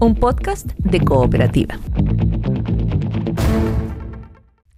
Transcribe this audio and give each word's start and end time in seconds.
un 0.00 0.14
podcast 0.14 0.66
de 0.78 1.00
cooperativa. 1.00 1.78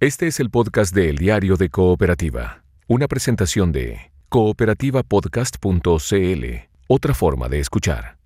Este 0.01 0.27
es 0.27 0.41
el 0.41 0.49
podcast 0.49 0.93
de 0.93 1.09
El 1.09 1.17
Diario 1.17 1.55
de 1.55 1.69
Cooperativa, 1.69 2.65
una 2.87 3.07
presentación 3.07 3.71
de 3.71 4.11
cooperativapodcast.cl, 4.27 6.45
otra 6.87 7.13
forma 7.13 7.47
de 7.47 7.59
escuchar. 7.59 8.17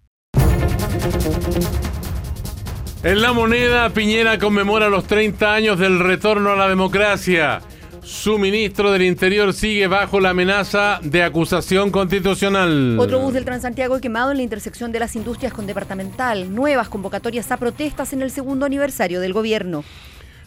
En 3.04 3.22
la 3.22 3.32
moneda, 3.32 3.92
Piñera 3.92 4.40
conmemora 4.40 4.90
los 4.90 5.06
30 5.06 5.54
años 5.54 5.78
del 5.78 6.00
retorno 6.00 6.50
a 6.50 6.56
la 6.56 6.68
democracia. 6.68 7.62
Su 8.08 8.40
ministro 8.40 8.90
del 8.94 9.02
Interior 9.02 9.54
sigue 9.54 9.86
bajo 9.88 10.22
la 10.22 10.30
amenaza 10.30 11.02
de 11.04 11.24
acusación 11.24 11.92
constitucional. 11.92 12.98
Otro 12.98 13.20
bus 13.20 13.34
del 13.34 13.44
Transantiago 13.44 14.00
quemado 14.00 14.32
en 14.32 14.38
la 14.38 14.44
intersección 14.44 14.94
de 14.94 15.02
las 15.02 15.18
industrias 15.18 15.52
con 15.52 15.68
departamental. 15.68 16.56
Nuevas 16.56 16.88
convocatorias 16.88 17.52
a 17.52 17.58
protestas 17.58 18.14
en 18.14 18.22
el 18.22 18.32
segundo 18.32 18.66
aniversario 18.66 19.20
del 19.20 19.34
gobierno. 19.34 19.84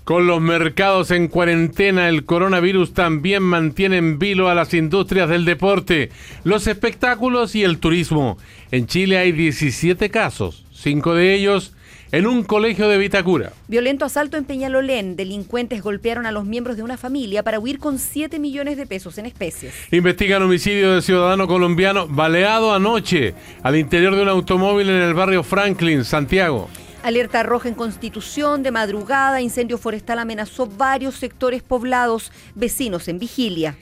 Con 0.05 0.27
los 0.27 0.41
mercados 0.41 1.11
en 1.11 1.29
cuarentena, 1.29 2.09
el 2.09 2.25
coronavirus 2.25 2.95
también 2.95 3.43
mantiene 3.43 3.99
en 3.99 4.19
vilo 4.19 4.49
a 4.49 4.55
las 4.55 4.73
industrias 4.73 5.29
del 5.29 5.45
deporte, 5.45 6.09
los 6.45 6.67
espectáculos 6.67 7.55
y 7.55 7.63
el 7.63 7.79
turismo. 7.79 8.39
En 8.71 8.87
Chile 8.87 9.19
hay 9.19 9.33
17 9.33 10.09
casos, 10.09 10.65
cinco 10.73 11.13
de 11.13 11.35
ellos 11.35 11.75
en 12.13 12.27
un 12.27 12.43
colegio 12.43 12.89
de 12.89 12.99
Vitacura. 12.99 13.53
Violento 13.69 14.05
asalto 14.05 14.37
en 14.37 14.45
Peñalolén. 14.45 15.17
Delincuentes 15.17 15.83
golpearon 15.83 16.27
a 16.27 16.33
los 16.33 16.45
miembros 16.45 16.77
de 16.77 16.83
una 16.83 16.97
familia 16.97 17.43
para 17.43 17.59
huir 17.59 17.79
con 17.79 17.99
7 17.99 18.39
millones 18.39 18.77
de 18.77 18.87
pesos 18.87 19.19
en 19.19 19.27
especies. 19.27 19.75
Investigan 19.91 20.43
homicidio 20.43 20.95
de 20.95 21.03
ciudadano 21.03 21.47
colombiano 21.47 22.07
baleado 22.09 22.75
anoche 22.75 23.35
al 23.63 23.77
interior 23.77 24.15
de 24.15 24.23
un 24.23 24.29
automóvil 24.29 24.91
en 24.91 25.03
el 25.03 25.15
barrio 25.15 25.43
Franklin, 25.43 26.05
Santiago. 26.05 26.69
Alerta 27.03 27.43
roja 27.43 27.69
en 27.69 27.75
Constitución, 27.75 28.63
de 28.63 28.71
madrugada, 28.71 29.41
incendio 29.41 29.79
forestal 29.79 30.19
amenazó 30.19 30.67
varios 30.67 31.15
sectores 31.15 31.63
poblados, 31.63 32.31
vecinos 32.55 33.09
en 33.09 33.19
vigilia. 33.19 33.75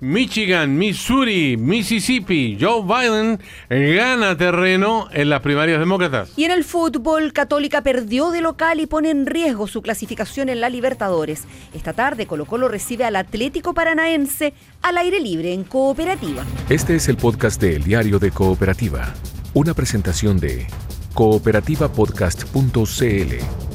Michigan, 0.00 0.78
Missouri, 0.78 1.56
Mississippi, 1.56 2.56
Joe 2.60 2.82
Biden 2.82 3.40
gana 3.68 4.36
terreno 4.36 5.08
en 5.12 5.28
las 5.28 5.40
primarias 5.40 5.80
demócratas. 5.80 6.30
Y 6.36 6.44
en 6.44 6.52
el 6.52 6.62
fútbol, 6.64 7.32
Católica 7.32 7.82
perdió 7.82 8.30
de 8.30 8.40
local 8.40 8.78
y 8.80 8.86
pone 8.86 9.10
en 9.10 9.26
riesgo 9.26 9.66
su 9.66 9.82
clasificación 9.82 10.48
en 10.48 10.60
la 10.60 10.68
Libertadores. 10.68 11.42
Esta 11.74 11.92
tarde 11.92 12.26
Colo 12.26 12.46
Colo 12.46 12.68
recibe 12.68 13.04
al 13.04 13.16
Atlético 13.16 13.74
Paranaense 13.74 14.54
al 14.82 14.98
aire 14.98 15.18
libre 15.20 15.52
en 15.52 15.64
Cooperativa. 15.64 16.44
Este 16.68 16.94
es 16.94 17.08
el 17.08 17.16
podcast 17.16 17.60
de 17.60 17.74
El 17.76 17.82
Diario 17.82 18.20
de 18.20 18.30
Cooperativa, 18.30 19.12
una 19.54 19.74
presentación 19.74 20.38
de 20.38 20.68
cooperativapodcast.cl. 21.14 23.67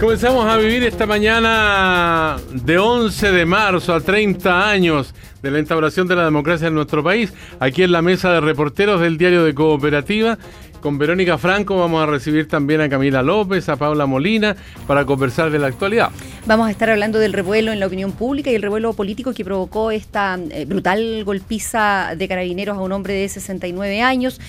Comenzamos 0.00 0.46
a 0.46 0.56
vivir 0.56 0.84
esta 0.84 1.06
mañana 1.06 2.36
de 2.52 2.78
11 2.78 3.32
de 3.32 3.44
marzo 3.44 3.92
a 3.92 4.00
30 4.00 4.70
años 4.70 5.12
de 5.42 5.50
la 5.50 5.58
instauración 5.58 6.06
de 6.06 6.14
la 6.14 6.24
democracia 6.24 6.68
en 6.68 6.74
nuestro 6.74 7.02
país, 7.02 7.32
aquí 7.58 7.82
en 7.82 7.90
la 7.90 8.00
mesa 8.00 8.30
de 8.30 8.40
reporteros 8.40 9.00
del 9.00 9.18
diario 9.18 9.42
de 9.42 9.54
Cooperativa. 9.54 10.38
Con 10.80 10.96
Verónica 10.98 11.36
Franco 11.36 11.76
vamos 11.76 12.00
a 12.00 12.06
recibir 12.06 12.46
también 12.46 12.80
a 12.80 12.88
Camila 12.88 13.24
López, 13.24 13.68
a 13.68 13.74
Paula 13.74 14.06
Molina, 14.06 14.54
para 14.86 15.04
conversar 15.04 15.50
de 15.50 15.58
la 15.58 15.66
actualidad. 15.66 16.10
Vamos 16.46 16.68
a 16.68 16.70
estar 16.70 16.88
hablando 16.88 17.18
del 17.18 17.32
revuelo 17.32 17.72
en 17.72 17.80
la 17.80 17.88
opinión 17.88 18.12
pública 18.12 18.52
y 18.52 18.54
el 18.54 18.62
revuelo 18.62 18.92
político 18.92 19.32
que 19.34 19.44
provocó 19.44 19.90
esta 19.90 20.38
eh, 20.50 20.64
brutal 20.64 21.24
golpiza 21.24 22.14
de 22.16 22.28
carabineros 22.28 22.78
a 22.78 22.80
un 22.80 22.92
hombre 22.92 23.14
de 23.14 23.28
69 23.28 24.00
años. 24.00 24.40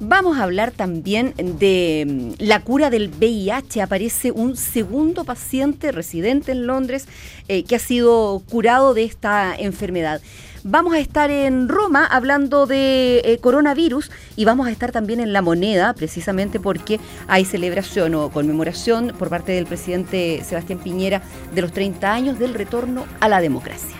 Vamos 0.00 0.38
a 0.38 0.44
hablar 0.44 0.70
también 0.70 1.34
de 1.36 2.06
mm, 2.38 2.44
la 2.44 2.60
cura 2.60 2.88
del 2.88 3.08
VIH. 3.08 3.82
Aparece 3.82 4.30
un 4.30 4.56
segundo 4.56 5.24
paciente 5.24 5.90
residente 5.90 6.52
en 6.52 6.68
Londres 6.68 7.06
eh, 7.48 7.64
que 7.64 7.74
ha 7.74 7.80
sido 7.80 8.40
curado 8.48 8.94
de 8.94 9.02
esta 9.02 9.56
enfermedad. 9.56 10.20
Vamos 10.62 10.94
a 10.94 11.00
estar 11.00 11.30
en 11.30 11.68
Roma 11.68 12.04
hablando 12.04 12.66
de 12.66 13.22
eh, 13.24 13.38
coronavirus 13.38 14.10
y 14.36 14.44
vamos 14.44 14.68
a 14.68 14.70
estar 14.70 14.92
también 14.92 15.18
en 15.18 15.32
La 15.32 15.42
Moneda, 15.42 15.94
precisamente 15.94 16.60
porque 16.60 17.00
hay 17.26 17.44
celebración 17.44 18.14
o 18.14 18.30
conmemoración 18.30 19.14
por 19.18 19.30
parte 19.30 19.52
del 19.52 19.66
presidente 19.66 20.42
Sebastián 20.44 20.78
Piñera 20.78 21.22
de 21.54 21.62
los 21.62 21.72
30 21.72 22.12
años 22.12 22.38
del 22.38 22.54
retorno 22.54 23.04
a 23.18 23.28
la 23.28 23.40
democracia. 23.40 23.96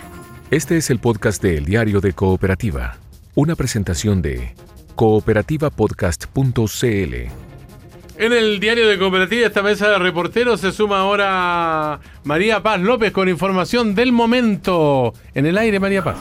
Este 0.49 0.77
es 0.77 0.89
el 0.89 0.99
podcast 0.99 1.41
de 1.41 1.57
El 1.57 1.65
Diario 1.65 1.99
de 2.01 2.13
Cooperativa, 2.13 2.97
una 3.35 3.55
presentación 3.55 4.21
de 4.21 4.53
cooperativapodcast.cl. 4.99 7.15
En 8.17 8.33
el 8.33 8.59
diario 8.59 8.89
de 8.89 8.99
Cooperativa, 8.99 9.47
esta 9.47 9.61
mesa 9.61 9.87
de 9.87 9.97
reporteros, 9.97 10.59
se 10.59 10.73
suma 10.73 10.99
ahora 10.99 12.01
María 12.25 12.61
Paz 12.61 12.81
López 12.81 13.13
con 13.13 13.29
información 13.29 13.95
del 13.95 14.11
momento. 14.11 15.13
En 15.33 15.45
el 15.45 15.57
aire, 15.57 15.79
María 15.79 16.03
Paz. 16.03 16.17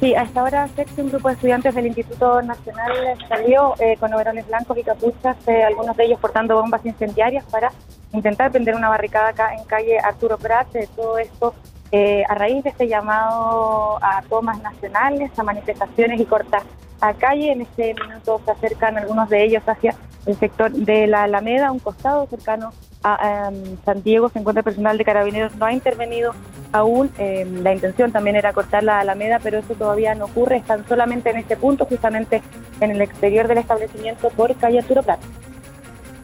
Sí, 0.00 0.14
a 0.14 0.22
esta 0.22 0.42
hora 0.42 0.70
un 0.96 1.10
grupo 1.10 1.28
de 1.28 1.34
estudiantes 1.34 1.74
del 1.74 1.88
Instituto 1.88 2.40
Nacional 2.40 2.92
salió 3.28 3.74
eh, 3.78 3.98
con 4.00 4.14
overoles 4.14 4.48
blancos 4.48 4.78
y 4.78 4.84
capuchas, 4.84 5.36
eh, 5.46 5.62
algunos 5.62 5.94
de 5.94 6.06
ellos 6.06 6.18
portando 6.18 6.54
bombas 6.54 6.80
incendiarias 6.86 7.44
para 7.50 7.72
intentar 8.14 8.50
prender 8.50 8.74
una 8.74 8.88
barricada 8.88 9.28
acá 9.28 9.54
en 9.54 9.64
calle 9.64 9.98
Arturo 9.98 10.38
Prat. 10.38 10.68
todo 10.96 11.18
esto 11.18 11.54
eh, 11.96 12.24
a 12.28 12.34
raíz 12.34 12.64
de 12.64 12.70
este 12.70 12.88
llamado 12.88 14.02
a 14.02 14.20
tomas 14.28 14.60
nacionales, 14.60 15.30
a 15.38 15.44
manifestaciones 15.44 16.20
y 16.20 16.24
cortas 16.24 16.64
a 17.00 17.14
calle. 17.14 17.52
En 17.52 17.60
este 17.60 17.94
minuto 17.94 18.40
se 18.44 18.50
acercan 18.50 18.98
algunos 18.98 19.28
de 19.28 19.44
ellos 19.44 19.62
hacia 19.64 19.94
el 20.26 20.36
sector 20.36 20.72
de 20.72 21.06
la 21.06 21.22
Alameda, 21.22 21.70
un 21.70 21.78
costado 21.78 22.26
cercano 22.26 22.72
a 23.04 23.48
em, 23.48 23.76
Santiago. 23.84 24.28
Se 24.28 24.40
encuentra 24.40 24.64
personal 24.64 24.98
de 24.98 25.04
carabineros, 25.04 25.54
no 25.54 25.66
ha 25.66 25.72
intervenido 25.72 26.34
aún. 26.72 27.12
Em, 27.16 27.62
la 27.62 27.72
intención 27.72 28.10
también 28.10 28.34
era 28.34 28.52
cortar 28.52 28.82
la 28.82 28.98
Alameda, 28.98 29.38
pero 29.40 29.58
eso 29.58 29.74
todavía 29.74 30.16
no 30.16 30.24
ocurre. 30.24 30.56
Están 30.56 30.84
solamente 30.88 31.30
en 31.30 31.36
este 31.36 31.56
punto, 31.56 31.84
justamente 31.84 32.42
en 32.80 32.90
el 32.90 33.02
exterior 33.02 33.46
del 33.46 33.58
establecimiento 33.58 34.30
por 34.30 34.52
calle 34.56 34.80
Arturo 34.80 35.04
Plata. 35.04 35.22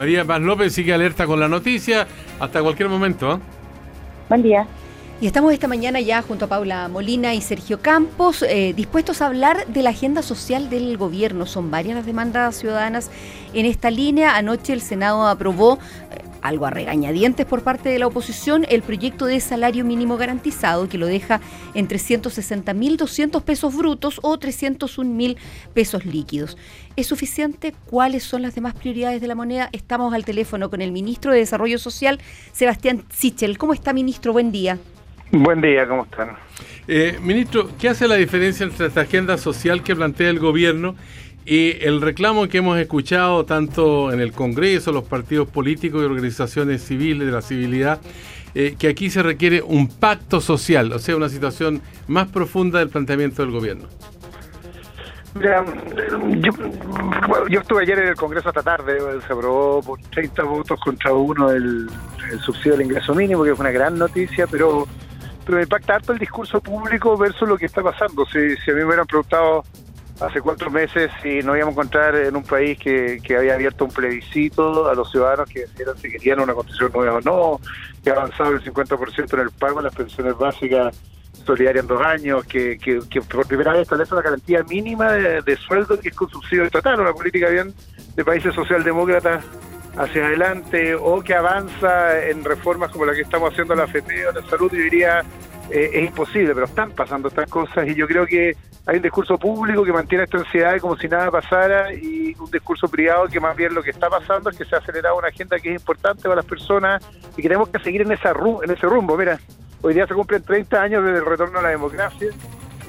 María 0.00 0.24
Paz 0.24 0.40
López 0.40 0.74
sigue 0.74 0.92
alerta 0.92 1.28
con 1.28 1.38
la 1.38 1.46
noticia 1.46 2.08
hasta 2.40 2.60
cualquier 2.60 2.88
momento. 2.88 3.34
¿eh? 3.34 3.38
Buen 4.28 4.42
día. 4.42 4.66
Y 5.20 5.26
estamos 5.26 5.52
esta 5.52 5.68
mañana 5.68 6.00
ya 6.00 6.22
junto 6.22 6.46
a 6.46 6.48
Paula 6.48 6.88
Molina 6.88 7.34
y 7.34 7.42
Sergio 7.42 7.82
Campos 7.82 8.42
eh, 8.42 8.72
dispuestos 8.74 9.20
a 9.20 9.26
hablar 9.26 9.66
de 9.66 9.82
la 9.82 9.90
agenda 9.90 10.22
social 10.22 10.70
del 10.70 10.96
gobierno. 10.96 11.44
Son 11.44 11.70
varias 11.70 11.94
las 11.94 12.06
demandas 12.06 12.56
ciudadanas 12.56 13.10
en 13.52 13.66
esta 13.66 13.90
línea. 13.90 14.36
Anoche 14.36 14.72
el 14.72 14.80
Senado 14.80 15.28
aprobó, 15.28 15.74
eh, 16.10 16.24
algo 16.40 16.64
a 16.64 16.70
regañadientes 16.70 17.44
por 17.44 17.62
parte 17.62 17.90
de 17.90 17.98
la 17.98 18.06
oposición, 18.06 18.64
el 18.70 18.80
proyecto 18.80 19.26
de 19.26 19.40
salario 19.40 19.84
mínimo 19.84 20.16
garantizado 20.16 20.88
que 20.88 20.96
lo 20.96 21.06
deja 21.06 21.42
en 21.74 21.86
360.200 21.86 23.42
pesos 23.42 23.76
brutos 23.76 24.20
o 24.22 24.38
301.000 24.38 25.36
pesos 25.74 26.06
líquidos. 26.06 26.56
¿Es 26.96 27.08
suficiente? 27.08 27.74
¿Cuáles 27.90 28.22
son 28.22 28.40
las 28.40 28.54
demás 28.54 28.72
prioridades 28.72 29.20
de 29.20 29.26
la 29.26 29.34
moneda? 29.34 29.68
Estamos 29.72 30.14
al 30.14 30.24
teléfono 30.24 30.70
con 30.70 30.80
el 30.80 30.92
ministro 30.92 31.32
de 31.32 31.40
Desarrollo 31.40 31.78
Social, 31.78 32.20
Sebastián 32.52 33.04
Sichel. 33.12 33.58
¿Cómo 33.58 33.74
está, 33.74 33.92
ministro? 33.92 34.32
Buen 34.32 34.50
día. 34.50 34.78
Buen 35.32 35.60
día, 35.60 35.86
¿cómo 35.86 36.04
están? 36.04 36.30
Eh, 36.88 37.16
ministro, 37.22 37.68
¿qué 37.78 37.88
hace 37.88 38.08
la 38.08 38.16
diferencia 38.16 38.64
entre 38.64 38.86
esta 38.86 39.02
agenda 39.02 39.38
social 39.38 39.84
que 39.84 39.94
plantea 39.94 40.28
el 40.28 40.40
gobierno 40.40 40.96
y 41.46 41.76
el 41.84 42.00
reclamo 42.00 42.48
que 42.48 42.58
hemos 42.58 42.76
escuchado 42.78 43.44
tanto 43.44 44.12
en 44.12 44.20
el 44.20 44.32
Congreso, 44.32 44.90
los 44.90 45.04
partidos 45.04 45.48
políticos 45.48 46.02
y 46.02 46.04
organizaciones 46.04 46.82
civiles 46.82 47.26
de 47.26 47.32
la 47.32 47.42
civilidad, 47.42 48.00
eh, 48.56 48.74
que 48.76 48.88
aquí 48.88 49.08
se 49.08 49.22
requiere 49.22 49.62
un 49.62 49.86
pacto 49.86 50.40
social, 50.40 50.92
o 50.92 50.98
sea, 50.98 51.14
una 51.14 51.28
situación 51.28 51.80
más 52.08 52.26
profunda 52.26 52.80
del 52.80 52.88
planteamiento 52.88 53.42
del 53.42 53.52
gobierno? 53.52 53.86
yo, 57.48 57.60
estuve 57.60 57.82
ayer 57.82 58.00
en 58.00 58.08
el 58.08 58.16
Congreso 58.16 58.48
esta 58.48 58.64
tarde, 58.64 58.98
se 59.24 59.32
aprobó 59.32 59.80
por 59.80 60.00
30 60.00 60.42
votos 60.42 60.80
contra 60.80 61.12
uno 61.12 61.52
el, 61.52 61.88
el 62.32 62.40
subsidio 62.40 62.72
del 62.72 62.86
ingreso 62.86 63.14
mínimo, 63.14 63.44
que 63.44 63.52
es 63.52 63.58
una 63.60 63.70
gran 63.70 63.96
noticia, 63.96 64.48
pero 64.48 64.88
me 65.56 65.62
impacta 65.62 65.96
harto 65.96 66.12
el 66.12 66.18
discurso 66.18 66.60
público 66.60 67.16
versus 67.16 67.48
lo 67.48 67.56
que 67.56 67.66
está 67.66 67.82
pasando. 67.82 68.26
Si, 68.26 68.38
a 68.38 68.40
mí 68.40 68.74
me 68.74 68.84
hubieran 68.84 69.06
preguntado 69.06 69.64
hace 70.20 70.40
cuatro 70.40 70.70
meses 70.70 71.10
si 71.22 71.40
nos 71.40 71.56
íbamos 71.56 71.68
a 71.68 71.80
encontrar 71.80 72.14
en 72.14 72.36
un 72.36 72.42
país 72.42 72.78
que, 72.78 73.20
que 73.22 73.36
había 73.36 73.54
abierto 73.54 73.86
un 73.86 73.90
plebiscito 73.90 74.88
a 74.88 74.94
los 74.94 75.10
ciudadanos 75.10 75.48
que 75.48 75.60
decían 75.60 75.96
si 75.96 76.10
querían 76.10 76.40
una 76.40 76.52
constitución 76.52 76.92
nueva 76.92 77.14
o 77.14 77.20
no, 77.20 77.60
que 78.04 78.10
ha 78.10 78.14
avanzado 78.14 78.50
el 78.50 78.62
50% 78.62 79.34
en 79.34 79.40
el 79.40 79.50
pago 79.50 79.78
de 79.78 79.84
las 79.84 79.94
pensiones 79.94 80.36
básicas 80.36 80.94
solidarias 81.44 81.84
en 81.84 81.88
dos 81.88 82.02
años, 82.02 82.44
que, 82.44 82.78
que, 82.78 83.20
por 83.22 83.46
primera 83.46 83.72
vez 83.72 83.82
establece 83.82 84.14
una 84.14 84.22
garantía 84.22 84.62
mínima 84.64 85.12
de, 85.12 85.56
sueldo 85.56 85.98
que 85.98 86.10
es 86.10 86.16
con 86.16 86.28
subsidio 86.28 86.64
estatal, 86.64 87.00
una 87.00 87.12
política 87.12 87.48
bien 87.48 87.74
de 88.14 88.24
países 88.24 88.54
socialdemócratas 88.54 89.44
hacia 89.96 90.26
adelante 90.26 90.94
o 90.94 91.20
que 91.22 91.34
avanza 91.34 92.26
en 92.26 92.44
reformas 92.44 92.90
como 92.90 93.04
la 93.04 93.14
que 93.14 93.22
estamos 93.22 93.52
haciendo 93.52 93.74
la 93.74 93.84
FP 93.84 94.28
o 94.28 94.32
la 94.32 94.42
salud, 94.48 94.70
yo 94.72 94.78
diría 94.78 95.22
eh, 95.70 95.90
es 95.92 96.08
imposible, 96.08 96.54
pero 96.54 96.66
están 96.66 96.92
pasando 96.92 97.28
estas 97.28 97.48
cosas 97.48 97.86
y 97.88 97.94
yo 97.94 98.06
creo 98.06 98.26
que 98.26 98.56
hay 98.86 98.96
un 98.96 99.02
discurso 99.02 99.38
público 99.38 99.84
que 99.84 99.92
mantiene 99.92 100.24
esta 100.24 100.38
ansiedad 100.38 100.78
como 100.78 100.96
si 100.96 101.06
nada 101.06 101.30
pasara 101.30 101.92
y 101.94 102.34
un 102.38 102.50
discurso 102.50 102.88
privado 102.88 103.28
que 103.28 103.38
más 103.38 103.56
bien 103.56 103.74
lo 103.74 103.82
que 103.82 103.90
está 103.90 104.08
pasando 104.08 104.50
es 104.50 104.56
que 104.56 104.64
se 104.64 104.74
ha 104.74 104.78
acelerado 104.78 105.18
una 105.18 105.28
agenda 105.28 105.58
que 105.58 105.70
es 105.74 105.80
importante 105.80 106.22
para 106.22 106.36
las 106.36 106.44
personas 106.44 107.02
y 107.36 107.42
que 107.42 107.48
tenemos 107.48 107.68
que 107.68 107.78
seguir 107.80 108.02
en, 108.02 108.12
esa 108.12 108.30
en 108.30 108.70
ese 108.70 108.86
rumbo. 108.86 109.16
Mira, 109.16 109.38
hoy 109.82 109.94
día 109.94 110.06
se 110.06 110.14
cumplen 110.14 110.42
30 110.42 110.82
años 110.82 111.04
desde 111.04 111.18
el 111.18 111.26
retorno 111.26 111.58
a 111.58 111.62
la 111.62 111.68
democracia 111.68 112.30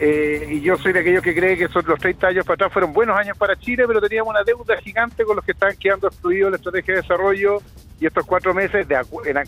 eh, 0.04 0.48
y 0.50 0.62
yo 0.62 0.78
soy 0.78 0.94
de 0.94 1.02
aquellos 1.02 1.22
que 1.22 1.36
creen 1.36 1.60
que 1.60 1.66
esos, 1.66 1.86
los 1.86 2.00
30 2.00 2.26
años 2.26 2.44
para 2.44 2.56
atrás 2.56 2.74
fueron 2.74 2.92
buenos 2.92 3.16
años 3.16 3.38
para 3.38 3.56
Chile, 3.56 3.84
pero 3.86 4.02
teníamos 4.02 4.32
una 4.32 4.44
deuda 4.44 4.76
gigante 4.78 5.24
con 5.24 5.36
los 5.36 5.46
que 5.46 5.52
están 5.52 5.78
quedando 5.78 6.08
excluidos 6.08 6.50
la 6.50 6.58
estrategia 6.58 6.96
de 6.96 7.02
desarrollo 7.02 7.60
y 8.00 8.08
estos 8.08 8.26
cuatro 8.26 8.52
meses 8.52 8.88
de 8.88 9.00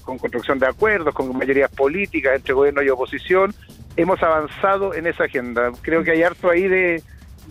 con 0.03 0.19
construcción 0.19 0.59
de 0.59 0.67
acuerdos, 0.67 1.15
con 1.15 1.35
mayorías 1.35 1.71
políticas 1.71 2.35
entre 2.35 2.53
gobierno 2.53 2.83
y 2.83 2.89
oposición, 2.89 3.51
hemos 3.97 4.21
avanzado 4.21 4.93
en 4.93 5.07
esa 5.07 5.23
agenda. 5.23 5.71
Creo 5.81 6.03
que 6.03 6.11
hay 6.11 6.21
harto 6.21 6.51
ahí 6.51 6.67
de, 6.67 7.01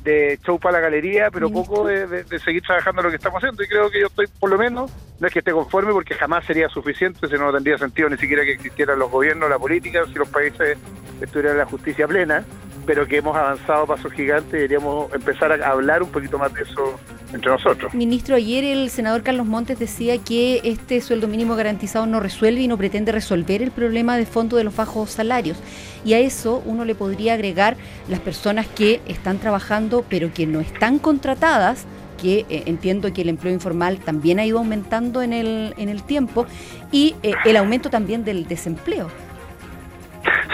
de 0.05 0.39
show 0.47 0.61
para 0.61 0.79
la 0.79 0.83
galería, 0.83 1.29
pero 1.33 1.51
poco 1.51 1.85
de, 1.85 2.25
seguir 2.39 2.63
trabajando 2.63 3.03
lo 3.03 3.11
que 3.11 3.17
estamos 3.17 3.43
haciendo. 3.43 3.65
Y 3.65 3.67
creo 3.67 3.91
que 3.91 3.99
yo 3.99 4.07
estoy, 4.07 4.29
por 4.39 4.49
lo 4.49 4.57
menos, 4.57 4.93
no 5.19 5.27
es 5.27 5.33
que 5.33 5.41
esté 5.41 5.51
conforme, 5.51 5.91
porque 5.91 6.15
jamás 6.15 6.45
sería 6.45 6.69
suficiente, 6.69 7.27
si 7.27 7.35
no 7.35 7.53
tendría 7.53 7.79
sentido 7.79 8.09
ni 8.09 8.17
siquiera 8.17 8.45
que 8.45 8.53
existieran 8.53 9.01
los 9.01 9.11
gobiernos, 9.11 9.51
la 9.51 9.59
política, 9.59 10.05
si 10.07 10.15
los 10.15 10.29
países 10.29 10.79
estuvieran 11.21 11.55
en 11.55 11.59
la 11.59 11.67
justicia 11.67 12.07
plena 12.07 12.45
pero 12.87 13.07
que 13.07 13.19
hemos 13.19 13.37
avanzado 13.37 13.87
pasos 13.87 14.13
gigantes 14.13 14.53
deberíamos 14.53 15.13
empezar 15.13 15.53
a 15.53 15.71
hablar 15.71 16.03
un 16.03 16.11
poquito 16.11 16.39
más 16.39 16.53
de 16.55 16.63
eso 16.63 16.99
entre 17.33 17.51
nosotros. 17.51 17.95
Ministro, 17.95 18.37
ayer 18.37 18.65
el 18.65 18.91
senador 18.91 19.23
Carlos 19.23 19.47
Montes 19.47 19.79
decía 19.79 20.19
que 20.19 20.61
este 20.65 21.01
sueldo 21.01 21.29
mínimo 21.29 21.57
garantizado 21.57 22.07
no 22.07 22.21
resuelve 22.21 22.61
y 22.61 22.69
no 22.69 22.77
pretende 22.77 23.13
resolver 23.13 23.63
el 23.63 23.71
problema 23.71 24.17
de 24.17 24.27
fondo 24.27 24.57
de 24.57 24.65
los 24.65 24.77
bajos 24.77 25.11
salarios. 25.11 25.59
Y 26.05 26.15
a 26.15 26.19
eso 26.19 26.63
uno 26.67 26.85
le 26.85 26.95
podría 26.95 27.35
agregar 27.35 27.77
las 28.09 28.21
personas 28.21 28.67
que 28.67 29.01
están 29.07 29.39
trabajando 29.39 30.05
pero 30.09 30.33
que 30.33 30.47
no 30.47 30.61
están 30.61 30.99
contratadas 30.99 31.87
que 32.21 32.47
eh, 32.49 32.63
entiendo 32.67 33.13
que 33.13 33.23
el 33.23 33.29
empleo 33.29 33.53
informal 33.53 33.99
también 33.99 34.39
ha 34.39 34.47
ido 34.47 34.59
aumentando 34.59 35.23
en 35.23 35.33
el, 35.33 35.75
en 35.77 35.89
el 35.89 36.05
tiempo, 36.05 36.47
y 36.93 37.17
eh, 37.25 37.35
el 37.45 37.57
aumento 37.57 37.91
también 37.91 38.25
del 38.25 38.47
desempleo. 38.47 39.09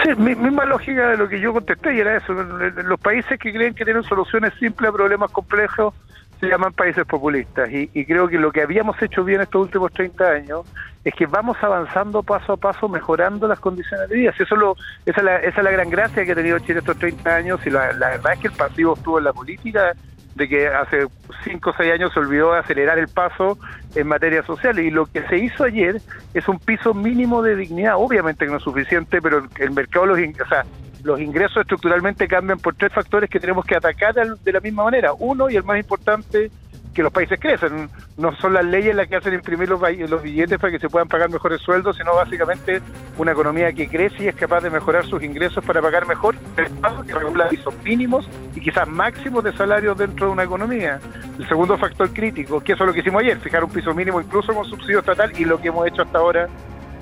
Sí, 0.03 0.15
misma 0.15 0.65
lógica 0.65 1.09
de 1.09 1.17
lo 1.17 1.27
que 1.27 1.39
yo 1.39 1.53
contesté 1.53 1.95
y 1.95 1.99
era 1.99 2.17
eso. 2.17 2.33
Los 2.33 2.99
países 2.99 3.39
que 3.39 3.51
creen 3.51 3.73
que 3.73 3.85
tienen 3.85 4.03
soluciones 4.03 4.53
simples 4.59 4.89
a 4.89 4.93
problemas 4.93 5.31
complejos 5.31 5.93
se 6.39 6.47
llaman 6.47 6.71
países 6.71 7.05
populistas 7.05 7.69
y, 7.69 8.05
creo 8.05 8.29
que 8.29 8.37
lo 8.37 8.51
que 8.51 8.61
habíamos 8.61 9.01
hecho 9.01 9.25
bien 9.25 9.41
estos 9.41 9.63
últimos 9.63 9.91
30 9.91 10.25
años 10.25 10.61
es 11.03 11.13
que 11.13 11.25
vamos 11.25 11.57
avanzando 11.61 12.23
paso 12.23 12.53
a 12.53 12.57
paso 12.57 12.87
mejorando 12.87 13.45
las 13.47 13.59
condiciones 13.59 14.07
de 14.09 14.15
vida. 14.15 14.33
Eso 14.37 14.55
lo, 14.55 14.75
esa, 15.05 15.19
es 15.19 15.23
la, 15.23 15.35
esa 15.37 15.57
es 15.57 15.63
la 15.63 15.71
gran 15.71 15.89
gracia 15.89 16.23
que 16.25 16.31
ha 16.31 16.35
tenido 16.35 16.59
Chile 16.59 16.79
estos 16.79 16.97
30 16.97 17.35
años 17.35 17.59
y 17.65 17.69
la, 17.69 17.91
la 17.93 18.09
verdad 18.11 18.33
es 18.33 18.39
que 18.39 18.47
el 18.47 18.53
pasivo 18.53 18.93
estuvo 18.95 19.17
en 19.17 19.25
la 19.25 19.33
política 19.33 19.93
de 20.35 20.47
que 20.47 20.67
hace 20.67 21.07
cinco 21.43 21.71
o 21.71 21.73
seis 21.77 21.93
años 21.93 22.13
se 22.13 22.19
olvidó 22.19 22.53
de 22.53 22.59
acelerar 22.59 22.99
el 22.99 23.07
paso 23.07 23.57
en 23.95 24.07
materia 24.07 24.43
social 24.43 24.79
y 24.79 24.91
lo 24.91 25.05
que 25.05 25.23
se 25.27 25.37
hizo 25.37 25.63
ayer 25.63 26.01
es 26.33 26.47
un 26.47 26.59
piso 26.59 26.93
mínimo 26.93 27.41
de 27.41 27.55
dignidad, 27.55 27.95
obviamente 27.97 28.45
que 28.45 28.51
no 28.51 28.57
es 28.57 28.63
suficiente, 28.63 29.21
pero 29.21 29.47
el 29.57 29.71
mercado 29.71 30.05
los, 30.05 30.19
o 30.19 30.47
sea, 30.47 30.65
los 31.03 31.19
ingresos 31.19 31.61
estructuralmente 31.61 32.27
cambian 32.27 32.59
por 32.59 32.75
tres 32.75 32.93
factores 32.93 33.29
que 33.29 33.39
tenemos 33.39 33.65
que 33.65 33.75
atacar 33.75 34.13
de 34.13 34.51
la 34.51 34.59
misma 34.59 34.83
manera. 34.83 35.13
Uno, 35.13 35.49
y 35.49 35.55
el 35.55 35.63
más 35.63 35.79
importante, 35.79 36.51
que 36.99 37.03
los 37.03 37.13
países 37.13 37.39
crecen. 37.39 37.89
No 38.17 38.35
son 38.35 38.51
las 38.51 38.65
leyes 38.65 38.93
las 38.93 39.07
que 39.07 39.15
hacen 39.15 39.33
imprimir 39.33 39.69
los, 39.69 39.79
los 40.09 40.21
billetes 40.21 40.59
para 40.59 40.69
que 40.69 40.79
se 40.79 40.89
puedan 40.89 41.07
pagar 41.07 41.29
mejores 41.29 41.61
sueldos, 41.61 41.95
sino 41.95 42.13
básicamente 42.13 42.81
una 43.17 43.31
economía 43.31 43.71
que 43.71 43.87
crece 43.87 44.25
y 44.25 44.27
es 44.27 44.35
capaz 44.35 44.59
de 44.59 44.69
mejorar 44.69 45.05
sus 45.05 45.23
ingresos 45.23 45.63
para 45.63 45.81
pagar 45.81 46.05
mejor 46.05 46.35
el 46.57 46.65
Estado 46.65 47.01
que 47.03 47.13
regula 47.13 47.47
pisos 47.47 47.73
mínimos 47.85 48.27
y 48.53 48.59
quizás 48.59 48.85
máximos 48.85 49.45
de 49.45 49.53
salarios 49.53 49.97
dentro 49.97 50.25
de 50.25 50.33
una 50.33 50.43
economía. 50.43 50.99
El 51.39 51.47
segundo 51.47 51.77
factor 51.77 52.09
crítico, 52.11 52.59
que 52.59 52.73
eso 52.73 52.83
es 52.83 52.87
lo 52.87 52.93
que 52.93 52.99
hicimos 52.99 53.21
ayer, 53.23 53.39
fijar 53.39 53.63
un 53.63 53.71
piso 53.71 53.93
mínimo 53.93 54.19
incluso 54.19 54.53
con 54.53 54.65
subsidio 54.65 54.99
estatal 54.99 55.31
y 55.39 55.45
lo 55.45 55.61
que 55.61 55.69
hemos 55.69 55.87
hecho 55.87 56.01
hasta 56.01 56.17
ahora 56.17 56.49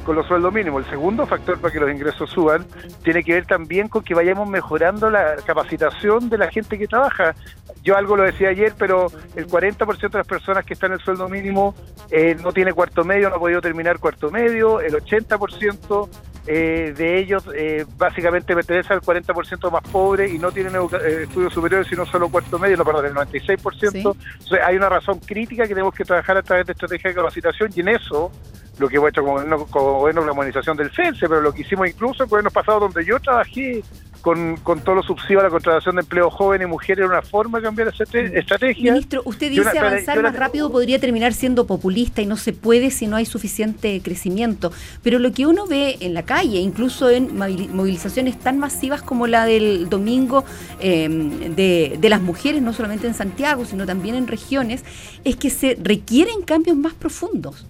con 0.07 0.15
los 0.15 0.25
sueldos 0.25 0.54
mínimos. 0.54 0.86
El 0.86 0.89
segundo 0.89 1.27
factor 1.27 1.59
para 1.59 1.74
que 1.74 1.81
los 1.81 1.92
ingresos 1.92 2.30
suban 2.30 2.65
tiene 3.04 3.25
que 3.25 3.33
ver 3.33 3.45
también 3.45 3.89
con 3.89 4.06
que 4.06 4.15
vayamos 4.15 4.48
mejorando 4.48 5.09
la 5.09 5.36
capacitación 5.45 6.30
de 6.30 6.38
la 6.38 6.50
gente 6.50 6.80
que 6.80 6.88
trabaja. 6.88 7.36
Yo 7.83 7.98
algo 7.98 8.15
lo 8.15 8.24
decía 8.24 8.48
ayer, 8.48 8.74
pero 8.77 9.07
el 9.36 9.48
40% 9.48 10.09
de 10.09 10.18
las 10.19 10.27
personas 10.27 10.63
que 10.63 10.75
están 10.75 10.92
en 10.92 11.00
el 11.00 11.04
sueldo 11.04 11.27
mínimo 11.27 11.75
eh, 12.09 12.38
no 12.42 12.54
tiene 12.54 12.71
cuarto 12.71 13.04
medio, 13.04 13.30
no 13.30 13.36
ha 13.36 13.39
podido 13.39 13.59
terminar 13.59 14.00
cuarto 14.00 14.31
medio, 14.31 14.80
el 14.80 14.94
80% 14.94 16.09
eh, 16.48 16.94
de 16.96 17.20
ellos 17.20 17.44
eh, 17.54 17.86
básicamente 17.98 18.56
pertenece 18.56 18.94
al 18.94 19.02
40% 19.02 19.70
más 19.70 19.84
pobre 19.84 20.30
y 20.30 20.40
no 20.40 20.52
tienen 20.52 20.74
estudios 21.22 21.54
superiores 21.54 21.88
sino 21.88 22.06
solo 22.06 22.30
cuarto 22.30 22.58
medio, 22.58 22.78
no, 22.78 22.86
perdón, 22.86 23.06
el 23.08 23.14
96%. 23.14 23.94
Entonces 23.94 24.60
hay 24.66 24.76
una 24.78 24.90
razón 24.90 25.20
crítica 25.20 25.64
que 25.64 25.70
tenemos 25.70 25.94
que 25.94 26.06
trabajar 26.06 26.38
a 26.38 26.44
través 26.44 26.66
de 26.66 26.74
estrategia 26.74 27.10
de 27.10 27.16
capacitación 27.16 27.72
y 27.76 27.82
en 27.82 27.90
eso 27.90 28.32
lo 28.80 28.88
que 28.88 28.98
hemos 28.98 29.10
hecho 29.10 29.24
con, 29.24 29.50
gobierno 29.72 30.26
la 30.26 30.34
modernización 30.34 30.78
del 30.78 30.92
CENSE, 30.92 31.28
pero 31.28 31.42
lo 31.42 31.52
que 31.52 31.62
hicimos 31.62 31.88
incluso 31.88 32.24
en 32.24 32.30
gobiernos 32.30 32.54
pasados 32.54 32.82
donde 32.82 33.06
yo 33.06 33.20
trabajé 33.20 33.84
con, 34.28 34.58
con 34.58 34.82
todos 34.82 34.98
los 34.98 35.06
subsidios 35.06 35.40
a 35.40 35.44
la 35.46 35.50
contratación 35.50 35.96
de 35.96 36.02
empleo 36.02 36.30
joven 36.30 36.62
y 36.62 36.66
mujeres 36.66 36.98
era 36.98 37.08
una 37.08 37.22
forma 37.22 37.60
de 37.60 37.64
cambiar 37.64 37.88
esa 37.88 38.04
estrategia. 38.04 38.92
Ministro, 38.92 39.22
usted 39.24 39.50
dice 39.50 39.80
avanzar 39.80 40.22
más 40.22 40.36
rápido 40.36 40.70
podría 40.70 41.00
terminar 41.00 41.32
siendo 41.32 41.66
populista 41.66 42.22
y 42.22 42.26
no 42.26 42.36
se 42.36 42.52
puede 42.52 42.92
si 42.92 43.08
no 43.08 43.16
hay 43.16 43.26
suficiente 43.26 44.02
crecimiento. 44.04 44.74
Pero 45.02 45.18
lo 45.18 45.32
que 45.32 45.48
uno 45.48 45.66
ve 45.66 45.96
en 46.02 46.14
la 46.14 46.24
calle, 46.24 46.60
incluso 46.60 47.10
en 47.10 47.38
movilizaciones 47.38 48.38
tan 48.38 48.60
masivas 48.60 49.02
como 49.02 49.28
la 49.28 49.46
del 49.46 49.88
domingo 49.88 50.44
em, 50.82 51.56
de, 51.56 51.96
de 51.98 52.10
las 52.10 52.20
mujeres, 52.20 52.62
no 52.62 52.74
solamente 52.74 53.08
en 53.08 53.14
Santiago, 53.14 53.64
sino 53.64 53.86
también 53.86 54.16
en 54.16 54.28
regiones, 54.28 54.84
es 55.24 55.38
que 55.38 55.50
se 55.50 55.78
requieren 55.82 56.42
cambios 56.42 56.76
más 56.76 56.94
profundos 56.94 57.66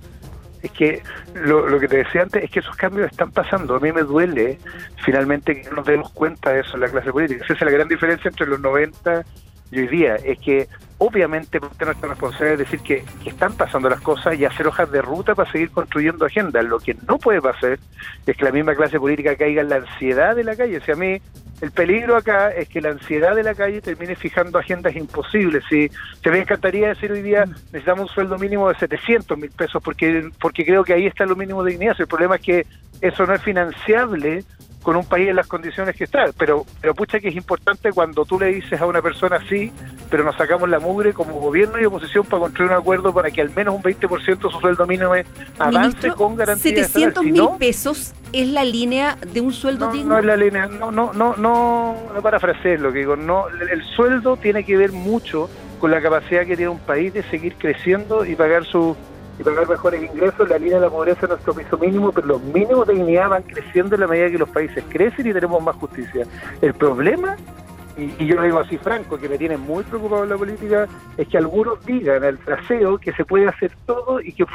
es 0.68 0.72
que 0.72 1.04
lo, 1.34 1.80
que 1.80 1.88
te 1.88 1.98
decía 1.98 2.24
antes 2.24 2.44
es 2.44 2.50
que 2.50 2.60
esos 2.60 2.76
cambios 2.76 3.12
están 3.12 3.32
pasando. 3.32 3.76
A 3.76 3.80
mí 3.80 3.92
me 3.92 4.04
duele 4.04 4.58
finalmente 5.04 5.62
que 5.62 5.70
no 5.70 5.78
nos 5.78 5.86
demos 5.86 6.12
cuenta 6.12 6.52
de 6.52 6.62
eso 6.62 6.76
en 6.76 6.82
la 6.82 6.90
clase 6.90 7.12
política. 7.12 7.44
Esa 7.44 7.54
es 7.54 7.62
la 7.62 7.72
gran 7.72 7.88
diferencia 7.88 8.30
entre 8.30 8.48
los 8.48 8.60
90 8.60 9.26
y 9.72 9.80
hoy 9.80 9.88
día. 9.88 10.16
Es 10.16 10.40
que 10.40 10.68
obviamente 11.00 11.60
nuestra 11.60 11.94
responsabilidad 11.94 12.54
es 12.54 12.60
decir 12.60 12.80
que, 12.80 13.06
que, 13.24 13.30
están 13.30 13.54
pasando 13.54 13.90
las 13.90 14.02
cosas 14.02 14.38
y 14.38 14.46
hacer 14.46 14.68
hojas 14.68 14.92
de 14.92 15.02
ruta 15.02 15.36
para 15.36 15.52
seguir 15.52 15.70
construyendo 15.72 16.26
agendas. 16.26 16.66
Lo 16.66 16.80
que 16.80 16.96
no 17.08 17.18
puede 17.18 17.42
pasar 17.42 17.78
es 18.26 18.38
que 18.38 18.44
la 18.44 18.52
misma 18.52 18.76
clase 18.76 19.00
política 19.00 19.36
caiga 19.36 19.62
en 19.62 19.70
la 19.70 19.76
ansiedad 19.78 20.36
de 20.36 20.44
la 20.44 20.56
calle. 20.56 20.82
Si 20.82 20.92
a 20.92 20.96
mí 20.96 21.22
el 21.62 21.72
peligro 21.72 22.16
acá 22.16 22.50
es 22.50 22.70
que 22.70 22.82
la 22.82 22.90
ansiedad 22.90 23.36
de 23.36 23.44
la 23.44 23.56
calle 23.56 23.82
termine 23.82 24.16
fijando 24.16 24.60
agendas 24.60 24.96
imposibles. 24.96 25.64
Si 25.70 25.90
se 26.22 26.30
me 26.30 26.40
encantaría 26.40 26.90
decir 26.90 27.12
hoy 27.12 27.22
día 27.22 27.46
necesitamos 27.46 28.10
un 28.10 28.16
sueldo 28.16 28.38
mínimo 28.38 28.70
de 28.70 28.76
700 28.76 29.38
mil 29.38 29.52
pesos 29.52 29.82
porque 29.84 30.30
porque 30.40 30.66
creo 30.66 30.84
que 30.84 30.94
ahí 30.94 31.08
está 31.08 31.26
lo 31.26 31.36
mínimo 31.36 31.64
de 31.64 31.72
dignidad. 31.72 31.96
El 32.00 32.08
problema 32.08 32.36
es 32.36 32.42
que 32.42 32.66
eso 33.02 33.26
no 33.26 33.34
es 33.34 33.42
financiable 33.42 34.44
con 34.88 34.96
un 34.96 35.04
país 35.04 35.28
en 35.28 35.36
las 35.36 35.48
condiciones 35.48 35.98
que 35.98 36.06
está. 36.06 36.28
Pero, 36.38 36.66
pero 36.80 36.96
pucha 36.96 37.20
que 37.20 37.28
es 37.28 37.36
importante 37.36 37.92
cuando 37.92 38.24
tú 38.24 38.40
le 38.40 38.46
dices 38.46 38.80
a 38.80 38.86
una 38.86 39.02
persona 39.02 39.38
sí, 39.50 39.70
pero 40.10 40.24
nos 40.24 40.38
sacamos 40.38 40.70
la 40.70 40.80
mugre 40.80 41.12
como 41.12 41.42
gobierno 41.42 41.78
y 41.78 41.84
oposición 41.84 42.24
para 42.24 42.40
construir 42.44 42.72
un 42.72 42.78
acuerdo 42.78 43.14
para 43.14 43.30
que 43.30 43.42
al 43.42 43.50
menos 43.54 43.76
un 43.76 43.84
20% 43.84 44.38
de 44.38 44.50
su 44.50 44.62
sueldo 44.62 44.88
mínimo 44.88 45.12
avance 45.60 46.10
con 46.12 46.38
garantía 46.38 46.86
700 46.86 47.22
mil 47.26 47.50
pesos 47.60 48.14
es 48.32 48.48
la 48.48 48.64
línea 48.64 49.18
de 49.34 49.42
un 49.42 49.52
sueldo 49.52 49.92
digno. 49.92 50.14
No 50.14 50.20
es 50.20 50.26
la 50.26 50.38
línea, 50.38 50.68
no, 50.68 50.90
no, 50.90 51.12
no, 51.12 51.36
no, 51.36 51.94
no 52.16 52.22
parafrasear 52.22 52.80
lo 52.80 52.94
que 52.94 53.00
digo, 53.00 53.18
no, 53.18 53.50
el 53.50 53.84
sueldo 53.94 54.38
tiene 54.38 54.64
que 54.64 54.78
ver 54.78 54.94
mucho 54.94 55.50
con 55.82 55.92
la 55.92 56.02
capacidad 56.02 56.46
que 56.46 56.56
tiene 56.56 56.70
un 56.70 56.80
país 56.80 57.14
de 57.14 57.24
seguir 57.24 57.56
creciendo 57.56 58.24
y 58.24 58.38
pagar 58.38 58.64
su 58.64 58.96
y 59.40 59.44
pagar 59.44 59.68
mejores 59.68 60.02
ingresos, 60.02 60.50
la 60.50 60.58
línea 60.58 60.76
de 60.76 60.86
la 60.86 60.90
pobreza 60.90 61.22
es 61.24 61.30
nuestro 61.30 61.54
piso 61.54 61.78
mínimo, 61.78 62.12
pero 62.12 62.28
los 62.28 62.42
mínimos 62.42 62.88
de 62.88 62.96
dignidad 62.96 63.30
van 63.30 63.44
creciendo 63.44 63.96
en 63.96 64.02
la 64.02 64.08
medida 64.08 64.32
que 64.32 64.38
los 64.38 64.50
países 64.50 64.84
crecen 64.90 65.28
y 65.28 65.34
tenemos 65.34 65.62
más 65.62 65.76
justicia. 65.76 66.26
El 66.62 66.74
problema, 66.74 67.36
y, 67.98 68.26
yo 68.26 68.36
lo 68.36 68.44
digo 68.44 68.60
así 68.60 68.78
franco, 68.78 69.20
que 69.20 69.30
me 69.30 69.38
tiene 69.38 69.58
muy 69.58 69.84
preocupado 69.84 70.26
la 70.26 70.38
política, 70.38 70.88
es 71.18 71.28
que 71.28 71.38
algunos 71.38 71.86
digan 71.86 72.24
al 72.24 72.38
traseo 72.40 72.98
que 72.98 73.12
se 73.14 73.26
puede 73.26 73.48
hacer 73.48 73.72
todo 73.86 74.20
y 74.22 74.34
que 74.34 74.46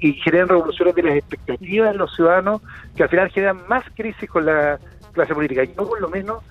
y 0.00 0.12
generan 0.14 0.48
revoluciones 0.48 0.94
de 0.94 1.02
las 1.02 1.16
expectativas 1.16 1.92
de 1.92 1.98
los 1.98 2.14
ciudadanos, 2.14 2.62
que 2.96 3.02
al 3.02 3.08
final 3.08 3.30
generan 3.30 3.58
más 3.68 3.84
crisis 3.96 4.30
con 4.30 4.46
la 4.46 4.78
clase 5.12 5.34
política. 5.34 5.64
Yo 5.64 5.88
por 5.88 6.00
lo 6.00 6.08
menos 6.08 6.44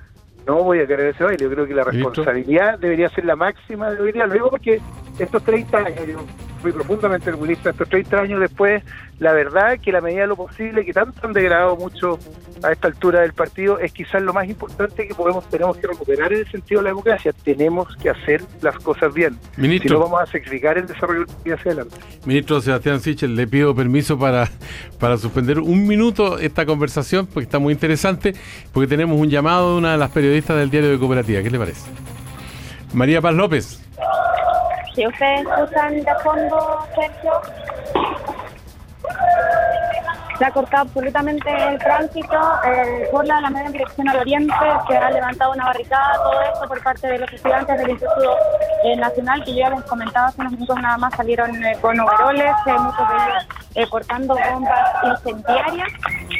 no 0.49 0.63
voy 0.63 0.79
a 0.79 0.87
querer 0.87 1.13
ese 1.13 1.23
baile. 1.23 1.43
Yo 1.43 1.51
creo 1.51 1.67
que 1.67 1.75
la 1.75 1.83
responsabilidad 1.83 2.79
debería 2.79 3.07
ser 3.09 3.25
la 3.25 3.35
máxima 3.35 3.91
de 3.91 4.01
hoy 4.01 4.11
día. 4.11 4.25
Lo 4.25 4.33
digo 4.33 4.49
porque 4.49 4.81
estos 5.19 5.43
30 5.43 5.77
años, 5.77 6.23
fui 6.59 6.71
profundamente 6.71 7.29
orgulloso 7.29 7.69
estos 7.69 7.87
30 7.87 8.19
años 8.19 8.39
después, 8.39 8.83
la 9.19 9.33
verdad 9.33 9.73
es 9.73 9.81
que 9.81 9.91
la 9.91 10.01
medida 10.01 10.21
de 10.21 10.27
lo 10.27 10.35
posible, 10.37 10.85
que 10.85 10.93
tanto 10.93 11.27
han 11.27 11.33
degradado 11.33 11.75
mucho 11.75 12.17
a 12.63 12.71
esta 12.71 12.87
altura 12.87 13.21
del 13.21 13.33
partido, 13.33 13.77
es 13.79 13.91
quizás 13.91 14.21
lo 14.21 14.33
más 14.33 14.47
importante 14.47 15.07
que 15.07 15.13
podemos 15.13 15.47
tenemos 15.49 15.77
que 15.77 15.87
recuperar 15.87 16.31
en 16.31 16.39
el 16.39 16.51
sentido 16.51 16.79
de 16.79 16.85
la 16.85 16.89
democracia. 16.91 17.33
Tenemos 17.43 17.95
que 17.97 18.09
hacer 18.09 18.41
las 18.61 18.77
cosas 18.79 19.13
bien. 19.13 19.37
Ministro, 19.57 19.89
si 19.89 19.93
no 19.93 19.99
vamos 19.99 20.21
a 20.21 20.25
sacrificar 20.25 20.77
el 20.77 20.87
desarrollo 20.87 21.25
del 21.43 21.53
hacia 21.53 21.71
adelante. 21.71 21.95
Ministro 22.25 22.61
Sebastián 22.61 23.01
Sichel, 23.01 23.35
le 23.35 23.47
pido 23.47 23.75
permiso 23.75 24.17
para, 24.17 24.49
para 24.99 25.17
suspender 25.17 25.59
un 25.59 25.85
minuto 25.85 26.37
esta 26.39 26.65
conversación, 26.65 27.27
porque 27.27 27.43
está 27.43 27.59
muy 27.59 27.73
interesante, 27.73 28.33
porque 28.73 28.87
tenemos 28.87 29.19
un 29.19 29.29
llamado 29.29 29.73
de 29.73 29.77
una 29.79 29.91
de 29.91 29.97
las 29.97 30.11
periodistas 30.11 30.57
del 30.57 30.69
diario 30.69 30.91
de 30.91 30.99
Cooperativa. 30.99 31.41
¿Qué 31.43 31.49
le 31.49 31.59
parece? 31.59 31.89
María 32.93 33.21
Paz 33.21 33.33
López. 33.35 33.81
Si 34.95 35.05
ustedes 35.05 35.41
escuchan 35.41 35.95
de 35.95 36.15
fondo, 36.23 36.79
Sergio, 36.95 37.31
se 40.39 40.45
ha 40.45 40.51
cortado 40.51 40.83
absolutamente 40.83 41.49
el 41.67 41.77
tránsito 41.79 42.39
eh, 42.65 43.09
por 43.11 43.27
la 43.27 43.37
Alameda 43.39 43.65
en 43.65 43.73
dirección 43.73 44.07
al 44.07 44.19
oriente, 44.19 44.53
se 44.87 44.97
ha 44.97 45.11
levantado 45.11 45.51
una 45.51 45.65
barricada, 45.65 46.15
todo 46.15 46.41
esto 46.41 46.67
por 46.67 46.81
parte 46.81 47.07
de 47.07 47.19
los 47.19 47.33
estudiantes 47.33 47.77
del 47.77 47.89
Instituto 47.89 48.37
eh, 48.85 48.95
Nacional, 48.95 49.43
que 49.43 49.53
ya 49.53 49.69
les 49.69 49.83
comentaba 49.83 50.27
hace 50.27 50.39
unos 50.39 50.53
minutos 50.53 50.81
nada 50.81 50.97
más, 50.97 51.13
salieron 51.13 51.53
eh, 51.61 51.77
con 51.81 51.99
overoles, 51.99 52.53
muchos 52.65 53.09
de 53.09 53.15
ellos 53.75 53.89
portando 53.89 54.35
bombas 54.51 54.89
incendiarias, 55.03 55.89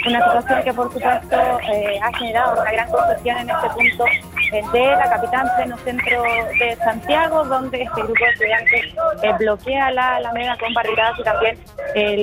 una 0.07 0.23
situación 0.23 0.63
que 0.63 0.73
por 0.73 0.93
supuesto 0.93 1.35
ha 1.37 2.17
generado 2.17 2.61
una 2.61 2.71
gran 2.71 2.89
confusión 2.89 3.37
en 3.37 3.49
este 3.49 3.69
punto 3.69 4.05
de 4.51 4.85
la 4.95 5.09
capital 5.09 5.47
pleno 5.55 5.77
centro 5.77 6.23
de 6.23 6.75
Santiago, 6.83 7.43
donde 7.45 7.83
este 7.83 8.01
grupo 8.01 8.25
de 8.25 8.31
estudiantes 8.31 9.39
bloquea 9.39 9.91
la 9.91 10.15
Alameda 10.15 10.57
con 10.57 10.73
barricadas 10.73 11.19
y 11.19 11.23
también 11.23 11.57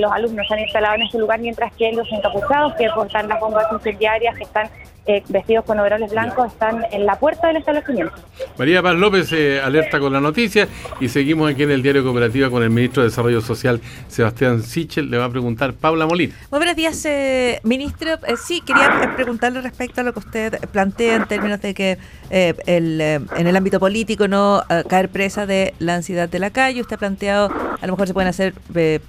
los 0.01 0.11
alumnos 0.11 0.47
se 0.47 0.53
han 0.53 0.59
instalado 0.59 0.95
en 0.95 1.03
este 1.03 1.17
lugar 1.19 1.39
mientras 1.39 1.73
que 1.75 1.93
los 1.93 2.11
encapuchados 2.11 2.73
que 2.75 2.89
portan 2.89 3.29
las 3.29 3.39
bombas 3.39 3.65
incendiarias, 3.71 4.35
que 4.35 4.43
están 4.43 4.69
eh, 5.07 5.23
vestidos 5.29 5.63
con 5.63 5.79
overoles 5.79 6.11
blancos, 6.11 6.51
están 6.51 6.83
en 6.91 7.05
la 7.05 7.17
puerta 7.17 7.47
del 7.47 7.57
establecimiento. 7.57 8.13
María 8.57 8.81
Paz 8.81 8.95
López 8.95 9.31
eh, 9.31 9.61
alerta 9.61 9.99
con 9.99 10.11
la 10.11 10.19
noticia 10.19 10.67
y 10.99 11.07
seguimos 11.07 11.49
aquí 11.49 11.63
en 11.63 11.71
el 11.71 11.81
Diario 11.81 12.03
Cooperativa 12.03 12.49
con 12.49 12.61
el 12.61 12.69
ministro 12.69 13.03
de 13.03 13.09
Desarrollo 13.09 13.39
Social, 13.39 13.79
Sebastián 14.09 14.61
Sichel. 14.61 15.09
Le 15.09 15.17
va 15.17 15.25
a 15.25 15.29
preguntar 15.29 15.73
Paula 15.73 16.05
Molina. 16.05 16.35
Muy 16.51 16.59
buenos 16.59 16.75
días, 16.75 17.05
eh, 17.05 17.61
ministro. 17.63 18.17
sí, 18.35 18.59
quería 18.59 19.13
preguntarle 19.15 19.61
respecto 19.61 20.01
a 20.01 20.03
lo 20.03 20.11
que 20.11 20.19
usted 20.19 20.59
plantea 20.71 21.15
en 21.15 21.25
términos 21.25 21.61
de 21.61 21.73
que 21.73 21.97
el, 22.29 22.99
en 22.99 23.47
el 23.47 23.55
ámbito 23.55 23.79
político 23.79 24.27
no 24.27 24.61
caer 24.89 25.07
presa 25.07 25.45
de 25.45 25.73
la 25.79 25.95
ansiedad 25.95 26.27
de 26.27 26.39
la 26.39 26.49
calle. 26.49 26.81
Usted 26.81 26.95
ha 26.95 26.99
planteado, 26.99 27.49
a 27.79 27.87
lo 27.87 27.93
mejor 27.93 28.07
se 28.07 28.13
pueden 28.13 28.27
hacer 28.27 28.53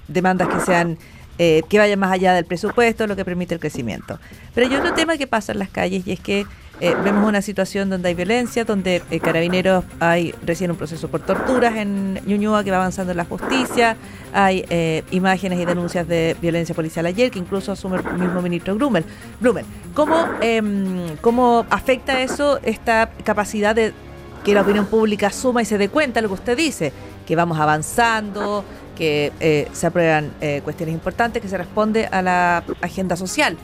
demandas 0.07 0.47
que 0.47 0.59
sean 0.61 0.97
eh, 1.41 1.63
que 1.69 1.77
vaya 1.79 1.95
más 1.95 2.11
allá 2.11 2.33
del 2.33 2.43
presupuesto, 2.43 3.07
lo 3.07 3.15
que 3.15 3.23
permite 3.23 3.53
el 3.53 3.61
crecimiento. 3.61 4.19
Pero 4.53 4.67
hay 4.67 4.75
otro 4.75 4.93
tema 4.93 5.17
que 5.17 5.25
pasa 5.25 5.53
en 5.53 5.59
las 5.59 5.69
calles 5.69 6.05
y 6.05 6.11
es 6.11 6.19
que 6.19 6.45
eh, 6.81 6.95
vemos 7.01 7.25
una 7.25 7.41
situación 7.41 7.89
donde 7.89 8.09
hay 8.09 8.13
violencia, 8.13 8.65
donde 8.65 9.01
eh, 9.09 9.19
carabineros 9.21 9.85
hay 10.01 10.35
recién 10.45 10.69
un 10.69 10.75
proceso 10.75 11.07
por 11.07 11.21
torturas 11.21 11.77
en 11.77 12.19
Ñuñoa 12.25 12.65
que 12.65 12.71
va 12.71 12.77
avanzando 12.77 13.11
en 13.11 13.17
la 13.17 13.23
justicia, 13.23 13.95
hay 14.33 14.65
imágenes 15.11 15.59
y 15.59 15.65
denuncias 15.65 16.05
de 16.09 16.35
violencia 16.41 16.75
policial 16.75 17.05
ayer 17.05 17.31
que 17.31 17.39
incluso 17.39 17.71
asume 17.71 17.99
el 17.99 18.19
mismo 18.19 18.41
ministro 18.41 18.75
Blumel. 18.75 19.05
Blumel, 19.39 19.63
¿cómo, 19.93 20.27
em, 20.41 21.15
¿cómo 21.21 21.65
afecta 21.69 22.21
eso 22.21 22.59
esta 22.63 23.11
capacidad 23.23 23.73
de 23.73 23.93
que 24.43 24.53
la 24.53 24.63
opinión 24.63 24.87
pública 24.87 25.27
asuma 25.27 25.61
y 25.61 25.65
se 25.65 25.77
dé 25.77 25.87
cuenta 25.87 26.19
de 26.19 26.23
lo 26.23 26.27
que 26.27 26.33
usted 26.33 26.57
dice? 26.57 26.91
Que 27.25 27.37
vamos 27.37 27.59
avanzando, 27.59 28.65
que 28.99 29.31
eh, 29.39 29.69
se 29.71 29.87
aprueban 29.87 30.33
eh, 30.41 30.59
cuestiones 30.61 30.93
importantes, 30.93 31.41
que 31.41 31.47
se 31.47 31.57
responde 31.57 32.07
a 32.11 32.21
la 32.21 32.63
agenda 32.81 33.15
social. 33.15 33.57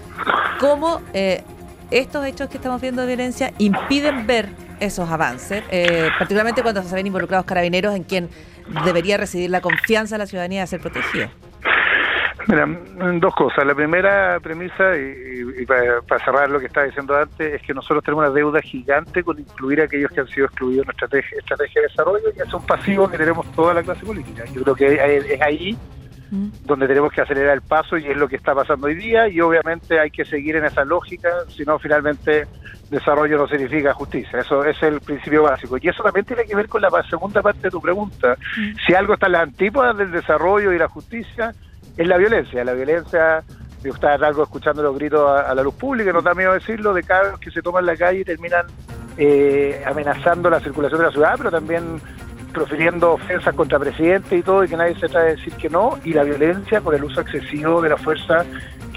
¿Cómo 0.62 1.02
eh, 1.14 1.44
estos 1.92 2.26
hechos 2.26 2.50
que 2.50 2.56
estamos 2.56 2.80
viendo 2.80 3.02
de 3.02 3.08
violencia 3.10 3.54
impiden 3.58 4.26
ver 4.26 4.48
esos 4.80 5.10
avances, 5.10 5.64
particularmente 6.18 6.62
cuando 6.62 6.84
se 6.84 6.94
ven 6.96 7.08
involucrados 7.08 7.46
carabineros 7.46 7.96
en 7.96 8.04
quien 8.04 8.30
debería 8.84 9.18
residir 9.18 9.50
la 9.50 9.62
confianza 9.62 10.16
de 10.16 10.20
la 10.20 10.26
ciudadanía 10.26 10.62
de 10.62 10.68
ser 10.68 10.82
protegido? 10.82 11.30
Mira, 12.48 12.68
dos 13.20 13.34
cosas. 13.34 13.66
La 13.66 13.74
primera 13.74 14.40
premisa, 14.40 14.96
y, 14.98 15.66
para, 15.66 16.20
cerrar 16.24 16.50
lo 16.50 16.60
que 16.60 16.68
estaba 16.68 16.86
diciendo 16.86 17.16
antes, 17.16 17.56
es 17.56 17.62
que 17.62 17.74
nosotros 17.74 18.04
tenemos 18.04 18.26
una 18.26 18.34
deuda 18.34 18.62
gigante 18.62 19.24
con 19.24 19.40
incluir 19.40 19.82
a 19.82 19.86
aquellos 19.86 20.12
que 20.12 20.22
han 20.22 20.28
sido 20.28 20.46
excluidos 20.46 20.84
en 20.84 20.88
nuestra 20.88 21.06
estrategia, 21.06 21.40
estrategia 21.40 21.82
de 21.82 21.88
desarrollo 21.88 22.28
y 22.36 22.42
es 22.42 22.54
un 22.54 22.66
pasivo 22.66 23.10
que 23.10 23.18
tenemos 23.18 23.52
toda 23.54 23.74
la 23.74 23.84
clase 23.84 24.06
política. 24.06 24.44
Yo 24.54 24.64
creo 24.64 24.76
que 24.76 24.94
es 25.34 25.42
ahí 25.42 25.78
mm. 26.32 26.48
donde 26.66 26.88
tenemos 26.88 27.12
que 27.12 27.22
acelerar 27.22 27.56
el 27.56 27.62
paso 27.62 27.98
y 27.98 28.06
es 28.06 28.18
lo 28.18 28.28
que 28.28 28.36
está 28.36 28.54
pasando 28.54 28.88
hoy 28.88 28.96
día 28.96 29.28
y 29.28 29.42
obviamente 29.42 30.00
hay 30.00 30.12
que 30.12 30.26
seguir 30.26 30.56
en 30.56 30.66
esa 30.66 30.86
lógica, 30.86 31.30
si 31.50 31.64
no 31.64 31.80
finalmente 31.80 32.48
desarrollo 32.90 33.38
no 33.38 33.48
significa 33.48 33.94
justicia. 33.94 34.40
Eso 34.40 34.64
es 34.64 34.82
el 34.84 35.02
principio 35.02 35.44
básico. 35.44 35.78
Y 35.82 35.88
eso 35.88 36.04
también 36.04 36.26
tiene 36.26 36.46
que 36.46 36.56
ver 36.56 36.68
con 36.68 36.82
la 36.82 36.90
segunda 37.10 37.42
parte 37.42 37.62
de 37.64 37.72
tu 37.72 37.82
pregunta. 37.82 38.38
Mm. 38.58 38.76
Si 38.86 38.94
algo 38.94 39.16
está 39.16 39.26
en 39.26 39.32
las 39.34 39.44
antípodas 39.44 39.98
del 39.98 40.12
desarrollo 40.12 40.72
y 40.72 40.78
la 40.78 40.88
justicia, 40.88 41.54
es 41.98 42.08
la 42.08 42.18
violencia. 42.18 42.64
La 42.64 42.74
violencia, 42.74 43.44
yo 43.84 43.94
estaba 43.94 44.28
algo 44.28 44.44
escuchando 44.44 44.82
los 44.84 44.96
gritos 44.96 45.30
a, 45.30 45.54
la 45.54 45.64
luz 45.64 45.76
pública, 45.76 46.12
no 46.12 46.22
da 46.22 46.34
miedo 46.34 46.54
decirlo, 46.54 46.94
de 46.94 47.04
cada 47.04 47.38
que 47.38 47.52
se 47.52 47.62
toman 47.62 47.86
la 47.86 47.96
calle 47.96 48.22
y 48.22 48.26
terminan 48.26 48.66
eh, 49.18 49.82
amenazando 49.86 50.50
la 50.50 50.60
circulación 50.60 51.00
de 51.00 51.06
la 51.08 51.12
ciudad, 51.12 51.36
pero 51.38 51.52
también 51.52 52.02
profiriendo 52.54 53.14
ofensas 53.14 53.54
contra 53.54 53.78
presidente 53.80 54.38
y 54.38 54.42
todo, 54.42 54.64
y 54.64 54.70
que 54.70 54.78
nadie 54.78 54.94
se 54.94 55.02
trata 55.02 55.24
de 55.24 55.36
decir 55.36 55.54
que 55.54 55.70
no, 55.70 56.00
y 56.04 56.14
la 56.14 56.24
violencia 56.24 56.80
por 56.82 56.96
el 56.96 57.04
uso 57.04 57.22
excesivo 57.22 57.82
de 57.82 57.90
la 57.90 57.98
fuerza 57.98 58.46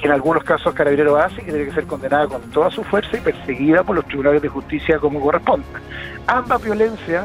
que 0.00 0.06
en 0.06 0.12
algunos 0.12 0.44
casos 0.44 0.74
Carabinero 0.74 1.16
hace, 1.16 1.36
que 1.36 1.50
tiene 1.50 1.64
que 1.64 1.72
ser 1.72 1.84
condenada 1.84 2.28
con 2.28 2.40
toda 2.52 2.70
su 2.70 2.84
fuerza 2.84 3.16
y 3.16 3.20
perseguida 3.20 3.82
por 3.82 3.96
los 3.96 4.06
tribunales 4.06 4.40
de 4.42 4.48
justicia 4.48 4.98
como 4.98 5.20
corresponde. 5.20 5.66
Ambas 6.28 6.62
violencias 6.62 7.24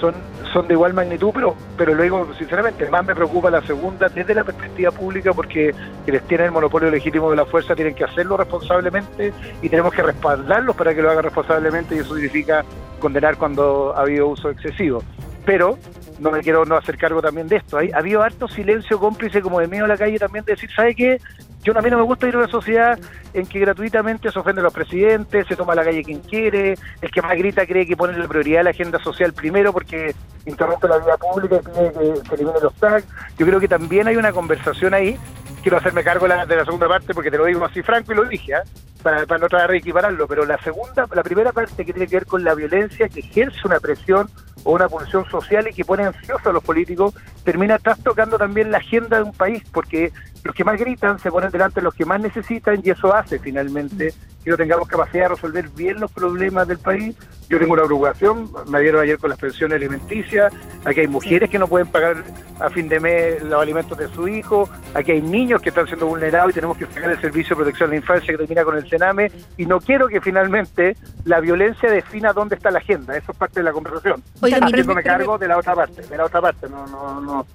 son, 0.00 0.14
son 0.52 0.66
de 0.66 0.74
igual 0.74 0.94
magnitud, 0.94 1.30
pero, 1.32 1.54
pero 1.76 1.94
lo 1.94 2.02
digo 2.02 2.28
sinceramente, 2.38 2.88
más 2.90 3.04
me 3.04 3.14
preocupa 3.14 3.50
la 3.50 3.62
segunda 3.62 4.08
desde 4.08 4.34
la 4.34 4.44
perspectiva 4.44 4.90
pública 4.90 5.32
porque 5.32 5.74
quienes 6.04 6.22
tienen 6.26 6.46
el 6.46 6.52
monopolio 6.52 6.90
legítimo 6.90 7.30
de 7.30 7.36
la 7.36 7.44
fuerza 7.44 7.74
tienen 7.74 7.94
que 7.94 8.04
hacerlo 8.04 8.36
responsablemente 8.36 9.32
y 9.62 9.68
tenemos 9.68 9.92
que 9.92 10.02
respaldarlos 10.02 10.74
para 10.74 10.94
que 10.94 11.02
lo 11.02 11.10
hagan 11.10 11.24
responsablemente 11.24 11.94
y 11.94 11.98
eso 11.98 12.14
significa 12.14 12.64
condenar 12.98 13.36
cuando 13.36 13.94
ha 13.96 14.00
habido 14.00 14.28
uso 14.28 14.50
excesivo. 14.50 15.02
Pero 15.44 15.78
no 16.18 16.30
me 16.30 16.40
quiero 16.40 16.64
no 16.64 16.76
hacer 16.76 16.96
cargo 16.98 17.22
también 17.22 17.48
de 17.48 17.56
esto. 17.56 17.78
Hay, 17.78 17.90
ha 17.90 17.98
habido 17.98 18.22
harto 18.22 18.46
silencio 18.46 18.98
cómplice 18.98 19.40
como 19.40 19.60
de 19.60 19.68
miedo 19.68 19.86
a 19.86 19.88
la 19.88 19.96
calle 19.96 20.18
también 20.18 20.44
de 20.44 20.52
decir, 20.52 20.70
¿sabe 20.74 20.94
qué? 20.94 21.18
Yo 21.62 21.76
a 21.76 21.82
mí 21.82 21.90
no 21.90 21.98
me 21.98 22.04
gusta 22.04 22.28
ir 22.28 22.34
a 22.34 22.38
una 22.38 22.48
sociedad 22.48 22.98
en 23.34 23.46
que 23.46 23.60
gratuitamente 23.60 24.30
se 24.30 24.38
ofenden 24.38 24.64
los 24.64 24.72
presidentes, 24.72 25.46
se 25.46 25.56
toma 25.56 25.74
la 25.74 25.84
calle 25.84 26.02
quien 26.02 26.20
quiere, 26.20 26.76
el 27.00 27.10
que 27.10 27.22
más 27.22 27.36
grita 27.36 27.66
cree 27.66 27.86
que 27.86 27.96
pone 27.96 28.16
la 28.16 28.28
prioridad 28.28 28.60
a 28.60 28.64
la 28.64 28.70
agenda 28.70 28.98
social 28.98 29.32
primero 29.32 29.72
porque 29.72 30.14
interrumpe 30.46 30.88
la 30.88 30.98
vida 30.98 31.16
pública 31.16 31.56
y 31.56 31.58
pide 31.58 31.92
que 31.92 32.28
se 32.28 32.34
elimine 32.34 32.60
los 32.60 32.74
tags. 32.74 33.06
Yo 33.38 33.46
creo 33.46 33.60
que 33.60 33.68
también 33.68 34.08
hay 34.08 34.16
una 34.16 34.32
conversación 34.32 34.94
ahí, 34.94 35.18
quiero 35.62 35.78
hacerme 35.78 36.02
cargo 36.02 36.26
de 36.26 36.36
la, 36.36 36.46
de 36.46 36.56
la 36.56 36.64
segunda 36.64 36.88
parte 36.88 37.14
porque 37.14 37.30
te 37.30 37.38
lo 37.38 37.44
digo 37.44 37.64
así 37.64 37.82
franco 37.82 38.12
y 38.12 38.16
lo 38.16 38.24
dije, 38.24 38.52
¿eh? 38.52 38.62
para, 39.02 39.24
no 39.38 39.48
tratar 39.48 39.70
de 39.70 39.78
equipararlo, 39.78 40.26
pero 40.26 40.44
la 40.44 40.58
segunda, 40.58 41.06
la 41.14 41.22
primera 41.22 41.52
parte 41.52 41.84
que 41.84 41.92
tiene 41.92 42.06
que 42.06 42.16
ver 42.16 42.26
con 42.26 42.44
la 42.44 42.54
violencia 42.54 43.08
que 43.08 43.20
ejerce 43.20 43.60
una 43.64 43.80
presión 43.80 44.28
o 44.64 44.72
una 44.72 44.88
pulsión 44.88 45.28
social 45.30 45.68
y 45.68 45.74
que 45.74 45.84
pone 45.84 46.04
ansiosos 46.04 46.46
a 46.46 46.52
los 46.52 46.62
políticos, 46.62 47.14
termina 47.44 47.78
tocando 47.78 48.36
también 48.38 48.70
la 48.70 48.78
agenda 48.78 49.16
de 49.18 49.22
un 49.24 49.32
país, 49.32 49.62
porque 49.72 50.12
los 50.44 50.54
que 50.54 50.64
más 50.64 50.78
gritan 50.78 51.18
se 51.18 51.30
ponen 51.30 51.50
delante 51.50 51.80
de 51.80 51.84
los 51.84 51.94
que 51.94 52.04
más 52.04 52.20
necesitan 52.20 52.80
y 52.84 52.90
eso 52.90 53.14
hace 53.14 53.19
finalmente 53.28 54.14
que 54.42 54.50
no 54.50 54.56
tengamos 54.56 54.88
capacidad 54.88 55.24
de 55.24 55.28
resolver 55.30 55.68
bien 55.70 56.00
los 56.00 56.10
problemas 56.10 56.66
del 56.66 56.78
país. 56.78 57.14
Yo 57.48 57.58
tengo 57.58 57.72
una 57.72 57.82
preocupación, 57.82 58.50
me 58.68 58.80
dieron 58.80 59.02
ayer 59.02 59.18
con 59.18 59.28
las 59.28 59.38
pensiones 59.38 59.76
alimenticias, 59.76 60.52
aquí 60.84 61.00
hay 61.00 61.08
mujeres 61.08 61.50
que 61.50 61.58
no 61.58 61.66
pueden 61.66 61.88
pagar 61.88 62.22
a 62.60 62.70
fin 62.70 62.88
de 62.88 63.00
mes 63.00 63.42
los 63.42 63.60
alimentos 63.60 63.98
de 63.98 64.08
su 64.08 64.28
hijo, 64.28 64.68
aquí 64.94 65.12
hay 65.12 65.20
niños 65.20 65.60
que 65.60 65.70
están 65.70 65.86
siendo 65.86 66.06
vulnerados 66.06 66.52
y 66.52 66.54
tenemos 66.54 66.76
que 66.78 66.86
sacar 66.86 67.10
el 67.10 67.20
Servicio 67.20 67.56
de 67.56 67.62
Protección 67.62 67.90
de 67.90 67.96
la 67.96 68.02
Infancia 68.02 68.32
que 68.32 68.38
termina 68.38 68.62
con 68.62 68.76
el 68.76 68.88
Sename 68.88 69.32
y 69.56 69.66
no 69.66 69.80
quiero 69.80 70.06
que 70.06 70.20
finalmente 70.20 70.96
la 71.24 71.40
violencia 71.40 71.90
defina 71.90 72.32
dónde 72.32 72.54
está 72.54 72.70
la 72.70 72.78
agenda, 72.78 73.16
eso 73.16 73.32
es 73.32 73.38
parte 73.38 73.60
de 73.60 73.64
la 73.64 73.72
conversación. 73.72 74.22
me 74.40 75.02
cargo 75.02 75.36
de 75.38 75.48
la 75.48 75.58
otra 75.58 75.74
parte, 75.74 76.02
de 76.02 76.16
la 76.16 76.24
otra 76.26 76.40
parte, 76.40 76.68
no, 76.68 76.86
no, 76.86 77.20
no, 77.20 77.46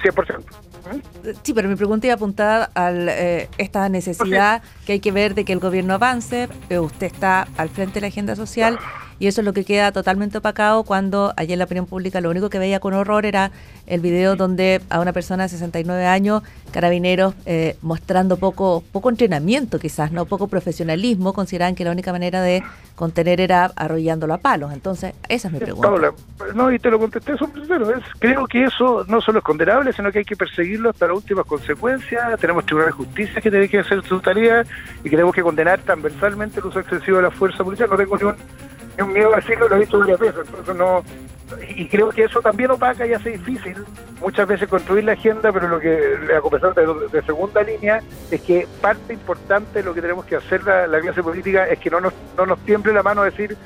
100%. 0.00 0.69
Sí, 1.42 1.52
pero 1.54 1.68
mi 1.68 1.76
pregunta 1.76 2.06
iba 2.06 2.14
apuntada 2.14 2.70
a 2.74 2.90
eh, 2.92 3.48
esta 3.58 3.88
necesidad 3.88 4.62
que 4.86 4.94
hay 4.94 5.00
que 5.00 5.12
ver 5.12 5.34
de 5.34 5.44
que 5.44 5.52
el 5.52 5.60
gobierno 5.60 5.94
avance, 5.94 6.48
usted 6.70 7.06
está 7.06 7.48
al 7.56 7.68
frente 7.68 7.94
de 7.94 8.00
la 8.02 8.06
agenda 8.08 8.36
social 8.36 8.78
y 9.20 9.26
eso 9.26 9.42
es 9.42 9.44
lo 9.44 9.52
que 9.52 9.64
queda 9.64 9.92
totalmente 9.92 10.38
opacado 10.38 10.82
cuando 10.82 11.32
ayer 11.36 11.52
en 11.52 11.58
la 11.60 11.66
opinión 11.66 11.86
pública 11.86 12.20
lo 12.20 12.30
único 12.30 12.48
que 12.48 12.58
veía 12.58 12.80
con 12.80 12.94
horror 12.94 13.26
era 13.26 13.52
el 13.86 14.00
video 14.00 14.34
donde 14.34 14.80
a 14.88 14.98
una 14.98 15.12
persona 15.12 15.42
de 15.44 15.50
69 15.50 16.06
años, 16.06 16.42
carabineros, 16.72 17.34
eh, 17.44 17.76
mostrando 17.82 18.38
poco, 18.38 18.82
poco 18.92 19.10
entrenamiento 19.10 19.78
quizás, 19.78 20.10
no 20.10 20.24
poco 20.24 20.48
profesionalismo, 20.48 21.34
consideraban 21.34 21.74
que 21.74 21.84
la 21.84 21.90
única 21.90 22.12
manera 22.12 22.40
de 22.40 22.62
contener 22.94 23.40
era 23.40 23.66
arrollándolo 23.76 24.34
a 24.34 24.38
palos. 24.38 24.72
Entonces, 24.72 25.14
esa 25.28 25.48
es 25.48 25.54
mi 25.54 25.60
pregunta. 25.60 25.88
Paula, 25.88 26.12
no, 26.54 26.72
y 26.72 26.78
te 26.78 26.90
lo 26.90 26.98
contesté 26.98 27.32
eso 27.32 27.48
primero. 27.48 27.90
Es, 27.90 28.02
creo 28.18 28.46
que 28.46 28.64
eso 28.64 29.04
no 29.06 29.20
solo 29.20 29.40
es 29.40 29.44
condenable, 29.44 29.92
sino 29.92 30.10
que 30.10 30.20
hay 30.20 30.24
que 30.24 30.36
perseguirlo 30.36 30.90
hasta 30.90 31.06
las 31.08 31.16
últimas 31.16 31.44
consecuencias. 31.44 32.38
Tenemos 32.40 32.64
tribunal 32.64 32.88
de 32.88 32.92
justicia 32.92 33.40
que 33.40 33.50
tiene 33.50 33.68
que 33.68 33.80
hacer 33.80 34.02
su 34.04 34.20
tarea 34.20 34.64
y 35.04 35.10
tenemos 35.10 35.34
que 35.34 35.42
condenar 35.42 35.80
transversalmente 35.80 36.60
el 36.60 36.66
uso 36.66 36.80
excesivo 36.80 37.18
de 37.18 37.24
la 37.24 37.30
fuerza 37.30 37.62
policial. 37.64 37.90
No 37.90 37.96
tengo 37.96 38.16
ni 38.16 38.24
un, 39.02 39.12
miedo 39.12 39.32
a 39.32 39.36
decirlo, 39.36 39.68
lo 39.68 39.76
he 39.76 39.80
visto 39.80 39.98
varias 39.98 40.18
veces. 40.18 40.42
Entonces, 40.46 40.76
no, 40.76 41.02
y 41.76 41.88
creo 41.88 42.10
que 42.10 42.24
eso 42.24 42.40
también 42.40 42.70
opaca 42.70 43.06
y 43.06 43.12
hace 43.12 43.30
difícil 43.30 43.76
muchas 44.20 44.46
veces 44.46 44.68
construir 44.68 45.04
la 45.04 45.12
agenda, 45.12 45.52
pero 45.52 45.68
lo 45.68 45.80
que, 45.80 46.18
a 46.36 46.40
compensar 46.40 46.74
de, 46.74 46.86
de, 47.10 47.22
segunda 47.22 47.62
línea, 47.62 48.02
es 48.30 48.40
que 48.42 48.66
parte 48.80 49.14
importante 49.14 49.80
de 49.80 49.84
lo 49.84 49.94
que 49.94 50.02
tenemos 50.02 50.24
que 50.24 50.36
hacer 50.36 50.62
la, 50.64 50.86
la 50.86 51.00
clase 51.00 51.22
política 51.22 51.66
es 51.66 51.78
que 51.78 51.90
no 51.90 52.00
nos, 52.00 52.12
no 52.36 52.46
nos 52.46 52.58
tiemble 52.60 52.92
la 52.92 53.02
mano 53.02 53.22
a 53.22 53.26
decir 53.26 53.56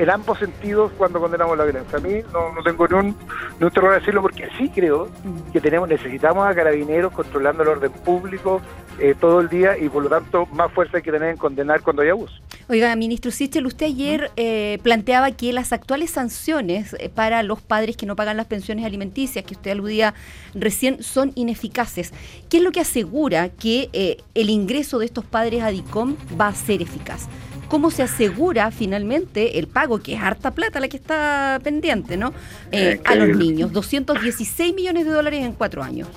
en 0.00 0.08
ambos 0.08 0.38
sentidos 0.38 0.90
cuando 0.96 1.20
condenamos 1.20 1.58
la 1.58 1.64
violencia. 1.64 1.98
A 1.98 2.00
mí 2.00 2.22
no, 2.32 2.52
no 2.54 2.62
tengo 2.62 2.88
ni 2.88 2.94
un, 2.94 3.16
ni 3.58 3.66
un 3.66 3.70
terror 3.70 3.92
a 3.92 3.98
decirlo 3.98 4.22
porque 4.22 4.48
sí 4.56 4.70
creo 4.70 5.08
que 5.52 5.60
tenemos 5.60 5.88
necesitamos 5.88 6.48
a 6.48 6.54
carabineros 6.54 7.12
controlando 7.12 7.62
el 7.62 7.68
orden 7.68 7.92
público 7.92 8.62
eh, 8.98 9.14
todo 9.18 9.40
el 9.40 9.50
día 9.50 9.76
y 9.76 9.90
por 9.90 10.02
lo 10.02 10.08
tanto 10.08 10.46
más 10.46 10.72
fuerza 10.72 10.96
hay 10.96 11.02
que 11.02 11.12
tener 11.12 11.30
en 11.30 11.36
condenar 11.36 11.82
cuando 11.82 12.00
hay 12.00 12.08
abuso. 12.08 12.34
Oiga, 12.70 12.94
ministro 12.94 13.32
Sichel, 13.32 13.66
usted 13.66 13.86
ayer 13.86 14.30
eh, 14.36 14.78
planteaba 14.84 15.32
que 15.32 15.52
las 15.52 15.72
actuales 15.72 16.12
sanciones 16.12 16.94
eh, 17.00 17.08
para 17.08 17.42
los 17.42 17.60
padres 17.60 17.96
que 17.96 18.06
no 18.06 18.14
pagan 18.14 18.36
las 18.36 18.46
pensiones 18.46 18.84
alimenticias, 18.84 19.44
que 19.44 19.54
usted 19.54 19.72
aludía 19.72 20.14
recién, 20.54 21.02
son 21.02 21.32
ineficaces. 21.34 22.12
¿Qué 22.48 22.58
es 22.58 22.62
lo 22.62 22.70
que 22.70 22.78
asegura 22.78 23.48
que 23.48 23.90
eh, 23.92 24.18
el 24.34 24.50
ingreso 24.50 25.00
de 25.00 25.06
estos 25.06 25.24
padres 25.24 25.64
a 25.64 25.70
DICOM 25.70 26.14
va 26.40 26.46
a 26.46 26.54
ser 26.54 26.80
eficaz? 26.80 27.28
Cómo 27.70 27.92
se 27.92 28.02
asegura 28.02 28.70
finalmente 28.72 29.58
el 29.58 29.68
pago, 29.68 30.02
que 30.02 30.14
es 30.14 30.20
harta 30.20 30.50
plata 30.50 30.80
la 30.80 30.88
que 30.88 30.96
está 30.96 31.60
pendiente, 31.62 32.16
¿no? 32.16 32.34
Eh, 32.72 33.00
a 33.04 33.14
los 33.14 33.28
niños, 33.36 33.72
216 33.72 34.74
millones 34.74 35.06
de 35.06 35.12
dólares 35.12 35.44
en 35.44 35.52
cuatro 35.52 35.82
años. 35.82 36.08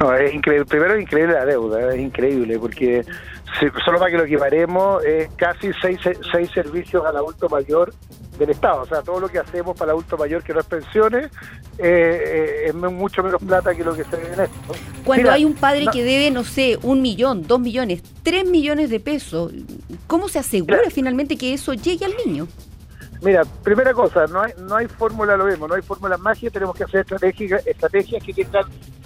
No, 0.00 0.12
es 0.12 0.34
increíble. 0.34 0.66
Primero 0.66 0.94
es 0.94 1.02
increíble 1.02 1.34
la 1.34 1.46
deuda, 1.46 1.94
es 1.94 2.00
increíble, 2.00 2.58
porque 2.58 3.04
si, 3.58 3.66
solo 3.84 4.00
para 4.00 4.10
que 4.10 4.16
lo 4.18 4.24
equiparemos, 4.24 5.04
es 5.04 5.30
casi 5.36 5.70
seis, 5.80 5.98
seis 6.32 6.50
servicios 6.52 7.06
al 7.06 7.16
adulto 7.16 7.48
mayor 7.48 7.94
del 8.40 8.50
Estado. 8.50 8.82
O 8.82 8.86
sea, 8.86 9.02
todo 9.02 9.20
lo 9.20 9.28
que 9.28 9.38
hacemos 9.38 9.76
para 9.76 9.92
el 9.92 9.98
adulto 9.98 10.16
mayor 10.16 10.42
que 10.42 10.54
no 10.54 10.60
es 10.60 10.66
pensiones 10.66 11.26
eh, 11.78 12.64
eh, 12.68 12.68
es 12.68 12.74
mucho 12.74 13.22
menos 13.22 13.40
plata 13.42 13.74
que 13.74 13.84
lo 13.84 13.94
que 13.94 14.04
se 14.04 14.16
ve 14.16 14.32
en 14.32 14.40
esto. 14.40 14.74
Cuando 15.04 15.22
Mira, 15.22 15.34
hay 15.34 15.44
un 15.44 15.54
padre 15.54 15.84
no, 15.84 15.92
que 15.92 16.02
debe, 16.02 16.30
no 16.30 16.42
sé, 16.42 16.78
un 16.82 17.02
millón, 17.02 17.46
dos 17.46 17.60
millones, 17.60 18.02
tres 18.22 18.48
millones 18.48 18.90
de 18.90 18.98
pesos, 18.98 19.52
¿cómo 20.06 20.28
se 20.28 20.38
asegura 20.38 20.78
Mira, 20.78 20.90
finalmente 20.90 21.36
que 21.36 21.52
eso 21.52 21.74
llegue 21.74 22.06
al 22.06 22.14
niño? 22.24 22.48
Mira, 23.20 23.42
primera 23.62 23.92
cosa, 23.92 24.26
no 24.26 24.40
hay, 24.40 24.52
no 24.58 24.74
hay 24.74 24.86
fórmula, 24.86 25.36
lo 25.36 25.44
vemos, 25.44 25.68
no 25.68 25.74
hay 25.74 25.82
fórmula 25.82 26.16
mágica, 26.16 26.50
tenemos 26.50 26.74
que 26.74 26.84
hacer 26.84 27.00
estrategias, 27.00 27.66
estrategias 27.66 28.24
que 28.24 28.32
tengan 28.32 28.64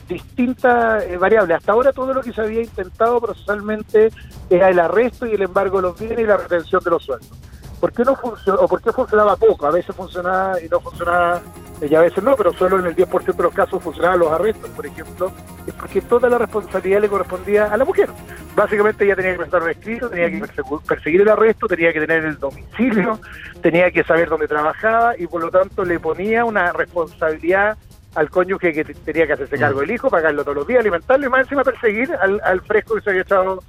distintas 0.09 1.03
eh, 1.05 1.17
variables. 1.17 1.57
Hasta 1.57 1.73
ahora 1.73 1.93
todo 1.93 2.15
lo 2.15 2.23
que 2.23 2.33
se 2.33 2.41
había 2.41 2.63
intentado 2.63 3.21
procesalmente 3.21 4.13
era 4.49 4.71
el 4.71 4.79
arresto 4.79 5.27
y 5.27 5.33
el 5.33 5.43
embargo 5.43 5.79
de 5.79 5.83
los 5.83 5.99
bienes 5.99 6.21
y 6.21 6.25
la 6.25 6.37
retención 6.37 6.85
de 6.85 6.91
los 6.91 7.03
sueldos. 7.03 7.37
¿Por 7.85 7.93
qué 7.93 8.03
no 8.03 8.17
funcionó, 8.17 8.61
o 8.61 8.67
por 8.67 8.81
qué 8.81 8.91
funcionaba 8.93 9.37
poco? 9.37 9.67
A 9.67 9.71
veces 9.71 9.95
funcionaba 9.95 10.59
y 10.59 10.71
no 10.71 10.81
funcionaba, 10.81 11.43
y 11.83 11.95
a 11.95 12.01
veces 12.01 12.25
no, 12.25 12.35
pero 12.35 12.51
solo 12.55 12.79
en 12.79 12.87
el 12.87 12.97
10% 12.97 13.37
de 13.37 13.43
los 13.43 13.53
casos 13.53 13.83
funcionaban 13.83 14.21
los 14.21 14.33
arrestos, 14.33 14.71
por 14.71 14.87
ejemplo, 14.87 15.31
es 15.67 15.75
porque 15.75 16.01
toda 16.01 16.31
la 16.31 16.39
responsabilidad 16.39 17.03
le 17.03 17.11
correspondía 17.11 17.67
a 17.67 17.77
la 17.77 17.85
mujer. 17.85 18.09
Básicamente 18.57 19.05
ella 19.05 19.17
tenía 19.17 19.33
que 19.33 19.37
presentar 19.37 19.63
un 19.65 19.69
escrito, 19.69 20.09
tenía 20.09 20.31
que 20.31 20.63
perseguir 20.89 21.21
el 21.21 21.29
arresto, 21.29 21.67
tenía 21.67 21.93
que 21.93 22.01
tener 22.01 22.25
el 22.25 22.39
domicilio, 22.39 23.21
tenía 23.61 23.91
que 23.91 24.03
saber 24.03 24.31
dónde 24.31 24.49
trabajaba 24.49 25.19
y 25.19 25.27
por 25.27 25.43
lo 25.43 25.51
tanto 25.51 25.85
le 25.85 26.01
ponía 26.01 26.47
una 26.47 26.73
responsabilidad 26.73 27.77
al 28.15 28.31
cónyuge 28.31 28.73
que 28.73 28.83
tenía 28.83 29.27
que 29.27 29.35
hacerse 29.35 29.59
cargo 29.59 29.81
del 29.81 29.91
hijo, 29.91 30.09
pagarlo 30.09 30.43
todos 30.43 30.57
los 30.57 30.67
días, 30.67 30.81
alimentarlo 30.81 31.27
y 31.27 31.29
más 31.29 31.43
encima 31.43 31.63
perseguir 31.63 32.15
al, 32.15 32.41
al 32.45 32.63
fresco 32.63 32.95
que 32.95 33.03
se 33.03 33.11
había 33.11 33.21
echado 33.21 33.63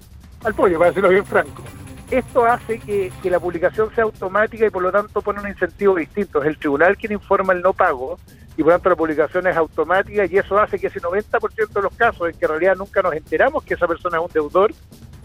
al 0.45 0.53
pollo, 0.53 0.77
para 0.77 0.91
decirlo 0.91 1.09
bien 1.09 1.25
franco 1.25 1.61
esto 2.11 2.45
hace 2.45 2.79
que, 2.79 3.11
la 3.23 3.39
publicación 3.39 3.93
sea 3.93 4.03
automática 4.03 4.65
y 4.65 4.69
por 4.69 4.83
lo 4.83 4.91
tanto 4.91 5.21
pone 5.21 5.41
un 5.41 5.47
incentivo 5.47 5.95
distinto. 5.95 6.41
Es 6.41 6.47
el 6.47 6.57
tribunal 6.57 6.97
quien 6.97 7.13
informa 7.13 7.53
el 7.53 7.61
no 7.61 7.73
pago 7.73 8.19
y 8.57 8.63
por 8.63 8.67
lo 8.67 8.71
tanto 8.73 8.89
la 8.89 8.95
publicación 8.95 9.47
es 9.47 9.57
automática 9.57 10.25
y 10.25 10.37
eso 10.37 10.57
hace 10.59 10.79
que 10.79 10.87
ese 10.87 11.01
90% 11.01 11.69
de 11.73 11.81
los 11.81 11.93
casos 11.95 12.29
en 12.29 12.37
que 12.37 12.45
en 12.45 12.51
realidad 12.51 12.75
nunca 12.75 13.01
nos 13.01 13.13
enteramos 13.13 13.63
que 13.63 13.73
esa 13.73 13.87
persona 13.87 14.17
es 14.17 14.23
un 14.23 14.31
deudor 14.31 14.73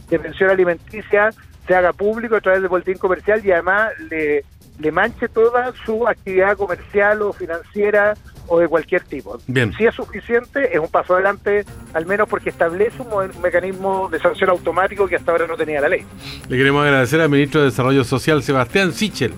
de 0.09 0.19
pensión 0.19 0.51
alimenticia 0.51 1.31
se 1.67 1.75
haga 1.75 1.93
público 1.93 2.37
a 2.37 2.41
través 2.41 2.63
del 2.63 2.69
boletín 2.69 2.99
comercial 2.99 3.45
y 3.45 3.53
además 3.53 3.93
le 4.01 4.93
manche 4.93 5.29
toda 5.29 5.73
su 5.85 6.09
actividad 6.09 6.57
comercial 6.57 7.23
o 7.23 7.33
financiera 7.33 8.15
o 8.51 8.59
de 8.59 8.67
cualquier 8.67 9.05
tipo. 9.05 9.39
Bien. 9.47 9.73
Si 9.79 9.87
es 9.87 9.95
suficiente, 9.95 10.75
es 10.75 10.81
un 10.81 10.89
paso 10.89 11.15
adelante, 11.15 11.65
al 11.95 12.05
menos 12.05 12.29
porque 12.29 12.51
establece 12.51 13.01
un, 13.01 13.31
mecanismo 13.41 14.09
de 14.11 14.19
sanción 14.19 14.51
automático 14.51 15.07
que 15.07 15.15
hasta 15.15 15.31
ahora 15.31 15.47
no 15.47 15.57
tenía 15.57 15.81
la 15.81 15.89
ley. 15.89 16.05
Le 16.49 16.57
queremos 16.57 16.85
agradecer 16.85 17.21
al 17.21 17.31
ministro 17.31 17.61
de 17.61 17.67
Desarrollo 17.67 18.03
Social, 18.03 18.43
Sebastián 18.43 18.93
Sichel, 18.93 19.33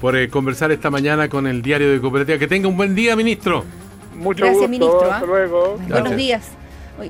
por 0.00 0.16
eh, 0.16 0.28
conversar 0.28 0.72
esta 0.72 0.90
mañana 0.90 1.28
con 1.28 1.46
el 1.46 1.62
diario 1.62 1.92
de 1.92 2.00
Cooperativa. 2.00 2.38
Que 2.38 2.48
tenga 2.48 2.66
un 2.66 2.76
buen 2.76 2.96
día, 2.96 3.14
ministro. 3.14 3.64
Mucho 4.16 4.44
Gracias, 4.44 4.54
gusto. 4.54 4.68
ministro. 4.68 5.12
Hasta 5.12 5.26
luego. 5.26 5.78
Buenos 5.88 6.16
días. 6.16 6.50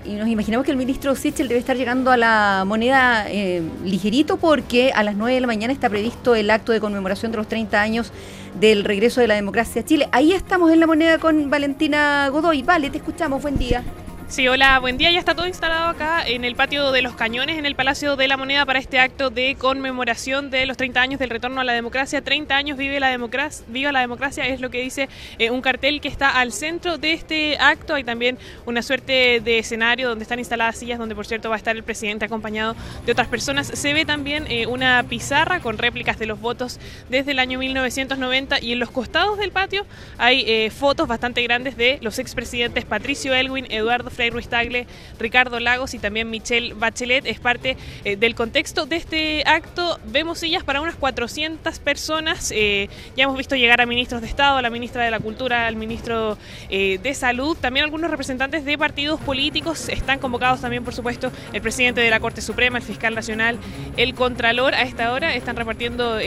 Y 0.05 0.15
nos 0.17 0.29
imaginamos 0.29 0.67
que 0.67 0.73
el 0.73 0.77
ministro 0.77 1.15
Sichel 1.15 1.49
debe 1.49 1.61
estar 1.61 1.77
llegando 1.77 2.11
a 2.11 2.19
la 2.19 2.65
moneda 2.67 3.31
eh, 3.31 3.63
ligerito 3.83 4.37
porque 4.37 4.93
a 4.93 5.03
las 5.05 5.15
9 5.15 5.35
de 5.35 5.41
la 5.41 5.47
mañana 5.47 5.73
está 5.73 5.89
previsto 5.89 6.35
el 6.35 6.51
acto 6.51 6.73
de 6.73 6.81
conmemoración 6.81 7.31
de 7.31 7.39
los 7.39 7.49
30 7.49 7.81
años 7.81 8.13
del 8.61 8.85
regreso 8.85 9.21
de 9.21 9.29
la 9.29 9.35
democracia 9.35 9.83
a 9.83 9.85
Chile. 9.85 10.09
Ahí 10.13 10.33
estamos 10.33 10.71
en 10.73 10.81
la 10.81 10.87
moneda 10.87 11.19
con 11.19 11.51
Valentina 11.51 12.29
Godoy. 12.29 12.63
Vale, 12.63 12.91
te 12.91 12.99
escuchamos. 12.99 13.43
Buen 13.43 13.59
día. 13.59 13.85
Sí, 14.29 14.49
hola, 14.49 14.81
buen 14.81 14.99
día. 14.99 15.13
Ya 15.13 15.21
está 15.21 15.37
todo 15.37 15.47
instalado 15.47 15.89
acá 15.89 16.27
en 16.27 16.45
el 16.45 16.57
patio 16.57 16.91
de 16.91 17.01
los 17.01 17.15
Cañones, 17.15 17.59
en 17.59 17.65
el 17.65 17.77
Palacio 17.77 18.17
de 18.17 18.27
la 18.27 18.37
Moneda, 18.37 18.67
para 18.67 18.81
este 18.81 18.99
acto 18.99 19.31
de 19.31 19.55
conmemoración 19.55 20.51
de 20.51 20.67
los 20.67 20.77
30 20.77 21.01
años 21.01 21.21
del 21.21 21.31
retorno 21.31 21.61
a 21.61 21.65
la 21.65 21.73
democracia. 21.73 22.21
30 22.23 22.57
años 22.57 22.77
vive 22.77 22.99
la 22.99 23.09
democracia, 23.09 23.65
viva 23.69 23.93
la 23.93 24.01
democracia, 24.01 24.45
es 24.49 24.61
lo 24.61 24.69
que 24.69 24.83
dice 24.83 25.09
eh, 25.39 25.53
un 25.53 25.61
cartel 25.61 26.01
que 26.01 26.09
está 26.09 26.41
al 26.41 26.53
centro 26.53 26.99
de 26.99 27.13
este 27.13 27.57
acto. 27.59 27.95
Hay 27.95 28.03
también 28.03 28.37
una 28.67 28.83
suerte 28.83 29.41
de 29.41 29.61
escenario 29.61 30.09
donde 30.09 30.25
están 30.25 30.41
instaladas 30.41 30.77
sillas, 30.77 30.99
donde 30.99 31.15
por 31.15 31.25
cierto 31.25 31.49
va 31.49 31.55
a 31.55 31.59
estar 31.59 31.77
el 31.77 31.85
presidente 31.85 32.25
acompañado 32.25 32.75
de 33.07 33.13
otras 33.13 33.29
personas. 33.29 33.69
Se 33.69 33.95
ve 33.95 34.05
también 34.05 34.47
eh, 34.49 34.67
una 34.67 35.05
pizarra 35.09 35.61
con 35.61 35.79
réplicas 35.79 36.19
de 36.19 36.27
los 36.27 36.41
votos 36.41 36.81
desde 37.09 37.31
el 37.31 37.39
año 37.39 37.61
1990 37.61 38.61
y 38.61 38.73
en 38.73 38.81
los 38.81 38.91
costados 38.91 39.39
del 39.39 39.53
patio 39.53 39.87
hay 40.19 40.43
eh, 40.49 40.71
fotos 40.71 41.07
bastante 41.07 41.45
grandes 41.45 41.77
de 41.77 42.01
los 42.03 42.19
expresidentes 42.19 42.85
Patricio 42.85 43.33
Elwin, 43.33 43.67
Eduardo 43.71 44.11
Frei 44.17 44.31
Ruiz 44.31 44.49
Tagle, 44.49 44.87
Ricardo 45.21 45.61
Lagos 45.61 45.95
y 45.95 45.99
también 45.99 46.31
Michelle 46.31 46.75
Bachelet. 46.75 47.27
Es 47.27 47.39
parte 47.39 47.77
eh, 48.05 48.17
del 48.17 48.35
contexto 48.35 48.87
de 48.87 48.97
este 48.97 49.43
acto. 49.47 50.01
Vemos 50.07 50.39
sillas 50.39 50.65
para 50.65 50.81
unas 50.81 50.97
400 50.97 51.79
personas. 51.79 52.53
Eh, 52.55 52.89
ya 53.17 53.25
hemos 53.25 53.37
visto 53.37 53.55
llegar 53.55 53.81
a 53.81 53.87
ministros 53.87 54.23
de 54.23 54.27
Estado, 54.27 54.57
a 54.57 54.63
la 54.63 54.71
ministra 54.71 55.05
de 55.05 55.11
la 55.11 55.21
Cultura, 55.21 55.67
al 55.67 55.77
ministro 55.77 56.39
eh, 56.71 56.99
de 57.03 57.15
Salud, 57.15 57.57
también 57.57 57.85
algunos 57.85 58.11
representantes 58.11 58.65
de 58.65 58.77
partidos 58.79 59.21
políticos. 59.21 59.89
Están 59.89 60.19
convocados 60.19 60.61
también, 60.61 60.83
por 60.83 60.95
supuesto, 60.95 61.31
el 61.53 61.61
presidente 61.61 62.01
de 62.01 62.11
la 62.11 62.19
Corte 62.19 62.41
Suprema, 62.41 62.79
el 62.79 62.85
fiscal 62.85 63.15
nacional, 63.15 63.59
el 63.97 64.15
Contralor. 64.15 64.75
A 64.75 64.83
esta 64.83 65.13
hora 65.13 65.35
están 65.35 65.57
repartiendo 65.57 66.19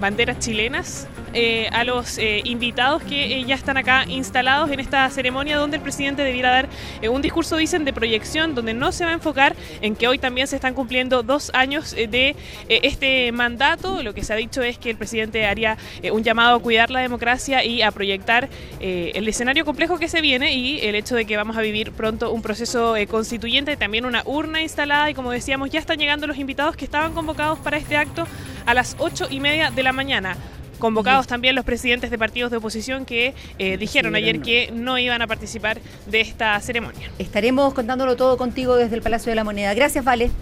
banderas 0.00 0.40
chilenas 0.40 1.06
eh, 1.34 1.68
a 1.72 1.84
los 1.84 2.18
eh, 2.18 2.42
invitados 2.44 3.02
que 3.02 3.38
eh, 3.38 3.44
ya 3.44 3.54
están 3.54 3.78
acá 3.78 4.04
instalados 4.06 4.70
en 4.70 4.80
esta 4.80 5.08
ceremonia 5.08 5.56
donde 5.56 5.78
el 5.78 5.82
presidente 5.82 6.22
debiera 6.22 6.50
dar 6.50 6.68
un 7.08 7.22
discurso, 7.22 7.56
dicen, 7.56 7.84
de 7.84 7.92
proyección, 7.92 8.54
donde 8.54 8.74
no 8.74 8.92
se 8.92 9.04
va 9.04 9.10
a 9.10 9.14
enfocar 9.14 9.56
en 9.80 9.96
que 9.96 10.08
hoy 10.08 10.18
también 10.18 10.46
se 10.46 10.56
están 10.56 10.74
cumpliendo 10.74 11.22
dos 11.22 11.50
años 11.54 11.92
de 11.92 12.36
este 12.68 13.32
mandato. 13.32 14.02
Lo 14.02 14.14
que 14.14 14.22
se 14.24 14.32
ha 14.32 14.36
dicho 14.36 14.62
es 14.62 14.78
que 14.78 14.90
el 14.90 14.96
presidente 14.96 15.46
haría 15.46 15.78
un 16.12 16.22
llamado 16.22 16.56
a 16.56 16.60
cuidar 16.60 16.90
la 16.90 17.00
democracia 17.00 17.64
y 17.64 17.82
a 17.82 17.90
proyectar 17.90 18.48
el 18.80 19.28
escenario 19.28 19.64
complejo 19.64 19.98
que 19.98 20.08
se 20.08 20.20
viene 20.20 20.54
y 20.54 20.80
el 20.80 20.94
hecho 20.94 21.16
de 21.16 21.24
que 21.24 21.36
vamos 21.36 21.56
a 21.56 21.60
vivir 21.60 21.92
pronto 21.92 22.30
un 22.30 22.42
proceso 22.42 22.94
constituyente, 23.08 23.76
también 23.76 24.04
una 24.04 24.22
urna 24.24 24.62
instalada 24.62 25.10
y 25.10 25.14
como 25.14 25.30
decíamos 25.30 25.70
ya 25.70 25.80
están 25.80 25.98
llegando 25.98 26.26
los 26.26 26.38
invitados 26.38 26.76
que 26.76 26.84
estaban 26.84 27.12
convocados 27.12 27.58
para 27.58 27.76
este 27.76 27.96
acto 27.96 28.26
a 28.66 28.74
las 28.74 28.96
ocho 28.98 29.26
y 29.30 29.40
media 29.40 29.70
de 29.70 29.82
la 29.82 29.92
mañana 29.92 30.36
convocados 30.82 31.28
también 31.28 31.54
los 31.54 31.64
presidentes 31.64 32.10
de 32.10 32.18
partidos 32.18 32.50
de 32.50 32.56
oposición 32.56 33.04
que 33.04 33.34
eh, 33.60 33.76
dijeron 33.76 34.16
ayer 34.16 34.40
que 34.40 34.72
no 34.74 34.98
iban 34.98 35.22
a 35.22 35.28
participar 35.28 35.78
de 36.06 36.20
esta 36.20 36.58
ceremonia. 36.58 37.08
Estaremos 37.20 37.72
contándolo 37.72 38.16
todo 38.16 38.36
contigo 38.36 38.74
desde 38.74 38.96
el 38.96 39.00
Palacio 39.00 39.30
de 39.30 39.36
la 39.36 39.44
Moneda. 39.44 39.74
Gracias, 39.74 40.04
Vale. 40.04 40.32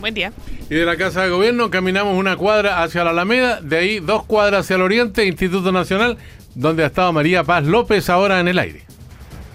Buen 0.00 0.14
día. 0.14 0.32
Y 0.70 0.76
de 0.76 0.86
la 0.86 0.96
Casa 0.96 1.24
de 1.24 1.28
Gobierno 1.28 1.70
caminamos 1.70 2.18
una 2.18 2.36
cuadra 2.36 2.82
hacia 2.82 3.04
la 3.04 3.10
Alameda, 3.10 3.60
de 3.60 3.76
ahí 3.76 4.00
dos 4.00 4.24
cuadras 4.24 4.64
hacia 4.64 4.76
el 4.76 4.82
oriente, 4.82 5.26
Instituto 5.26 5.72
Nacional, 5.72 6.16
donde 6.54 6.84
ha 6.84 6.86
estado 6.86 7.12
María 7.12 7.44
Paz 7.44 7.64
López 7.64 8.08
ahora 8.08 8.40
en 8.40 8.48
el 8.48 8.58
aire. 8.58 8.86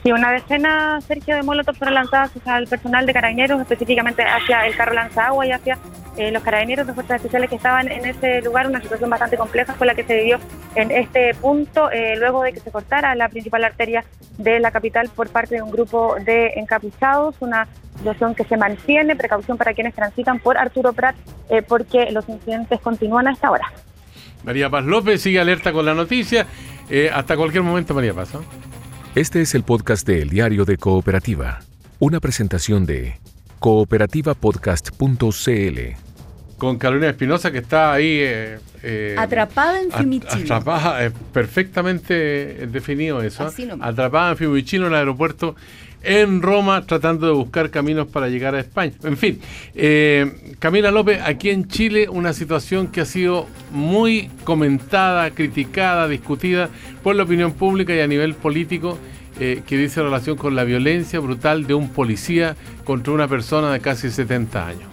Sí, 0.07 0.13
una 0.13 0.31
decena, 0.31 1.01
Sergio, 1.01 1.35
de 1.35 1.43
Molotov 1.43 1.75
fueron 1.75 1.95
lanzadas 1.95 2.31
hacia 2.33 2.59
el 2.59 2.67
personal 2.67 3.05
de 3.05 3.11
carabineros, 3.11 3.59
específicamente 3.59 4.23
hacia 4.23 4.65
el 4.65 4.73
carro 4.73 4.93
lanzagua 4.93 5.45
y 5.45 5.51
hacia 5.51 5.77
eh, 6.15 6.31
los 6.31 6.41
carabineros 6.43 6.87
de 6.87 6.93
fuerzas 6.93 7.17
especiales 7.17 7.49
que 7.49 7.57
estaban 7.57 7.91
en 7.91 8.05
ese 8.05 8.41
lugar, 8.41 8.67
una 8.67 8.79
situación 8.79 9.09
bastante 9.09 9.35
compleja 9.35 9.73
fue 9.73 9.85
la 9.85 9.95
que 9.95 10.05
se 10.05 10.15
vivió 10.15 10.39
en 10.75 10.91
este 10.91 11.33
punto, 11.33 11.91
eh, 11.91 12.15
luego 12.15 12.41
de 12.41 12.53
que 12.53 12.61
se 12.61 12.71
cortara 12.71 13.15
la 13.15 13.27
principal 13.27 13.65
arteria 13.65 14.05
de 14.37 14.61
la 14.61 14.71
capital 14.71 15.09
por 15.13 15.27
parte 15.27 15.55
de 15.55 15.61
un 15.61 15.71
grupo 15.71 16.15
de 16.23 16.53
encapuchados, 16.55 17.35
una 17.41 17.67
situación 17.97 18.33
que 18.33 18.45
se 18.45 18.55
mantiene, 18.55 19.13
precaución 19.17 19.57
para 19.57 19.73
quienes 19.73 19.93
transitan 19.93 20.39
por 20.39 20.57
Arturo 20.57 20.93
Prat, 20.93 21.17
eh, 21.49 21.63
porque 21.63 22.11
los 22.11 22.29
incidentes 22.29 22.79
continúan 22.79 23.27
a 23.27 23.33
esta 23.33 23.51
hora. 23.51 23.73
María 24.45 24.69
Paz 24.69 24.85
López 24.85 25.21
sigue 25.21 25.41
alerta 25.41 25.73
con 25.73 25.85
la 25.85 25.93
noticia. 25.93 26.47
hasta 27.13 27.35
cualquier 27.35 27.63
momento, 27.63 27.93
María 27.93 28.13
Paz. 28.13 28.31
Este 29.17 29.41
es 29.41 29.55
el 29.55 29.63
podcast 29.63 30.05
de 30.05 30.21
El 30.21 30.29
Diario 30.29 30.63
de 30.63 30.77
Cooperativa, 30.77 31.61
una 31.97 32.19
presentación 32.19 32.85
de 32.85 33.19
cooperativapodcast.cl. 33.57 35.79
Con 36.59 36.77
Carolina 36.77 37.09
Espinosa 37.09 37.51
que 37.51 37.57
está 37.57 37.93
ahí... 37.93 38.19
Eh, 38.19 38.59
eh, 38.83 39.15
atrapada 39.17 39.81
en 39.81 39.91
Fiumicino. 39.91 40.43
Atrapada, 40.43 41.03
es 41.03 41.13
perfectamente 41.33 42.67
definido 42.67 43.23
eso. 43.23 43.51
atrapada 43.81 44.33
en 44.33 44.37
Fiumicino 44.37 44.85
en 44.85 44.93
el 44.93 44.99
aeropuerto 44.99 45.55
en 46.03 46.41
Roma 46.41 46.85
tratando 46.85 47.27
de 47.27 47.33
buscar 47.33 47.69
caminos 47.69 48.07
para 48.07 48.29
llegar 48.29 48.55
a 48.55 48.59
España. 48.59 48.93
En 49.03 49.17
fin, 49.17 49.39
eh, 49.75 50.55
Camila 50.59 50.91
López, 50.91 51.19
aquí 51.23 51.49
en 51.49 51.67
Chile 51.67 52.07
una 52.09 52.33
situación 52.33 52.87
que 52.87 53.01
ha 53.01 53.05
sido 53.05 53.47
muy 53.71 54.29
comentada, 54.43 55.31
criticada, 55.31 56.07
discutida 56.07 56.69
por 57.03 57.15
la 57.15 57.23
opinión 57.23 57.53
pública 57.53 57.95
y 57.95 57.99
a 57.99 58.07
nivel 58.07 58.33
político. 58.35 58.97
Eh, 59.39 59.61
que 59.67 59.77
dice 59.77 60.01
relación 60.01 60.35
con 60.35 60.55
la 60.55 60.63
violencia 60.63 61.19
brutal 61.19 61.67
de 61.67 61.75
un 61.75 61.89
policía 61.89 62.55
contra 62.83 63.13
una 63.13 63.27
persona 63.27 63.71
de 63.71 63.79
casi 63.79 64.09
70 64.09 64.67
años. 64.67 64.89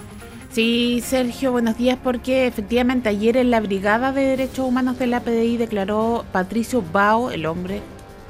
Sí, 0.51 1.03
Sergio, 1.03 1.51
buenos 1.51 1.79
días, 1.79 1.99
porque 2.01 2.47
efectivamente 2.47 3.09
ayer 3.09 3.38
en 3.38 3.51
la 3.51 3.61
Brigada 3.61 4.12
de 4.12 4.21
Derechos 4.21 4.69
Humanos 4.69 4.99
de 4.99 5.07
la 5.07 5.21
PDI 5.21 5.57
declaró 5.57 6.27
Patricio 6.31 6.85
Bao, 6.93 7.31
el 7.31 7.47
hombre 7.47 7.81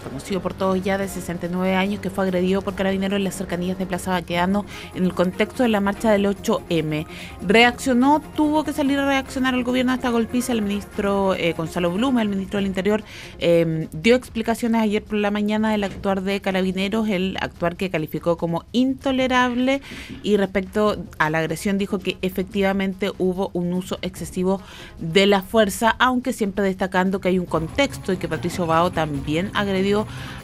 conocido 0.03 0.41
por 0.41 0.55
todos 0.55 0.83
ya 0.83 0.99
de 0.99 1.09
69 1.09 1.75
años, 1.75 2.01
que 2.01 2.11
fue 2.11 2.25
agredido 2.25 2.63
por 2.63 2.75
carabineros 2.75 3.17
en 3.17 3.25
las 3.25 3.35
cercanías 3.35 3.79
de 3.79 3.87
Plaza 3.87 4.11
Baqueano 4.11 4.65
en 4.95 5.05
el 5.05 5.15
contexto 5.15 5.63
de 5.63 5.69
la 5.69 5.81
marcha 5.81 6.11
del 6.11 6.27
8M. 6.27 7.07
Reaccionó, 7.47 8.21
tuvo 8.35 8.65
que 8.65 8.73
salir 8.73 8.99
a 8.99 9.07
reaccionar 9.07 9.55
el 9.55 9.65
gobierno 9.65 9.93
a 9.93 9.97
esta 9.97 10.11
golpiza. 10.11 10.53
El 10.53 10.63
ministro 10.63 11.35
eh, 11.35 11.55
Gonzalo 11.57 11.91
Blume, 11.91 12.23
el 12.23 12.29
ministro 12.29 12.59
del 12.59 12.67
Interior, 12.67 13.03
em, 13.39 13.89
dio 13.93 14.17
explicaciones 14.17 14.81
ayer 14.81 15.03
por 15.03 15.19
la 15.19 15.31
mañana 15.31 15.71
del 15.71 15.85
actuar 15.85 16.23
de 16.23 16.41
carabineros, 16.41 17.09
el 17.09 17.37
actuar 17.41 17.77
que 17.77 17.91
calificó 17.91 18.37
como 18.37 18.65
intolerable 18.73 19.83
y 20.23 20.37
respecto 20.37 20.97
a 21.19 21.31
la 21.31 21.39
agresión 21.39 21.79
dijo 21.79 21.99
que 21.99 22.17
efectivamente 22.23 23.13
hubo 23.19 23.51
un 23.53 23.73
uso 23.73 23.99
excesivo 24.03 24.61
de 24.99 25.27
la 25.27 25.43
fuerza, 25.43 25.95
aunque 25.99 26.33
siempre 26.33 26.65
destacando 26.65 27.21
que 27.21 27.29
hay 27.29 27.39
un 27.39 27.47
contexto 27.47 28.13
y 28.13 28.17
que 28.17 28.29
Patricio 28.29 28.67
Bao 28.67 28.91
también 28.91 29.51
agredió 29.55 29.84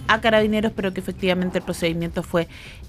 a 0.09 0.21
carabineros, 0.21 0.73
pero 0.75 0.93
que 0.93 1.01
efectivamente 1.01 1.59
el 1.59 1.65
procedimiento 1.65 2.23
fue 2.23 2.49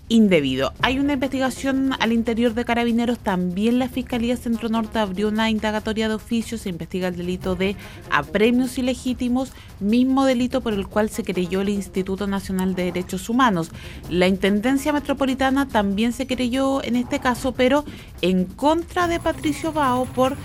indebido. 0.10 0.74
Hay 0.82 1.00
una 1.00 1.14
investigación 1.14 1.94
al 2.00 2.12
interior 2.12 2.54
de 2.54 2.66
carabineros, 2.66 3.20
también 3.20 3.80
la 3.80 3.88
Fiscalía 3.88 4.36
Centro 4.36 4.68
Norte 4.68 5.00
abrió 5.00 5.30
una 5.30 5.50
indagatoria 5.50 6.10
de 6.10 6.16
oficio, 6.16 6.58
se 6.58 6.68
investiga 6.68 7.08
el 7.08 7.16
delito 7.16 7.56
de 7.56 7.78
apremios 8.10 8.78
ilegítimos, 8.78 9.54
mismo 9.80 10.26
delito 10.26 10.60
por 10.60 10.74
el 10.74 10.88
cual 10.88 11.10
se 11.10 11.24
creyó 11.24 11.62
el 11.62 11.70
Instituto 11.70 12.28
Nacional 12.28 12.76
de 12.76 12.86
Derechos 12.86 13.30
Humanos. 13.30 13.72
La 14.10 14.28
Intendencia 14.28 14.92
Metropolitana 14.92 15.70
también 15.70 16.12
se 16.12 16.28
creyó 16.28 16.84
en 16.84 16.98
este 16.98 17.20
caso, 17.20 17.54
pero 17.54 17.86
en 18.22 18.46
contra 18.46 19.08
de 19.08 19.20
Patricio 19.20 19.72
Bao 19.72 20.06
por 20.06 20.36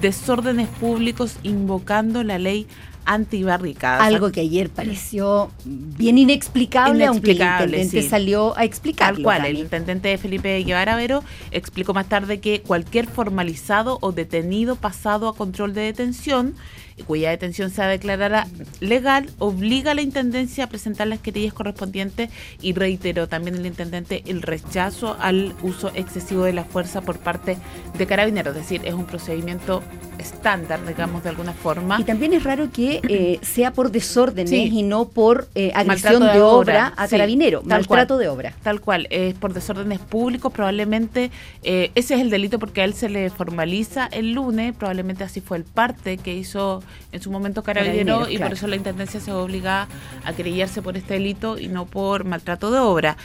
desórdenes 0.00 0.68
públicos 0.68 1.38
invocando 1.42 2.22
la 2.22 2.38
ley 2.38 2.68
antibarricadas. 3.06 4.02
Algo 4.02 4.30
que 4.32 4.40
ayer 4.40 4.68
pareció 4.68 5.50
bien 5.64 6.18
inexplicable, 6.18 7.06
aunque 7.06 7.32
el 7.32 7.40
intendente 7.40 8.02
salió 8.02 8.56
a 8.58 8.64
explicar. 8.64 9.14
Tal 9.14 9.22
cual, 9.22 9.46
el 9.46 9.58
intendente 9.58 10.18
Felipe 10.18 10.62
Guevara 10.64 10.96
Vero 10.96 11.22
explicó 11.50 11.94
más 11.94 12.08
tarde 12.08 12.40
que 12.40 12.60
cualquier 12.60 13.06
formalizado 13.06 13.98
o 14.02 14.12
detenido 14.12 14.76
pasado 14.76 15.28
a 15.28 15.34
control 15.34 15.72
de 15.72 15.82
detención 15.82 16.54
cuya 17.04 17.30
detención 17.30 17.70
sea 17.70 17.88
declarada 17.88 18.46
legal, 18.80 19.28
obliga 19.38 19.92
a 19.92 19.94
la 19.94 20.02
Intendencia 20.02 20.64
a 20.64 20.66
presentar 20.68 21.06
las 21.06 21.20
querellas 21.20 21.52
correspondientes 21.52 22.30
y 22.62 22.72
reiteró 22.72 23.28
también 23.28 23.56
el 23.56 23.66
Intendente 23.66 24.22
el 24.26 24.42
rechazo 24.42 25.16
al 25.20 25.54
uso 25.62 25.90
excesivo 25.94 26.44
de 26.44 26.52
la 26.52 26.64
fuerza 26.64 27.00
por 27.02 27.18
parte 27.18 27.58
de 27.96 28.06
carabineros, 28.06 28.56
es 28.56 28.62
decir, 28.62 28.80
es 28.84 28.94
un 28.94 29.04
procedimiento 29.04 29.82
estándar, 30.18 30.84
digamos, 30.86 31.22
de 31.22 31.30
alguna 31.30 31.52
forma. 31.52 32.00
Y 32.00 32.04
también 32.04 32.32
es 32.32 32.44
raro 32.44 32.70
que 32.72 33.00
eh, 33.08 33.38
sea 33.42 33.72
por 33.72 33.90
desórdenes 33.90 34.52
y 34.52 34.82
no 34.82 35.08
por 35.08 35.48
eh, 35.54 35.72
agresión 35.74 36.22
de, 36.22 36.40
obra, 36.40 36.92
a 36.96 37.08
carabinero, 37.08 37.62
maltrato 37.62 38.18
de 38.18 38.28
obra. 38.28 38.54
Tal 38.62 38.80
cual, 38.80 39.06
es 39.10 39.34
por 39.34 39.52
desórdenes 39.52 39.98
públicos, 39.98 40.52
probablemente 40.52 41.30
eh, 41.62 41.90
ese 41.94 42.14
es 42.14 42.20
el 42.20 42.30
delito 42.30 42.58
porque 42.58 42.80
a 42.80 42.84
él 42.84 42.94
se 42.94 43.08
le 43.08 43.30
formaliza 43.30 44.06
el 44.06 44.32
lunes, 44.32 44.74
probablemente 44.76 45.24
así 45.24 45.40
fue 45.40 45.58
el 45.58 45.64
parte 45.64 46.16
que 46.18 46.34
hizo 46.34 46.82
en 47.12 47.20
su 47.20 47.30
momento 47.30 47.62
carabinero 47.62 48.28
y 48.28 48.38
por 48.38 48.52
eso 48.52 48.66
la 48.66 48.76
Intendencia 48.76 49.20
se 49.20 49.32
obliga 49.32 49.88
a 50.24 50.32
querellarse 50.32 50.82
por 50.82 50.96
este 50.96 51.14
delito 51.14 51.58
y 51.58 51.68
no 51.68 51.86
por 51.86 52.24
maltrato 52.24 52.70
de 52.70 52.78
obra. 52.78 53.16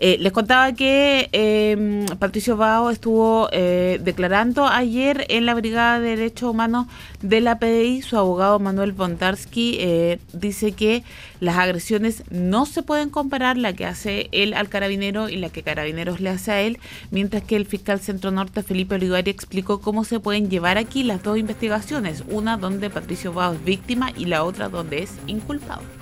Eh, 0.00 0.16
les 0.20 0.32
contaba 0.32 0.72
que 0.72 1.28
em, 1.32 2.06
Patricio 2.18 2.56
Bao 2.56 2.90
estuvo 2.90 3.48
eh, 3.50 3.98
declarando 4.02 4.66
ayer 4.66 5.26
en 5.28 5.44
la 5.44 5.54
Brigada 5.54 5.98
de 5.98 6.10
Derechos 6.10 6.50
Humanos 6.50 6.86
de 7.20 7.40
la 7.40 7.58
PDI. 7.58 8.02
Su 8.02 8.16
abogado 8.16 8.60
Manuel 8.60 8.92
Bontarsky 8.92 9.76
eh, 9.80 10.20
dice 10.32 10.72
que 10.72 11.02
las 11.40 11.56
agresiones 11.58 12.22
no 12.30 12.64
se 12.64 12.82
pueden 12.82 13.10
comparar, 13.10 13.56
la 13.56 13.72
que 13.72 13.86
hace 13.86 14.28
él 14.30 14.54
al 14.54 14.68
carabinero 14.68 15.28
y 15.28 15.36
la 15.36 15.50
que 15.50 15.64
carabineros 15.64 16.20
le 16.20 16.30
hace 16.30 16.52
a 16.52 16.60
él, 16.60 16.78
mientras 17.10 17.42
que 17.42 17.56
el 17.56 17.66
fiscal 17.66 17.98
Centro 17.98 18.30
Norte 18.30 18.62
Felipe 18.62 18.94
Olivari 18.94 19.30
explicó 19.30 19.80
cómo 19.80 20.04
se 20.04 20.20
pueden 20.20 20.48
llevar 20.48 20.78
aquí 20.78 21.02
las 21.02 21.22
dos 21.24 21.38
investigaciones, 21.38 22.22
una 22.28 22.56
donde 22.56 22.90
Patricio 22.90 23.32
Bao 23.32 23.54
es 23.54 23.64
víctima 23.64 24.12
y 24.16 24.26
la 24.26 24.44
otra 24.44 24.68
donde 24.68 25.02
es 25.02 25.10
inculpado 25.26 25.97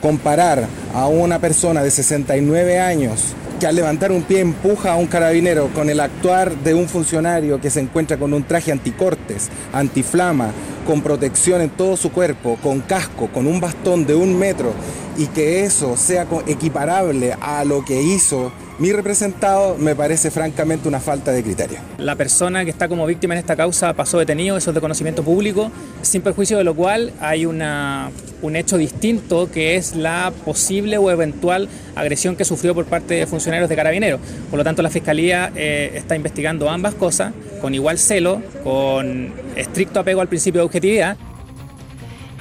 comparar 0.00 0.66
a 0.94 1.06
una 1.06 1.38
persona 1.38 1.82
de 1.82 1.90
69 1.90 2.78
años 2.78 3.34
que 3.60 3.66
al 3.66 3.76
levantar 3.76 4.10
un 4.10 4.22
pie 4.22 4.40
empuja 4.40 4.92
a 4.92 4.96
un 4.96 5.06
carabinero 5.06 5.68
con 5.74 5.90
el 5.90 6.00
actuar 6.00 6.56
de 6.56 6.72
un 6.72 6.88
funcionario 6.88 7.60
que 7.60 7.68
se 7.68 7.80
encuentra 7.80 8.16
con 8.16 8.32
un 8.32 8.42
traje 8.42 8.72
anticortes, 8.72 9.50
antiflama, 9.72 10.50
con 10.86 11.02
protección 11.02 11.60
en 11.60 11.68
todo 11.68 11.98
su 11.98 12.10
cuerpo, 12.10 12.56
con 12.62 12.80
casco, 12.80 13.28
con 13.28 13.46
un 13.46 13.60
bastón 13.60 14.06
de 14.06 14.14
un 14.14 14.38
metro 14.38 14.72
y 15.18 15.26
que 15.26 15.64
eso 15.64 15.98
sea 15.98 16.26
equiparable 16.46 17.36
a 17.38 17.62
lo 17.64 17.84
que 17.84 18.00
hizo 18.00 18.50
mi 18.80 18.92
representado 18.92 19.76
me 19.76 19.94
parece 19.94 20.30
francamente 20.30 20.88
una 20.88 21.00
falta 21.00 21.32
de 21.32 21.42
criterio. 21.42 21.78
La 21.98 22.16
persona 22.16 22.64
que 22.64 22.70
está 22.70 22.88
como 22.88 23.04
víctima 23.04 23.34
en 23.34 23.38
esta 23.38 23.54
causa 23.54 23.92
pasó 23.92 24.18
detenido, 24.18 24.56
eso 24.56 24.70
es 24.70 24.74
de 24.74 24.80
conocimiento 24.80 25.22
público, 25.22 25.70
sin 26.00 26.22
perjuicio 26.22 26.56
de 26.56 26.64
lo 26.64 26.74
cual 26.74 27.12
hay 27.20 27.44
un 27.44 28.56
hecho 28.56 28.78
distinto 28.78 29.50
que 29.52 29.76
es 29.76 29.94
la 29.94 30.32
posible 30.46 30.96
o 30.96 31.10
eventual 31.10 31.68
agresión 31.94 32.36
que 32.36 32.46
sufrió 32.46 32.74
por 32.74 32.86
parte 32.86 33.14
de 33.14 33.26
funcionarios 33.26 33.68
de 33.68 33.76
carabineros. 33.76 34.18
Por 34.48 34.56
lo 34.56 34.64
tanto, 34.64 34.80
la 34.80 34.88
Fiscalía 34.88 35.52
eh, 35.54 35.92
está 35.94 36.16
investigando 36.16 36.70
ambas 36.70 36.94
cosas 36.94 37.34
con 37.60 37.74
igual 37.74 37.98
celo, 37.98 38.40
con 38.64 39.30
estricto 39.56 40.00
apego 40.00 40.22
al 40.22 40.28
principio 40.28 40.62
de 40.62 40.64
objetividad. 40.64 41.18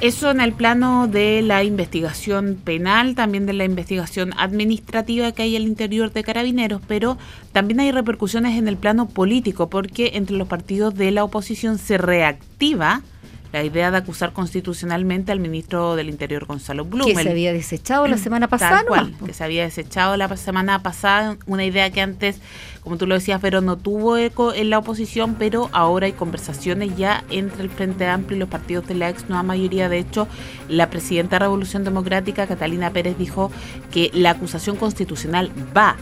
Eso 0.01 0.31
en 0.31 0.39
el 0.39 0.53
plano 0.53 1.07
de 1.07 1.41
la 1.41 1.63
investigación 1.63 2.57
penal, 2.63 3.15
también 3.15 3.45
de 3.45 3.51
la 3.51 3.65
investigación 3.65 4.33
administrativa 4.37 5.33
que 5.33 5.41
hay 5.41 5.57
al 5.57 5.63
interior 5.63 6.13
de 6.13 6.23
carabineros, 6.23 6.81
pero 6.87 7.17
también 7.51 7.81
hay 7.81 7.91
repercusiones 7.91 8.57
en 8.57 8.69
el 8.69 8.77
plano 8.77 9.09
político, 9.09 9.69
porque 9.69 10.11
entre 10.13 10.37
los 10.37 10.47
partidos 10.47 10.95
de 10.95 11.11
la 11.11 11.25
oposición 11.25 11.77
se 11.77 11.97
reactiva 11.97 13.01
la 13.51 13.63
idea 13.63 13.89
de 13.91 13.97
acusar 13.97 14.31
constitucionalmente 14.31 15.31
al 15.31 15.39
ministro 15.39 15.95
del 15.95 16.09
Interior 16.09 16.45
Gonzalo 16.45 16.85
Blum. 16.85 17.07
Que 17.07 17.15
se 17.15 17.29
había 17.29 17.51
desechado 17.51 18.07
la 18.07 18.17
semana 18.17 18.47
pasada. 18.47 18.83
que 19.25 19.33
se 19.33 19.43
había 19.43 19.63
desechado 19.63 20.15
la 20.17 20.35
semana 20.37 20.81
pasada, 20.83 21.37
una 21.47 21.65
idea 21.65 21.89
que 21.89 22.01
antes, 22.01 22.39
como 22.83 22.97
tú 22.97 23.05
lo 23.07 23.15
decías, 23.15 23.39
pero 23.41 23.61
no 23.61 23.77
tuvo 23.77 24.17
eco 24.17 24.53
en 24.53 24.69
la 24.69 24.79
oposición, 24.79 25.35
pero 25.35 25.69
ahora 25.73 26.05
hay 26.05 26.13
conversaciones 26.13 26.95
ya 26.97 27.23
entre 27.29 27.63
el 27.63 27.69
Frente 27.69 28.07
Amplio 28.07 28.37
y 28.37 28.39
los 28.39 28.49
partidos 28.49 28.87
de 28.87 28.95
la 28.95 29.09
ex 29.09 29.27
nueva 29.29 29.43
mayoría. 29.43 29.89
De 29.89 29.99
hecho, 29.99 30.27
la 30.67 30.89
presidenta 30.89 31.35
de 31.35 31.39
Revolución 31.39 31.83
Democrática, 31.83 32.47
Catalina 32.47 32.91
Pérez, 32.91 33.17
dijo 33.17 33.51
que 33.91 34.09
la 34.13 34.31
acusación 34.31 34.75
constitucional 34.75 35.51
va 35.75 35.95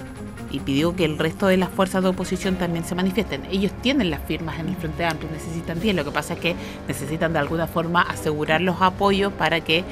y 0.51 0.59
pidió 0.59 0.95
que 0.95 1.05
el 1.05 1.17
resto 1.17 1.47
de 1.47 1.57
las 1.57 1.69
fuerzas 1.69 2.03
de 2.03 2.09
oposición 2.09 2.55
también 2.55 2.85
se 2.85 2.95
manifiesten. 2.95 3.43
Ellos 3.51 3.71
tienen 3.81 4.09
las 4.09 4.21
firmas 4.21 4.59
en 4.59 4.69
el 4.69 4.75
Frente 4.75 5.05
Amplio, 5.05 5.29
necesitan 5.31 5.79
10, 5.79 5.95
lo 5.95 6.05
que 6.05 6.11
pasa 6.11 6.33
es 6.33 6.39
que 6.39 6.55
necesitan 6.87 7.33
de 7.33 7.39
alguna 7.39 7.67
forma 7.67 8.01
asegurar 8.01 8.61
los 8.61 8.81
apoyos 8.81 9.33
para 9.33 9.61
que 9.61 9.83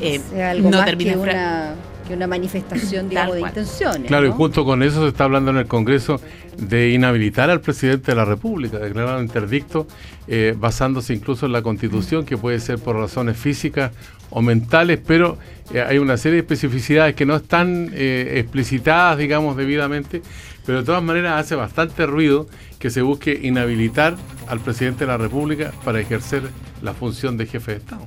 eh, 0.00 0.20
no 0.62 0.84
termine 0.84 1.16
una 1.16 1.74
que 2.02 2.14
una 2.14 2.26
manifestación 2.26 3.08
digamos, 3.10 3.34
de 3.34 3.40
intenciones. 3.40 4.08
Claro, 4.08 4.26
y 4.26 4.30
junto 4.30 4.64
con 4.64 4.82
eso 4.82 5.02
se 5.02 5.08
está 5.08 5.24
hablando 5.24 5.50
en 5.50 5.58
el 5.58 5.66
Congreso 5.66 6.20
de 6.56 6.90
inhabilitar 6.90 7.50
al 7.50 7.60
presidente 7.60 8.12
de 8.12 8.16
la 8.16 8.24
República, 8.24 8.78
declarar 8.78 9.16
un 9.16 9.24
interdicto 9.24 9.86
eh, 10.28 10.54
basándose 10.56 11.14
incluso 11.14 11.46
en 11.46 11.52
la 11.52 11.62
Constitución, 11.62 12.24
que 12.24 12.36
puede 12.36 12.60
ser 12.60 12.78
por 12.78 12.96
razones 12.96 13.36
físicas 13.36 13.92
o 14.30 14.42
mentales, 14.42 15.00
pero 15.06 15.38
eh, 15.72 15.82
hay 15.82 15.98
una 15.98 16.16
serie 16.16 16.36
de 16.36 16.40
especificidades 16.40 17.14
que 17.14 17.26
no 17.26 17.36
están 17.36 17.90
eh, 17.92 18.34
explicitadas, 18.36 19.18
digamos, 19.18 19.56
debidamente, 19.56 20.22
pero 20.64 20.78
de 20.78 20.84
todas 20.84 21.02
maneras 21.02 21.40
hace 21.40 21.54
bastante 21.54 22.06
ruido 22.06 22.46
que 22.78 22.90
se 22.90 23.02
busque 23.02 23.38
inhabilitar 23.42 24.16
al 24.48 24.60
presidente 24.60 25.00
de 25.00 25.06
la 25.06 25.16
República 25.16 25.72
para 25.84 26.00
ejercer 26.00 26.42
la 26.82 26.94
función 26.94 27.36
de 27.36 27.46
jefe 27.46 27.72
de 27.72 27.78
Estado. 27.78 28.06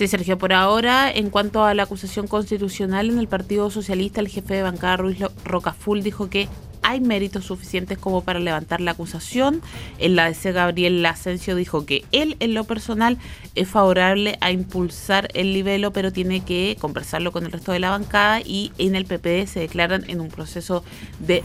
Sí, 0.00 0.08
Sergio, 0.08 0.38
por 0.38 0.54
ahora, 0.54 1.12
en 1.12 1.28
cuanto 1.28 1.62
a 1.62 1.74
la 1.74 1.82
acusación 1.82 2.26
constitucional 2.26 3.10
en 3.10 3.18
el 3.18 3.28
Partido 3.28 3.68
Socialista, 3.68 4.22
el 4.22 4.28
jefe 4.28 4.54
de 4.54 4.62
bancada 4.62 4.96
Ruiz 4.96 5.18
Rocaful 5.44 6.02
dijo 6.02 6.30
que 6.30 6.48
hay 6.80 7.00
méritos 7.00 7.44
suficientes 7.44 7.98
como 7.98 8.24
para 8.24 8.40
levantar 8.40 8.80
la 8.80 8.92
acusación. 8.92 9.60
En 9.98 10.16
la 10.16 10.24
DC 10.24 10.52
Gabriel 10.52 11.04
Asensio 11.04 11.54
dijo 11.54 11.84
que 11.84 12.06
él 12.12 12.36
en 12.40 12.54
lo 12.54 12.64
personal 12.64 13.18
es 13.54 13.68
favorable 13.68 14.38
a 14.40 14.50
impulsar 14.50 15.28
el 15.34 15.52
libelo, 15.52 15.92
pero 15.92 16.12
tiene 16.12 16.40
que 16.40 16.78
conversarlo 16.80 17.30
con 17.30 17.44
el 17.44 17.52
resto 17.52 17.72
de 17.72 17.80
la 17.80 17.90
bancada 17.90 18.40
y 18.40 18.72
en 18.78 18.96
el 18.96 19.04
PP 19.04 19.46
se 19.48 19.60
declaran 19.60 20.08
en 20.08 20.22
un 20.22 20.28
proceso 20.28 20.82
de 21.18 21.44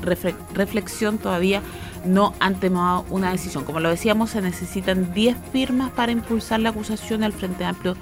reflexión 0.54 1.18
todavía 1.18 1.62
no 2.06 2.34
han 2.40 2.60
tomado 2.60 3.06
una 3.10 3.32
decisión. 3.32 3.66
Como 3.66 3.80
lo 3.80 3.90
decíamos, 3.90 4.30
se 4.30 4.42
necesitan 4.42 5.14
10 5.14 5.36
firmas 5.52 5.92
para 5.92 6.12
impulsar 6.12 6.60
la 6.60 6.70
acusación. 6.70 7.24
al 7.24 7.34
Frente 7.34 7.66
Amplio 7.66 7.96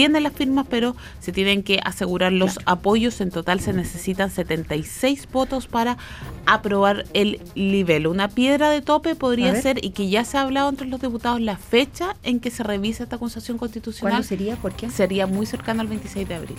tiene 0.00 0.22
las 0.22 0.32
firmas, 0.32 0.66
pero 0.66 0.96
se 1.18 1.30
tienen 1.30 1.62
que 1.62 1.78
asegurar 1.84 2.32
los 2.32 2.58
apoyos. 2.64 3.20
En 3.20 3.30
total 3.30 3.60
se 3.60 3.74
necesitan 3.74 4.30
76 4.30 5.28
votos 5.30 5.66
para 5.66 5.98
aprobar 6.46 7.04
el 7.12 7.38
nivel. 7.54 8.06
Una 8.06 8.28
piedra 8.28 8.70
de 8.70 8.80
tope 8.80 9.14
podría 9.14 9.54
ser, 9.60 9.84
y 9.84 9.90
que 9.90 10.08
ya 10.08 10.24
se 10.24 10.38
ha 10.38 10.40
hablado 10.40 10.70
entre 10.70 10.86
los 10.86 11.02
diputados, 11.02 11.42
la 11.42 11.58
fecha 11.58 12.16
en 12.22 12.40
que 12.40 12.50
se 12.50 12.62
revisa 12.62 13.02
esta 13.02 13.16
acusación 13.16 13.58
constitucional. 13.58 14.12
¿Cuándo 14.12 14.26
sería? 14.26 14.56
¿Por 14.56 14.72
qué? 14.72 14.88
Sería 14.88 15.26
muy 15.26 15.44
cercano 15.44 15.82
al 15.82 15.88
26 15.88 16.26
de 16.26 16.34
abril 16.34 16.56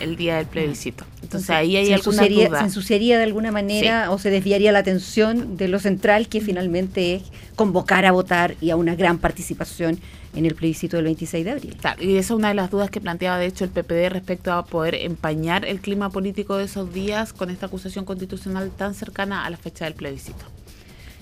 el 0.00 0.16
día 0.16 0.36
del 0.36 0.46
plebiscito. 0.46 1.04
Entonces, 1.22 1.50
ahí 1.50 1.76
hay 1.76 1.92
alguna 1.92 2.26
duda. 2.26 2.58
Se 2.58 2.64
ensuciaría 2.64 3.18
de 3.18 3.24
alguna 3.24 3.52
manera 3.52 4.10
o 4.10 4.18
se 4.18 4.30
desviaría 4.30 4.72
la 4.72 4.80
atención 4.80 5.56
de 5.56 5.68
lo 5.68 5.78
central 5.78 6.28
que 6.28 6.40
finalmente 6.40 7.16
es 7.16 7.22
convocar 7.56 8.06
a 8.06 8.12
votar 8.12 8.54
y 8.60 8.70
a 8.70 8.76
una 8.76 8.94
gran 8.94 9.18
participación 9.18 9.98
en 10.34 10.46
el 10.46 10.54
plebiscito 10.54 10.96
del 10.96 11.04
26 11.06 11.44
de 11.44 11.50
abril. 11.50 11.76
Claro, 11.80 12.02
y 12.02 12.16
esa 12.16 12.34
es 12.34 12.38
una 12.38 12.48
de 12.48 12.54
las 12.54 12.70
dudas 12.70 12.90
que 12.90 13.00
planteaba 13.00 13.38
de 13.38 13.46
hecho 13.46 13.64
el 13.64 13.70
PPD 13.70 14.10
respecto 14.10 14.52
a 14.52 14.64
poder 14.64 14.94
empañar 14.94 15.64
el 15.64 15.80
clima 15.80 16.10
político 16.10 16.56
de 16.56 16.64
esos 16.64 16.92
días 16.92 17.32
con 17.32 17.50
esta 17.50 17.66
acusación 17.66 18.04
constitucional 18.04 18.70
tan 18.70 18.94
cercana 18.94 19.44
a 19.44 19.50
la 19.50 19.56
fecha 19.56 19.84
del 19.84 19.94
plebiscito. 19.94 20.44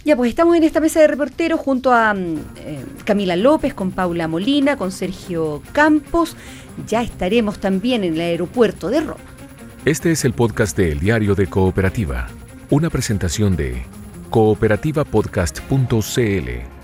Ya, 0.07 0.17
pues 0.17 0.29
estamos 0.29 0.57
en 0.57 0.63
esta 0.63 0.79
mesa 0.79 1.01
de 1.01 1.09
reporteros 1.09 1.59
junto 1.59 1.93
a 1.93 2.15
mm, 2.15 2.37
eh, 2.59 2.85
Camila 3.05 3.35
López, 3.35 3.75
con 3.75 3.91
Paula 3.91 4.29
Molina, 4.29 4.77
con 4.77 4.93
Sergio 4.93 5.63
Campos. 5.73 6.37
Ya 6.87 7.03
estaremos 7.03 7.59
también 7.59 8.05
en 8.05 8.15
el 8.15 8.21
aeropuerto 8.21 8.91
de 8.91 9.01
Roma. 9.01 9.21
Este 9.85 10.11
es 10.11 10.25
el 10.25 10.33
podcast 10.33 10.77
de 10.77 10.93
El 10.93 11.01
Diario 11.01 11.35
de 11.35 11.47
Cooperativa, 11.47 12.29
una 12.71 12.91
presentación 12.91 13.57
de 13.57 13.83
cooperativapodcast.cl. 14.31 16.77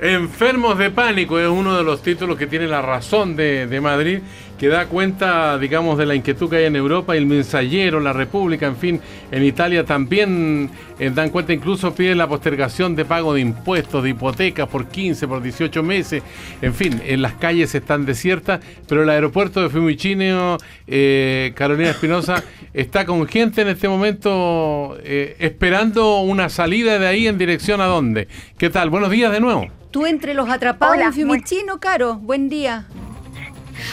Enfermos 0.00 0.76
de 0.76 0.90
pánico 0.90 1.38
es 1.38 1.48
uno 1.48 1.76
de 1.76 1.84
los 1.84 2.02
títulos 2.02 2.36
que 2.36 2.46
tiene 2.46 2.66
la 2.66 2.82
razón 2.82 3.36
de, 3.36 3.66
de 3.66 3.80
Madrid 3.80 4.18
que 4.58 4.68
da 4.68 4.86
cuenta, 4.86 5.58
digamos, 5.58 5.98
de 5.98 6.06
la 6.06 6.14
inquietud 6.14 6.48
que 6.48 6.56
hay 6.56 6.64
en 6.64 6.76
Europa, 6.76 7.16
el 7.16 7.26
mensajero, 7.26 8.00
la 8.00 8.12
República, 8.12 8.66
en 8.66 8.76
fin, 8.76 9.00
en 9.30 9.44
Italia 9.44 9.84
también 9.84 10.70
eh, 10.98 11.10
dan 11.12 11.30
cuenta, 11.30 11.52
incluso 11.52 11.94
piden 11.94 12.18
la 12.18 12.28
postergación 12.28 12.94
de 12.94 13.04
pago 13.04 13.34
de 13.34 13.40
impuestos, 13.40 14.02
de 14.02 14.10
hipotecas 14.10 14.68
por 14.68 14.86
15, 14.86 15.26
por 15.26 15.42
18 15.42 15.82
meses, 15.82 16.22
en 16.62 16.74
fin, 16.74 17.00
en 17.04 17.22
las 17.22 17.34
calles 17.34 17.74
están 17.74 18.06
desiertas, 18.06 18.60
pero 18.88 19.02
el 19.02 19.10
aeropuerto 19.10 19.60
de 19.60 19.70
Fiumicino, 19.70 20.58
eh, 20.86 21.52
Carolina 21.56 21.90
Espinosa, 21.90 22.42
está 22.72 23.04
con 23.04 23.26
gente 23.26 23.62
en 23.62 23.68
este 23.68 23.88
momento 23.88 24.96
eh, 25.02 25.36
esperando 25.40 26.20
una 26.20 26.48
salida 26.48 26.98
de 26.98 27.06
ahí 27.06 27.26
en 27.26 27.38
dirección 27.38 27.80
a 27.80 27.86
dónde. 27.86 28.28
¿Qué 28.56 28.70
tal? 28.70 28.90
Buenos 28.90 29.10
días 29.10 29.32
de 29.32 29.40
nuevo. 29.40 29.66
Tú 29.90 30.06
entre 30.06 30.34
los 30.34 30.48
atrapados 30.48 30.98
en 30.98 31.12
Fiumicino, 31.12 31.78
Caro, 31.78 32.16
buen 32.16 32.48
día. 32.48 32.86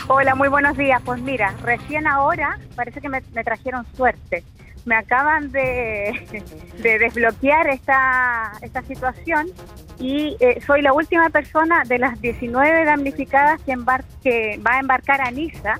Hola, 0.07 0.35
muy 0.35 0.49
buenos 0.49 0.77
días. 0.77 1.01
Pues 1.03 1.21
mira, 1.21 1.53
recién 1.63 2.07
ahora 2.07 2.59
parece 2.75 3.01
que 3.01 3.09
me, 3.09 3.21
trajeron 3.21 3.85
suerte. 3.95 4.43
Me 4.85 4.95
acaban 4.95 5.51
de, 5.51 6.27
desbloquear 6.81 7.67
esta, 7.67 8.51
esta 8.61 8.81
situación 8.83 9.47
y 9.99 10.35
eh, 10.39 10.59
soy 10.65 10.81
la 10.81 10.93
última 10.93 11.29
persona 11.29 11.83
de 11.85 11.99
las 11.99 12.19
19 12.19 12.85
damnificadas 12.85 13.61
que, 13.61 13.77
que 14.23 14.59
va 14.65 14.75
a 14.75 14.79
embarcar 14.79 15.21
a 15.21 15.31
Niza. 15.31 15.79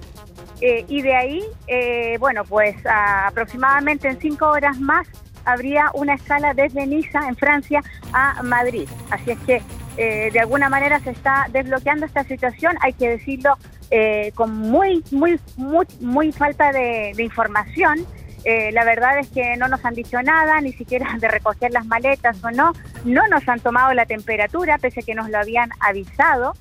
Eh, 0.61 0.85
y 0.87 1.01
de 1.01 1.15
ahí, 1.15 1.43
eh, 1.65 2.17
bueno, 2.19 2.43
pues 2.45 2.75
aproximadamente 2.85 4.07
en 4.07 4.19
cinco 4.19 4.47
horas 4.47 4.79
más 4.79 5.07
habría 5.43 5.89
una 5.95 6.13
escala 6.13 6.53
desde 6.53 6.85
Niza, 6.85 7.27
en 7.27 7.35
Francia, 7.35 7.81
a 8.13 8.43
Madrid. 8.43 8.87
Así 9.09 9.31
es 9.31 9.39
que 9.39 9.61
de 9.97 10.39
alguna 10.39 10.69
manera 10.69 10.99
se 11.01 11.11
está 11.11 11.47
desbloqueando 11.51 12.05
esta 12.05 12.23
situación, 12.23 12.75
hay 12.81 12.93
que 12.93 13.09
decirlo 13.09 13.57
eh, 13.93 14.32
con 14.36 14.56
muy, 14.58 15.04
muy, 15.12 15.38
muy, 15.58 15.86
muy 15.99 16.32
falta 16.32 16.71
de, 16.71 17.13
información. 17.19 18.06
Eh, 18.45 18.71
la 18.71 18.86
verdad 18.86 19.19
es 19.19 19.27
que 19.27 19.58
no 19.58 19.67
nos 19.67 19.84
han 19.84 19.93
dicho 19.93 20.21
nada, 20.23 20.62
ni 20.62 20.71
siquiera 20.71 21.17
de 21.19 21.27
recoger 21.27 21.71
las 21.71 21.86
maletas 21.86 22.41
o 22.41 22.51
no. 22.51 22.71
No 23.04 23.27
nos 23.27 23.47
han 23.49 23.60
tomado 23.60 23.93
la 23.93 24.06
temperatura, 24.06 24.77
pese 24.77 25.01
a 25.01 25.04
que 25.04 25.13
nos 25.13 25.30
lo 25.30 25.38
habían 25.38 25.71
avisado. 25.82 26.54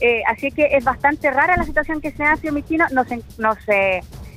Eh, 0.00 0.22
así 0.26 0.50
que 0.50 0.70
es 0.72 0.82
bastante 0.82 1.30
rara 1.30 1.58
la 1.58 1.64
situación 1.64 2.00
que 2.00 2.12
se 2.12 2.24
hace 2.24 2.48
en 2.48 2.54
Michino. 2.54 2.86
Nos, 2.92 3.08
nos 3.38 3.58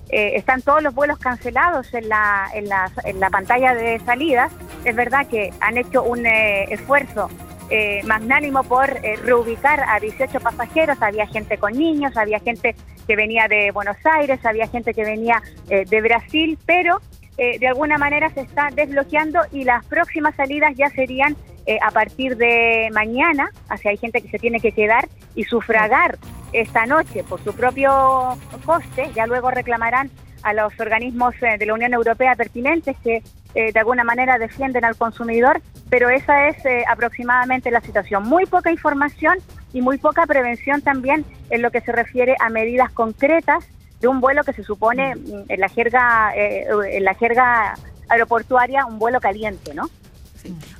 están 0.09 0.61
todos 0.61 0.83
los 0.83 0.93
vuelos 0.93 1.17
cancelados 1.17 1.91
en 1.93 2.09
la, 2.09 2.47
en, 2.53 2.67
la, 2.67 2.91
en 3.05 3.21
la 3.21 3.29
pantalla 3.29 3.73
de 3.73 3.99
salidas. 4.01 4.51
Es 4.83 4.95
verdad 4.95 5.25
que 5.27 5.51
han 5.61 5.77
hecho 5.77 6.03
un 6.03 6.25
esfuerzo 6.25 7.29
eh, 7.75 8.01
magnánimo 8.03 8.63
por 8.63 8.87
eh, 8.87 9.15
reubicar 9.15 9.83
a 9.89 9.99
18 9.99 10.39
pasajeros. 10.41 11.01
Había 11.01 11.25
gente 11.25 11.57
con 11.57 11.73
niños, 11.73 12.15
había 12.15 12.39
gente 12.39 12.75
que 13.07 13.15
venía 13.15 13.47
de 13.47 13.71
Buenos 13.71 13.97
Aires, 14.05 14.45
había 14.45 14.67
gente 14.67 14.93
que 14.93 15.03
venía 15.03 15.41
eh, 15.69 15.83
de 15.83 16.01
Brasil, 16.01 16.59
pero 16.67 17.01
de 17.35 17.67
alguna 17.67 17.97
manera 17.97 18.29
se 18.29 18.41
está 18.41 18.69
desbloqueando 18.75 19.39
y 19.51 19.63
las 19.63 19.83
próximas 19.87 20.35
salidas 20.35 20.75
ya 20.75 20.87
serían 20.91 21.35
a 21.81 21.89
partir 21.89 22.37
de 22.37 22.89
mañana. 22.93 23.49
Así 23.69 23.87
hay 23.87 23.97
gente 23.97 24.21
que 24.21 24.29
se 24.29 24.37
tiene 24.37 24.59
que 24.59 24.71
quedar 24.71 25.09
y 25.33 25.43
sufragar 25.43 26.19
esta 26.51 26.85
noche 26.85 27.23
por 27.23 27.43
su 27.43 27.55
propio 27.55 28.37
coste. 28.63 29.09
Ya 29.15 29.25
luego 29.25 29.49
reclamarán 29.49 30.11
a 30.43 30.53
los 30.53 30.77
organismos 30.79 31.33
de 31.39 31.65
la 31.65 31.73
Unión 31.73 31.93
Europea 31.93 32.35
pertinentes 32.35 32.95
que 33.03 33.23
de 33.53 33.79
alguna 33.79 34.03
manera 34.03 34.39
defienden 34.39 34.83
al 34.83 34.95
consumidor 34.95 35.61
pero 35.93 36.09
esa 36.09 36.47
es 36.47 36.65
eh, 36.65 36.83
aproximadamente 36.89 37.69
la 37.69 37.79
situación. 37.79 38.23
Muy 38.23 38.47
poca 38.47 38.71
información 38.71 39.37
y 39.73 39.81
muy 39.83 39.99
poca 39.99 40.25
prevención 40.25 40.81
también 40.81 41.23
en 41.51 41.61
lo 41.61 41.69
que 41.69 41.81
se 41.81 41.91
refiere 41.91 42.35
a 42.39 42.49
medidas 42.49 42.91
concretas 42.91 43.63
de 44.01 44.07
un 44.07 44.19
vuelo 44.19 44.43
que 44.43 44.53
se 44.53 44.63
supone 44.63 45.13
mm, 45.13 45.43
en 45.49 45.59
la 45.59 45.69
jerga 45.69 46.33
eh, 46.35 46.65
en 46.93 47.03
la 47.03 47.13
jerga 47.13 47.75
aeroportuaria 48.09 48.87
un 48.87 48.97
vuelo 48.97 49.21
caliente, 49.21 49.75
¿no? 49.75 49.87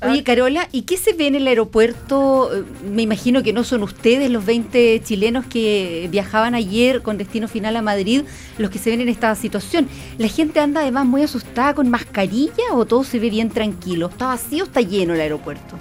Oye, 0.01 0.23
Carola, 0.23 0.67
¿y 0.71 0.83
qué 0.83 0.97
se 0.97 1.13
ve 1.13 1.27
en 1.27 1.35
el 1.35 1.47
aeropuerto? 1.47 2.49
Me 2.83 3.01
imagino 3.01 3.43
que 3.43 3.53
no 3.53 3.63
son 3.63 3.83
ustedes 3.83 4.29
los 4.29 4.45
20 4.45 5.01
chilenos 5.03 5.45
que 5.45 6.07
viajaban 6.11 6.55
ayer 6.55 7.01
con 7.01 7.17
destino 7.17 7.47
final 7.47 7.75
a 7.77 7.81
Madrid 7.81 8.23
los 8.57 8.69
que 8.69 8.79
se 8.79 8.89
ven 8.89 9.01
en 9.01 9.09
esta 9.09 9.33
situación. 9.35 9.87
¿La 10.17 10.27
gente 10.27 10.59
anda 10.59 10.81
además 10.81 11.05
muy 11.05 11.23
asustada 11.23 11.73
con 11.73 11.89
mascarilla 11.89 12.73
o 12.73 12.85
todo 12.85 13.03
se 13.03 13.19
ve 13.19 13.29
bien 13.29 13.49
tranquilo? 13.49 14.07
¿Está 14.07 14.27
vacío 14.27 14.63
o 14.63 14.67
está 14.67 14.81
lleno 14.81 15.13
el 15.13 15.21
aeropuerto? 15.21 15.77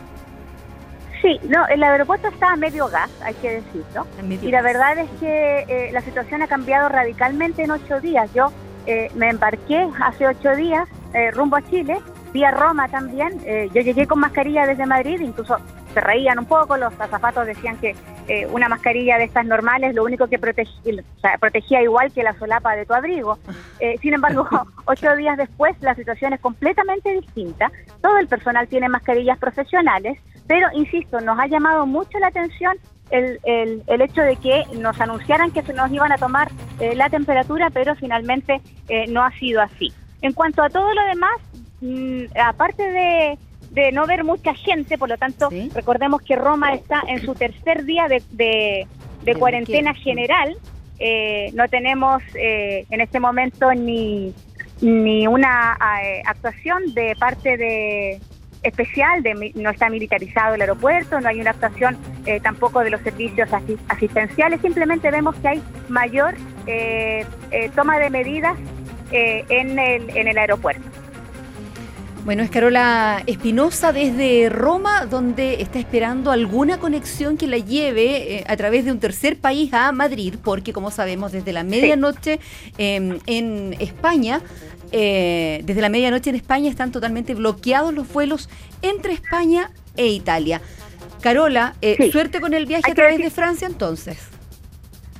Sí, 1.20 1.40
no, 1.48 1.66
el 1.68 1.82
aeropuerto 1.82 2.28
está 2.28 2.52
a 2.52 2.56
medio 2.56 2.88
gas, 2.88 3.10
hay 3.22 3.34
que 3.34 3.62
decirlo. 3.62 4.06
Y 4.42 4.50
la 4.50 4.60
verdad 4.60 4.98
es 4.98 5.08
que 5.20 5.64
eh, 5.68 5.90
la 5.92 6.00
situación 6.00 6.42
ha 6.42 6.48
cambiado 6.48 6.88
radicalmente 6.88 7.62
en 7.62 7.70
ocho 7.70 8.00
días. 8.00 8.28
Yo 8.34 8.52
eh, 8.86 9.08
me 9.14 9.30
embarqué 9.30 9.88
hace 10.00 10.26
ocho 10.26 10.56
días 10.56 10.88
eh, 11.14 11.30
rumbo 11.30 11.56
a 11.56 11.62
Chile 11.70 12.00
vía 12.32 12.50
Roma 12.50 12.88
también. 12.88 13.40
Eh, 13.44 13.68
yo 13.74 13.82
llegué 13.82 14.06
con 14.06 14.20
mascarilla 14.20 14.66
desde 14.66 14.86
Madrid, 14.86 15.20
incluso 15.20 15.56
se 15.92 16.00
reían 16.00 16.38
un 16.38 16.46
poco, 16.46 16.76
los 16.76 16.92
azafatos 16.98 17.46
decían 17.46 17.76
que 17.78 17.94
eh, 18.28 18.46
una 18.46 18.68
mascarilla 18.68 19.18
de 19.18 19.24
estas 19.24 19.44
normales, 19.44 19.94
lo 19.94 20.04
único 20.04 20.26
que 20.28 20.38
protegía, 20.38 21.02
o 21.16 21.20
sea, 21.20 21.38
protegía 21.38 21.82
igual 21.82 22.12
que 22.12 22.22
la 22.22 22.32
solapa 22.38 22.74
de 22.76 22.86
tu 22.86 22.94
abrigo. 22.94 23.38
Eh, 23.80 23.98
sin 24.00 24.14
embargo, 24.14 24.48
ocho 24.84 25.14
días 25.16 25.36
después 25.36 25.76
la 25.80 25.94
situación 25.94 26.32
es 26.32 26.40
completamente 26.40 27.12
distinta. 27.12 27.70
Todo 28.00 28.18
el 28.18 28.28
personal 28.28 28.68
tiene 28.68 28.88
mascarillas 28.88 29.38
profesionales, 29.38 30.18
pero 30.46 30.68
insisto, 30.72 31.20
nos 31.20 31.38
ha 31.38 31.46
llamado 31.46 31.86
mucho 31.86 32.18
la 32.18 32.28
atención 32.28 32.76
el, 33.10 33.38
el, 33.44 33.82
el, 33.86 34.00
hecho 34.00 34.22
de 34.22 34.36
que 34.36 34.64
nos 34.78 34.98
anunciaran 35.00 35.50
que 35.50 35.62
se 35.62 35.74
nos 35.74 35.90
iban 35.92 36.12
a 36.12 36.18
tomar 36.18 36.50
eh, 36.80 36.94
la 36.94 37.10
temperatura, 37.10 37.68
pero 37.70 37.94
finalmente 37.94 38.60
eh, 38.88 39.06
no 39.08 39.22
ha 39.22 39.30
sido 39.32 39.60
así. 39.60 39.92
En 40.22 40.32
cuanto 40.32 40.62
a 40.62 40.70
todo 40.70 40.92
lo 40.94 41.04
demás, 41.04 41.32
mmm, 41.82 42.24
aparte 42.42 42.82
de, 42.90 43.38
de, 43.72 43.92
no 43.92 44.06
ver 44.06 44.24
mucha 44.24 44.54
gente, 44.54 44.96
por 44.96 45.10
lo 45.10 45.18
tanto, 45.18 45.50
¿Sí? 45.50 45.70
recordemos 45.74 46.22
que 46.22 46.36
Roma 46.36 46.72
está 46.72 47.02
en 47.06 47.20
su 47.20 47.34
tercer 47.34 47.84
día 47.84 48.08
de, 48.08 48.22
de, 48.30 48.86
de 49.24 49.34
cuarentena 49.34 49.92
general. 49.92 50.56
Eh, 50.98 51.50
no 51.54 51.68
tenemos 51.68 52.22
eh, 52.34 52.86
en 52.88 53.00
este 53.00 53.18
momento 53.18 53.74
ni, 53.74 54.32
ni 54.80 55.26
una 55.26 55.76
eh, 56.00 56.22
actuación 56.24 56.94
de 56.94 57.16
parte 57.18 57.56
de, 57.56 58.20
especial, 58.62 59.22
de, 59.22 59.52
no 59.56 59.70
está 59.70 59.88
militarizado 59.90 60.54
el 60.54 60.60
aeropuerto, 60.60 61.20
no 61.20 61.28
hay 61.28 61.40
una 61.40 61.50
actuación 61.50 61.98
eh, 62.24 62.38
tampoco 62.40 62.80
de 62.80 62.90
los 62.90 63.00
servicios 63.00 63.48
asistenciales, 63.88 64.60
simplemente 64.60 65.10
vemos 65.10 65.34
que 65.36 65.48
hay 65.48 65.62
mayor 65.88 66.34
eh, 66.68 67.26
eh, 67.50 67.70
toma 67.74 67.98
de 67.98 68.08
medidas 68.10 68.56
en, 69.10 69.78
el, 69.78 70.16
en 70.16 70.28
el 70.28 70.38
aeropuerto. 70.38 70.88
Bueno, 72.24 72.44
es 72.44 72.50
Carola 72.50 73.24
Espinosa 73.26 73.92
desde 73.92 74.48
Roma, 74.48 75.06
donde 75.06 75.60
está 75.60 75.80
esperando 75.80 76.30
alguna 76.30 76.78
conexión 76.78 77.36
que 77.36 77.48
la 77.48 77.58
lleve 77.58 78.36
eh, 78.36 78.44
a 78.46 78.56
través 78.56 78.84
de 78.84 78.92
un 78.92 79.00
tercer 79.00 79.38
país 79.38 79.74
a 79.74 79.90
Madrid, 79.90 80.34
porque 80.42 80.72
como 80.72 80.92
sabemos, 80.92 81.32
desde 81.32 81.52
la 81.52 81.64
medianoche 81.64 82.38
eh, 82.78 83.18
en 83.26 83.74
España, 83.80 84.40
eh, 84.92 85.62
desde 85.64 85.80
la 85.80 85.88
medianoche 85.88 86.30
en 86.30 86.36
España 86.36 86.70
están 86.70 86.92
totalmente 86.92 87.34
bloqueados 87.34 87.92
los 87.92 88.12
vuelos 88.12 88.48
entre 88.82 89.14
España 89.14 89.72
e 89.96 90.06
Italia. 90.06 90.60
Carola, 91.22 91.74
eh, 91.80 91.96
sí. 91.98 92.12
suerte 92.12 92.40
con 92.40 92.54
el 92.54 92.66
viaje 92.66 92.90
a 92.90 92.94
través 92.94 93.14
decir... 93.16 93.24
de 93.24 93.30
Francia 93.30 93.66
entonces. 93.66 94.18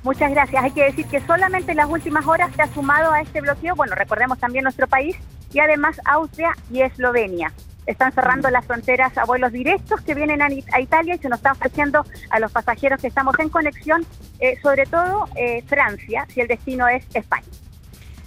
Muchas 0.02 0.30
gracias. 0.32 0.64
Hay 0.64 0.72
que 0.72 0.84
decir 0.84 1.06
que 1.06 1.20
solamente 1.20 1.72
en 1.72 1.76
las 1.76 1.88
últimas 1.88 2.26
horas 2.26 2.52
se 2.54 2.62
ha 2.62 2.72
sumado 2.72 3.12
a 3.12 3.20
este 3.20 3.40
bloqueo, 3.40 3.76
bueno, 3.76 3.94
recordemos 3.94 4.38
también 4.38 4.64
nuestro 4.64 4.88
país, 4.88 5.16
y 5.52 5.60
además 5.60 6.00
Austria 6.04 6.54
y 6.70 6.82
Eslovenia. 6.82 7.52
Están 7.86 8.12
cerrando 8.12 8.48
las 8.50 8.64
fronteras 8.64 9.16
a 9.18 9.24
vuelos 9.24 9.52
directos 9.52 10.00
que 10.02 10.14
vienen 10.14 10.40
a, 10.40 10.48
a 10.72 10.80
Italia 10.80 11.14
y 11.14 11.18
se 11.18 11.28
nos 11.28 11.38
está 11.38 11.52
ofreciendo 11.52 12.04
a 12.30 12.38
los 12.38 12.52
pasajeros 12.52 13.00
que 13.00 13.08
estamos 13.08 13.36
en 13.38 13.48
conexión, 13.48 14.06
eh, 14.38 14.58
sobre 14.62 14.86
todo 14.86 15.28
eh, 15.36 15.62
Francia, 15.66 16.26
si 16.32 16.40
el 16.40 16.48
destino 16.48 16.86
es 16.88 17.04
España. 17.14 17.46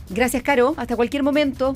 Gracias, 0.09 0.43
Caro. 0.43 0.75
Hasta 0.77 0.95
cualquier 0.95 1.23
momento. 1.23 1.75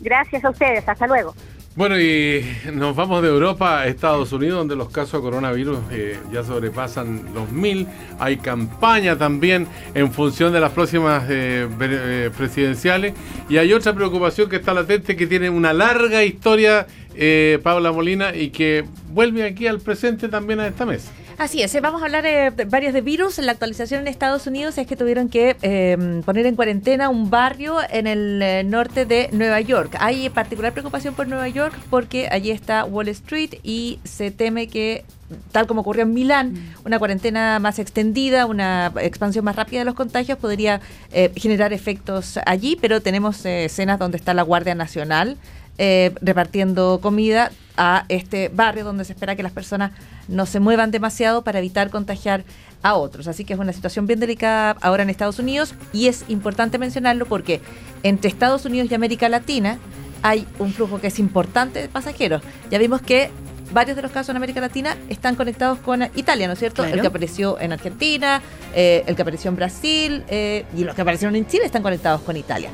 Gracias 0.00 0.44
a 0.44 0.50
ustedes. 0.50 0.88
Hasta 0.88 1.06
luego. 1.06 1.34
Bueno, 1.76 2.00
y 2.00 2.44
nos 2.72 2.96
vamos 2.96 3.22
de 3.22 3.28
Europa 3.28 3.78
a 3.80 3.86
Estados 3.86 4.32
Unidos, 4.32 4.58
donde 4.58 4.74
los 4.74 4.90
casos 4.90 5.12
de 5.12 5.20
coronavirus 5.20 5.78
eh, 5.92 6.18
ya 6.32 6.42
sobrepasan 6.42 7.32
los 7.32 7.52
mil. 7.52 7.86
Hay 8.18 8.38
campaña 8.38 9.16
también 9.16 9.68
en 9.94 10.12
función 10.12 10.52
de 10.52 10.58
las 10.58 10.72
próximas 10.72 11.24
eh, 11.30 11.68
eh, 11.80 12.30
presidenciales. 12.36 13.14
Y 13.48 13.58
hay 13.58 13.72
otra 13.72 13.94
preocupación 13.94 14.50
que 14.50 14.56
está 14.56 14.74
latente, 14.74 15.16
que 15.16 15.28
tiene 15.28 15.48
una 15.48 15.72
larga 15.72 16.24
historia, 16.24 16.88
eh, 17.14 17.60
Paula 17.62 17.92
Molina, 17.92 18.34
y 18.34 18.50
que 18.50 18.84
vuelve 19.12 19.44
aquí 19.44 19.68
al 19.68 19.78
presente 19.78 20.28
también 20.28 20.58
a 20.58 20.66
esta 20.66 20.84
mesa. 20.84 21.12
Así 21.40 21.62
es, 21.62 21.72
vamos 21.80 22.02
a 22.02 22.04
hablar 22.04 22.26
eh, 22.26 22.50
varios 22.66 22.92
de 22.92 23.00
virus. 23.00 23.38
La 23.38 23.52
actualización 23.52 24.02
en 24.02 24.08
Estados 24.08 24.46
Unidos 24.46 24.76
es 24.76 24.86
que 24.86 24.94
tuvieron 24.94 25.30
que 25.30 25.56
eh, 25.62 26.20
poner 26.26 26.44
en 26.44 26.54
cuarentena 26.54 27.08
un 27.08 27.30
barrio 27.30 27.78
en 27.88 28.06
el 28.06 28.42
eh, 28.42 28.62
norte 28.62 29.06
de 29.06 29.30
Nueva 29.32 29.58
York. 29.62 29.96
Hay 30.00 30.28
particular 30.28 30.74
preocupación 30.74 31.14
por 31.14 31.28
Nueva 31.28 31.48
York 31.48 31.74
porque 31.88 32.28
allí 32.30 32.50
está 32.50 32.84
Wall 32.84 33.08
Street 33.08 33.54
y 33.62 34.00
se 34.04 34.30
teme 34.30 34.68
que 34.68 35.06
tal 35.52 35.66
como 35.66 35.82
ocurrió 35.82 36.02
en 36.02 36.12
Milán, 36.12 36.52
mm. 36.52 36.86
una 36.86 36.98
cuarentena 36.98 37.58
más 37.58 37.78
extendida, 37.78 38.46
una 38.46 38.92
expansión 39.00 39.44
más 39.44 39.56
rápida 39.56 39.80
de 39.80 39.84
los 39.84 39.94
contagios 39.94 40.38
podría 40.38 40.80
eh, 41.12 41.32
generar 41.36 41.72
efectos 41.72 42.38
allí, 42.46 42.76
pero 42.80 43.00
tenemos 43.00 43.44
eh, 43.44 43.66
escenas 43.66 43.98
donde 43.98 44.16
está 44.16 44.34
la 44.34 44.42
Guardia 44.42 44.74
Nacional 44.74 45.36
eh, 45.78 46.12
repartiendo 46.20 47.00
comida 47.00 47.50
a 47.76 48.04
este 48.08 48.50
barrio 48.50 48.84
donde 48.84 49.04
se 49.04 49.14
espera 49.14 49.36
que 49.36 49.42
las 49.42 49.52
personas 49.52 49.92
no 50.28 50.44
se 50.44 50.60
muevan 50.60 50.90
demasiado 50.90 51.42
para 51.42 51.58
evitar 51.58 51.88
contagiar 51.90 52.44
a 52.82 52.94
otros. 52.94 53.26
Así 53.26 53.44
que 53.44 53.54
es 53.54 53.58
una 53.58 53.72
situación 53.72 54.06
bien 54.06 54.20
delicada 54.20 54.76
ahora 54.82 55.02
en 55.02 55.10
Estados 55.10 55.38
Unidos 55.38 55.74
y 55.92 56.08
es 56.08 56.24
importante 56.28 56.78
mencionarlo 56.78 57.26
porque 57.26 57.60
entre 58.02 58.28
Estados 58.28 58.64
Unidos 58.64 58.90
y 58.90 58.94
América 58.94 59.28
Latina 59.28 59.78
hay 60.22 60.46
un 60.58 60.72
flujo 60.72 61.00
que 61.00 61.06
es 61.06 61.18
importante 61.18 61.80
de 61.80 61.88
pasajeros. 61.88 62.42
Ya 62.70 62.78
vimos 62.78 63.00
que 63.00 63.30
varios 63.72 63.96
de 63.96 64.02
los 64.02 64.10
casos 64.10 64.30
en 64.30 64.36
América 64.36 64.60
Latina 64.60 64.96
están 65.08 65.36
conectados 65.36 65.78
con 65.78 66.02
Italia, 66.14 66.46
¿no 66.46 66.52
es 66.52 66.58
cierto? 66.58 66.82
Claro. 66.82 66.96
El 66.96 67.00
que 67.00 67.06
apareció 67.06 67.58
en 67.60 67.72
Argentina, 67.72 68.42
eh, 68.74 69.04
el 69.06 69.16
que 69.16 69.22
apareció 69.22 69.48
en 69.48 69.56
Brasil 69.56 70.24
eh, 70.28 70.66
y 70.76 70.84
los 70.84 70.94
que 70.94 71.02
aparecieron 71.02 71.36
en 71.36 71.46
Chile 71.46 71.64
están 71.64 71.82
conectados 71.82 72.20
con 72.22 72.36
Italia. 72.36 72.70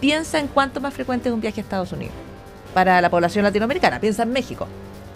Piensa 0.00 0.38
en 0.40 0.48
cuánto 0.48 0.80
más 0.80 0.94
frecuente 0.94 1.28
es 1.28 1.34
un 1.34 1.40
viaje 1.40 1.60
a 1.60 1.62
Estados 1.62 1.92
Unidos 1.92 2.27
para 2.78 3.00
la 3.00 3.10
población 3.10 3.42
latinoamericana. 3.42 3.98
Piensa 3.98 4.22
en 4.22 4.30
México. 4.30 4.68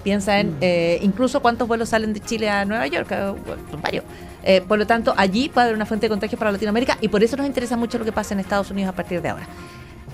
Piensa 0.03 0.41
en 0.41 0.55
mm. 0.55 0.59
eh, 0.63 0.99
incluso 1.03 1.41
cuántos 1.41 1.69
vuelos 1.69 1.91
salen 1.91 2.13
de 2.13 2.19
Chile 2.19 2.51
a 2.51 2.65
Nueva 2.65 2.89
York. 2.89 3.07
Eh, 3.13 3.35
son 3.71 3.81
varios. 3.81 4.03
Eh, 4.43 4.63
por 4.67 4.81
lo 4.81 4.87
tanto, 4.89 5.15
allí 5.17 5.49
puede 5.49 5.67
haber 5.67 5.77
una 5.77 5.87
fuente 5.87 6.07
de 6.07 6.11
contagios 6.11 6.41
para 6.41 6.51
Latinoamérica 6.51 6.99
y 7.01 7.07
por 7.07 7.23
eso 7.23 7.37
nos 7.37 7.47
interesa 7.47 7.77
mucho 7.77 7.99
lo 8.01 8.05
que 8.05 8.11
pasa 8.11 8.35
en 8.35 8.41
Estados 8.41 8.73
Unidos 8.73 8.93
a 8.93 8.97
partir 8.97 9.23
de 9.23 9.29
ahora. 9.29 9.47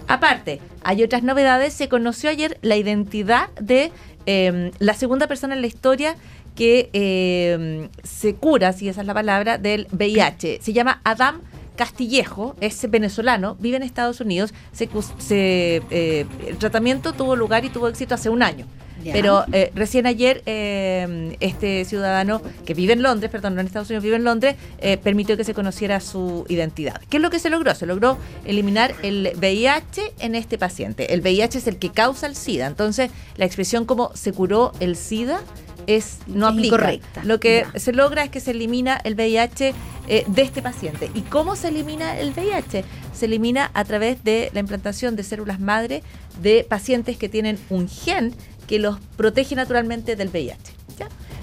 Aparte, 0.09 0.61
hay 0.83 1.03
otras 1.03 1.23
novedades. 1.23 1.73
Se 1.73 1.89
conoció 1.89 2.29
ayer 2.29 2.59
la 2.61 2.77
identidad 2.77 3.49
de 3.59 3.93
eh, 4.27 4.71
la 4.79 4.93
segunda 4.93 5.27
persona 5.27 5.55
en 5.55 5.63
la 5.63 5.69
historia 5.69 6.17
que 6.55 6.91
eh, 6.93 7.89
se 8.05 8.35
cura, 8.35 8.75
si 8.75 8.91
esa 8.91 9.01
es 9.01 9.07
la 9.07 9.15
palabra, 9.15 9.57
del 9.57 9.87
VIH. 9.91 10.59
Se 10.61 10.75
llama 10.75 11.01
Adam 11.03 11.41
Castillejo, 11.79 12.57
es 12.61 12.91
venezolano, 12.91 13.57
vive 13.61 13.77
en 13.77 13.85
Estados 13.85 14.21
Unidos. 14.21 14.53
Se, 14.73 14.89
se, 15.19 15.81
eh, 15.91 16.27
el 16.49 16.59
tratamiento 16.59 17.13
tuvo 17.13 17.37
lugar 17.37 17.65
y 17.65 17.71
tuvo 17.71 17.87
éxito 17.87 18.17
hace 18.17 18.29
un 18.29 18.43
año. 18.43 18.67
Pero 19.05 19.45
eh, 19.53 19.71
recién 19.75 20.07
ayer 20.07 20.43
eh, 20.47 21.37
este 21.41 21.85
ciudadano 21.85 22.43
que 22.65 22.75
vive 22.75 22.93
en 22.93 23.03
Londres, 23.03 23.31
perdón, 23.31 23.55
no 23.55 23.61
en 23.61 23.67
Estados 23.67 23.89
Unidos, 23.89 24.05
vive 24.05 24.17
en 24.17 24.25
Londres, 24.25 24.57
eh, 24.79 24.97
permitió 24.97 25.37
que 25.37 25.45
se 25.45 25.55
conociera 25.55 26.01
su 26.01 26.45
identidad. 26.49 27.01
¿Qué 27.09 27.19
es 27.19 27.23
lo 27.23 27.31
que 27.31 27.39
se 27.39 27.51
logró? 27.51 27.75
Se 27.75 27.87
logró 27.87 28.19
eliminar 28.45 28.95
el 29.03 29.33
VIH 29.37 30.15
en 30.19 30.35
este 30.35 30.59
paciente. 30.59 31.15
El 31.15 31.21
VIH 31.21 31.59
es 31.59 31.67
el 31.67 31.77
que 31.77 31.91
causa 31.91 32.27
el 32.27 32.35
SIDA. 32.35 32.67
Entonces, 32.67 33.11
la 33.37 33.45
expresión 33.45 33.85
como 33.85 34.15
se 34.15 34.33
curó 34.33 34.73
el 34.81 34.97
SIDA 34.97 35.41
es 35.87 36.19
no 36.27 36.47
es 36.47 36.53
aplica. 36.53 36.77
Incorrecta. 36.77 37.25
Lo 37.25 37.41
que 37.41 37.67
se 37.77 37.93
logra 37.93 38.23
es 38.23 38.31
que 38.31 38.41
se 38.41 38.51
elimina 38.53 39.01
el 39.05 39.15
VIH 39.15 39.75
eh, 40.07 40.25
de 40.27 40.43
este 40.43 40.63
paciente. 40.63 41.11
¿Y 41.15 41.23
cómo 41.23 41.57
se 41.57 41.69
elimina 41.69 42.19
el 42.19 42.33
VIH? 42.33 42.85
Se 43.15 43.25
elimina 43.25 43.71
a 43.75 43.85
través 43.85 44.23
de 44.23 44.51
la 44.53 44.61
implantación 44.61 45.17
de 45.17 45.23
células 45.23 45.61
madre 45.61 46.03
de 46.43 46.65
pacientes 46.69 47.17
que 47.17 47.29
tienen 47.29 47.59
un 47.71 47.89
gen 47.89 48.35
que 48.69 48.79
los 48.79 49.01
protege 49.17 49.57
naturalmente 49.57 50.15
del 50.15 50.29
VIH. 50.29 50.79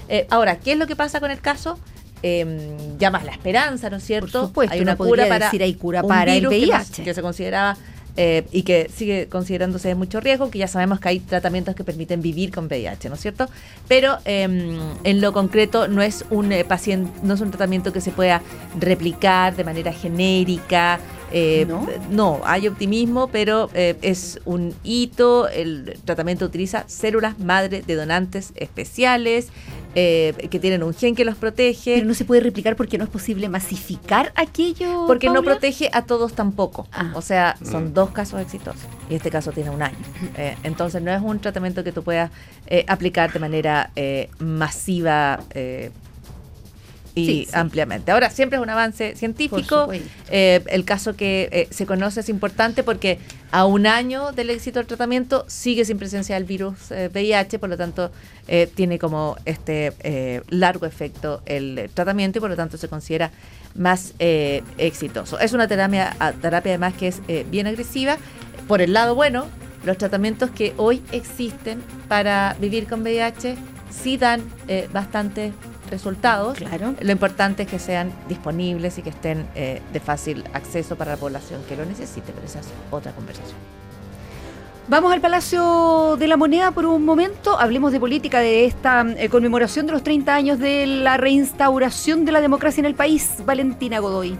Eh, 0.08 0.26
ahora, 0.30 0.58
¿qué 0.60 0.72
es 0.72 0.78
lo 0.78 0.86
que 0.86 0.96
pasa 0.96 1.20
con 1.20 1.30
el 1.30 1.40
caso? 1.40 1.78
Eh, 2.22 2.76
llamas 2.98 3.24
la 3.24 3.32
esperanza, 3.32 3.90
¿no 3.90 3.96
es 3.96 4.04
cierto? 4.04 4.40
Por 4.40 4.48
supuesto, 4.48 4.74
hay 4.74 4.80
una 4.80 4.96
cura 4.96 5.28
para, 5.28 5.46
decir, 5.46 5.62
hay 5.62 5.74
cura 5.74 6.02
para 6.02 6.34
el 6.34 6.46
VIH. 6.46 6.92
Que, 6.94 7.04
que 7.04 7.14
se 7.14 7.22
consideraba 7.22 7.76
eh, 8.18 8.46
y 8.50 8.62
que 8.62 8.90
sigue 8.94 9.28
considerándose 9.28 9.88
de 9.88 9.94
mucho 9.94 10.20
riesgo, 10.20 10.50
que 10.50 10.58
ya 10.58 10.68
sabemos 10.68 11.00
que 11.00 11.10
hay 11.10 11.20
tratamientos 11.20 11.74
que 11.74 11.84
permiten 11.84 12.22
vivir 12.22 12.50
con 12.50 12.64
VIH, 12.64 13.10
¿no 13.10 13.16
es 13.16 13.20
cierto? 13.20 13.46
Pero 13.88 14.16
eh, 14.24 14.44
en 15.04 15.20
lo 15.20 15.34
concreto 15.34 15.86
no 15.86 16.00
es 16.00 16.24
un 16.30 16.50
eh, 16.50 16.64
paciente, 16.64 17.10
no 17.22 17.34
es 17.34 17.42
un 17.42 17.50
tratamiento 17.50 17.92
que 17.92 18.00
se 18.00 18.12
pueda 18.12 18.40
replicar 18.80 19.54
de 19.54 19.64
manera 19.64 19.92
genérica. 19.92 20.98
Eh, 21.32 21.66
¿No? 21.68 21.86
¿No? 22.10 22.40
hay 22.44 22.68
optimismo, 22.68 23.28
pero 23.28 23.70
eh, 23.74 23.96
es 24.02 24.40
un 24.44 24.74
hito. 24.84 25.48
El 25.48 25.98
tratamiento 26.04 26.44
utiliza 26.44 26.84
células 26.88 27.38
madre 27.38 27.82
de 27.82 27.94
donantes 27.94 28.52
especiales 28.56 29.48
eh, 29.94 30.34
que 30.50 30.58
tienen 30.60 30.82
un 30.82 30.94
gen 30.94 31.14
que 31.14 31.24
los 31.24 31.36
protege. 31.36 31.94
Pero 31.94 32.06
no 32.06 32.14
se 32.14 32.24
puede 32.24 32.42
replicar 32.42 32.76
porque 32.76 32.98
no 32.98 33.04
es 33.04 33.10
posible 33.10 33.48
masificar 33.48 34.32
aquello. 34.36 35.06
Porque 35.06 35.26
Paula? 35.26 35.40
no 35.40 35.44
protege 35.44 35.90
a 35.92 36.02
todos 36.02 36.34
tampoco. 36.34 36.86
Ah. 36.92 37.12
O 37.14 37.22
sea, 37.22 37.56
son 37.64 37.86
mm. 37.86 37.94
dos 37.94 38.10
casos 38.10 38.40
exitosos 38.40 38.86
y 39.08 39.14
este 39.14 39.30
caso 39.30 39.52
tiene 39.52 39.70
un 39.70 39.82
año. 39.82 39.96
Eh, 40.36 40.56
entonces 40.64 41.02
no 41.02 41.10
es 41.10 41.22
un 41.22 41.38
tratamiento 41.38 41.82
que 41.82 41.92
tú 41.92 42.02
puedas 42.02 42.30
eh, 42.66 42.84
aplicar 42.88 43.32
de 43.32 43.38
manera 43.38 43.90
eh, 43.96 44.28
masiva 44.38 45.40
y 47.16 47.26
Sí, 47.26 47.44
sí. 47.46 47.50
ampliamente. 47.54 48.12
Ahora, 48.12 48.28
siempre 48.30 48.58
es 48.58 48.62
un 48.62 48.68
avance 48.70 49.16
científico. 49.16 49.88
Eh, 50.30 50.62
el 50.68 50.84
caso 50.84 51.16
que 51.16 51.48
eh, 51.50 51.66
se 51.70 51.86
conoce 51.86 52.20
es 52.20 52.28
importante 52.28 52.82
porque 52.82 53.18
a 53.50 53.64
un 53.64 53.86
año 53.86 54.32
del 54.32 54.50
éxito 54.50 54.78
del 54.80 54.86
tratamiento 54.86 55.44
sigue 55.48 55.84
sin 55.86 55.96
presencia 55.98 56.34
del 56.34 56.44
virus 56.44 56.90
eh, 56.90 57.08
VIH, 57.12 57.58
por 57.58 57.70
lo 57.70 57.76
tanto 57.78 58.12
eh, 58.48 58.68
tiene 58.72 58.98
como 58.98 59.36
este 59.46 59.94
eh, 60.00 60.42
largo 60.50 60.84
efecto 60.84 61.40
el 61.46 61.78
eh, 61.78 61.90
tratamiento 61.92 62.38
y 62.38 62.40
por 62.42 62.50
lo 62.50 62.56
tanto 62.56 62.76
se 62.76 62.86
considera 62.88 63.30
más 63.74 64.12
eh, 64.18 64.62
exitoso. 64.76 65.38
Es 65.40 65.54
una 65.54 65.66
terapia, 65.68 66.14
terapia 66.42 66.72
además 66.72 66.94
que 66.94 67.08
es 67.08 67.22
eh, 67.28 67.46
bien 67.50 67.66
agresiva. 67.66 68.18
Por 68.68 68.82
el 68.82 68.92
lado 68.92 69.14
bueno, 69.14 69.46
los 69.86 69.96
tratamientos 69.96 70.50
que 70.50 70.74
hoy 70.76 71.02
existen 71.12 71.80
para 72.08 72.56
vivir 72.60 72.86
con 72.86 73.00
VIH 73.02 73.56
sí 73.90 74.18
dan 74.18 74.42
eh, 74.68 74.86
bastantes 74.92 75.52
resultados. 75.90 76.58
Claro. 76.58 76.94
Lo 77.00 77.12
importante 77.12 77.64
es 77.64 77.68
que 77.68 77.78
sean 77.78 78.12
disponibles 78.28 78.98
y 78.98 79.02
que 79.02 79.10
estén 79.10 79.46
eh, 79.54 79.80
de 79.92 80.00
fácil 80.00 80.44
acceso 80.52 80.96
para 80.96 81.12
la 81.12 81.16
población 81.16 81.62
que 81.68 81.76
lo 81.76 81.84
necesite, 81.84 82.32
pero 82.32 82.46
esa 82.46 82.60
es 82.60 82.68
otra 82.90 83.12
conversación. 83.12 83.56
Vamos 84.88 85.12
al 85.12 85.20
Palacio 85.20 86.16
de 86.16 86.28
la 86.28 86.36
Moneda 86.36 86.70
por 86.70 86.86
un 86.86 87.04
momento. 87.04 87.58
Hablemos 87.58 87.90
de 87.90 87.98
política, 87.98 88.38
de 88.38 88.66
esta 88.66 89.04
eh, 89.16 89.28
conmemoración 89.28 89.86
de 89.86 89.92
los 89.92 90.04
30 90.04 90.32
años 90.32 90.58
de 90.60 90.86
la 90.86 91.16
reinstauración 91.16 92.24
de 92.24 92.30
la 92.30 92.40
democracia 92.40 92.82
en 92.82 92.86
el 92.86 92.94
país. 92.94 93.38
Valentina 93.44 93.98
Godoy. 93.98 94.38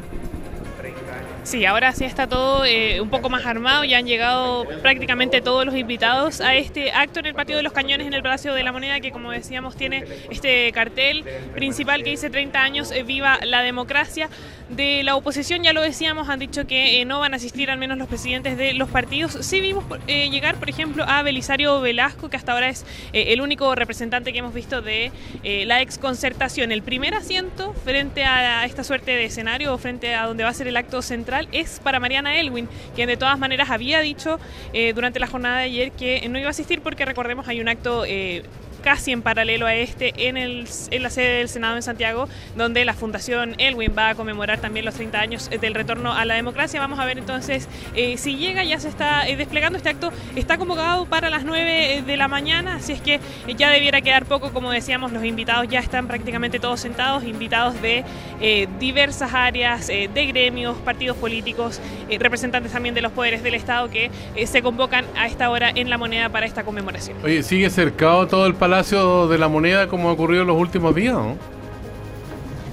Sí, 1.47 1.65
ahora 1.65 1.93
sí 1.93 2.05
está 2.05 2.27
todo 2.27 2.65
eh, 2.65 3.01
un 3.01 3.09
poco 3.09 3.31
más 3.31 3.47
armado, 3.47 3.85
ya 3.85 3.99
han 3.99 4.07
llegado 4.07 4.67
prácticamente 4.83 5.41
todos 5.41 5.65
los 5.65 5.77
invitados 5.77 6.41
a 6.41 6.57
este 6.57 6.91
acto 6.91 7.21
en 7.21 7.27
el 7.27 7.35
Patio 7.35 7.57
de 7.57 7.63
los 7.63 7.73
Cañones 7.73 8.09
en 8.09 8.15
el 8.15 8.23
Palacio 8.25 8.53
de 8.53 8.65
la 8.65 8.73
Moneda, 8.73 8.99
que 8.99 9.13
como 9.13 9.31
decíamos 9.31 9.77
tiene 9.77 10.05
este 10.29 10.73
cartel 10.73 11.25
principal 11.55 12.03
que 12.03 12.11
dice 12.11 12.31
30 12.31 12.61
años, 12.61 12.91
eh, 12.91 13.05
viva 13.05 13.39
la 13.45 13.63
democracia. 13.63 14.29
De 14.69 15.05
la 15.05 15.15
oposición, 15.15 15.63
ya 15.63 15.73
lo 15.73 15.81
decíamos, 15.81 16.29
han 16.29 16.41
dicho 16.41 16.67
que 16.67 17.01
eh, 17.01 17.05
no 17.05 17.21
van 17.21 17.35
a 17.35 17.37
asistir 17.37 17.71
al 17.71 17.79
menos 17.79 17.99
los 17.99 18.09
presidentes 18.09 18.59
de 18.59 18.75
los 18.75 18.89
partidos. 18.89 19.39
Sí 19.43 19.61
vimos 19.61 19.85
llegar, 20.09 20.57
por 20.57 20.69
ejemplo, 20.69 21.05
a 21.07 21.23
Belisario 21.23 21.81
Velasco, 21.81 22.29
que 22.29 22.37
hasta 22.37 22.51
ahora 22.51 22.71
es 22.71 22.85
el 23.13 23.41
único 23.41 23.73
representante 23.77 24.33
que 24.33 24.41
hemos 24.41 24.53
visto 24.53 24.83
de 24.83 25.13
la 25.45 25.81
exconcertación. 25.83 26.73
El 26.73 26.83
primer 26.83 27.15
asiento 27.15 27.75
frente 27.85 28.25
a 28.25 28.65
esta 28.65 28.83
suerte 28.83 29.13
de 29.13 29.27
escenario 29.27 29.79
frente 29.79 30.17
a 30.17 30.27
donde 30.27 30.43
va 30.43 30.51
a 30.51 30.55
ser 30.55 30.67
el 30.67 30.77
acto 30.77 31.01
central 31.01 31.36
es 31.53 31.81
para 31.81 32.01
Mariana 32.01 32.39
Elwin, 32.39 32.69
quien 32.95 33.09
de 33.09 33.17
todas 33.17 33.39
maneras 33.39 33.71
había 33.71 34.01
dicho 34.01 34.39
eh, 34.73 34.93
durante 34.93 35.21
la 35.21 35.27
jornada 35.27 35.59
de 35.59 35.65
ayer 35.65 35.93
que 35.93 36.29
no 36.29 36.39
iba 36.39 36.49
a 36.49 36.51
asistir 36.51 36.81
porque 36.81 37.05
recordemos 37.05 37.49
hay 37.49 37.61
un 37.61 37.69
acto 37.69 38.05
eh, 38.07 38.43
casi 38.87 39.11
en 39.11 39.21
paralelo 39.21 39.67
a 39.67 39.75
este 39.75 40.29
en, 40.29 40.37
el, 40.37 40.65
en 40.93 41.03
la 41.03 41.11
sede 41.11 41.39
del 41.39 41.49
Senado 41.49 41.75
en 41.75 41.83
Santiago, 41.83 42.29
donde 42.55 42.85
la 42.85 42.95
Fundación 42.95 43.57
Elwin 43.59 43.91
va 43.99 44.11
a 44.11 44.15
conmemorar 44.15 44.61
también 44.61 44.85
los 44.85 44.95
30 44.95 45.19
años 45.19 45.51
del 45.51 45.75
retorno 45.75 46.13
a 46.13 46.25
la 46.25 46.35
democracia. 46.35 46.79
Vamos 46.79 47.01
a 47.01 47.05
ver 47.05 47.19
entonces 47.19 47.69
eh, 47.97 48.17
si 48.17 48.37
llega, 48.37 48.63
ya 48.63 48.79
se 48.79 48.89
está 48.89 49.27
eh, 49.27 49.37
desplegando 49.37 49.77
este 49.77 49.89
acto, 49.89 50.13
está 50.37 50.57
convocado 50.57 51.05
para 51.07 51.31
las 51.31 51.43
9 51.43 52.05
de 52.07 52.17
la 52.17 52.29
mañana, 52.29 52.77
así 52.77 52.93
es 52.93 53.01
que 53.01 53.19
ya 53.57 53.71
debiera 53.71 54.03
quedar 54.03 54.25
poco, 54.25 54.53
como 54.53 54.71
decíamos, 54.71 55.11
los 55.11 55.25
invitados 55.25 55.67
ya 55.67 55.81
están 55.81 56.07
prácticamente 56.07 56.61
todos 56.61 56.79
sentados, 56.79 57.25
invitados 57.25 57.83
de 57.83 58.05
eh, 58.41 58.69
diversas 58.79 59.35
áreas, 59.35 59.89
eh, 59.89 60.09
de 60.15 60.27
gremios, 60.27 60.77
partidos 60.79 61.17
políticos, 61.17 61.81
eh, 62.09 62.19
representantes 62.21 62.71
también 62.71 62.95
de 62.95 63.03
los 63.03 63.11
poderes 63.11 63.43
del 63.43 63.55
Estado 63.55 63.91
que 63.91 64.13
eh, 64.37 64.47
se 64.47 64.63
convocan 64.63 65.05
a 65.17 65.27
esta 65.27 65.51
hora 65.51 65.71
en 65.75 65.91
la 65.91 65.99
moneda 65.99 66.29
para 66.29 66.47
esta 66.47 66.63
conmemoración. 66.63 67.19
Oye, 67.25 67.43
¿sigue 67.43 67.69
cercado 67.69 68.29
todo 68.29 68.47
el 68.47 68.55
Palacio 68.55 68.76
de 68.83 69.39
la 69.39 69.49
Moneda 69.49 69.89
como 69.89 70.09
ha 70.09 70.13
ocurrido 70.13 70.43
en 70.43 70.49
los 70.49 70.57
últimos 70.59 70.95
días? 70.95 71.15
¿no? 71.15 71.37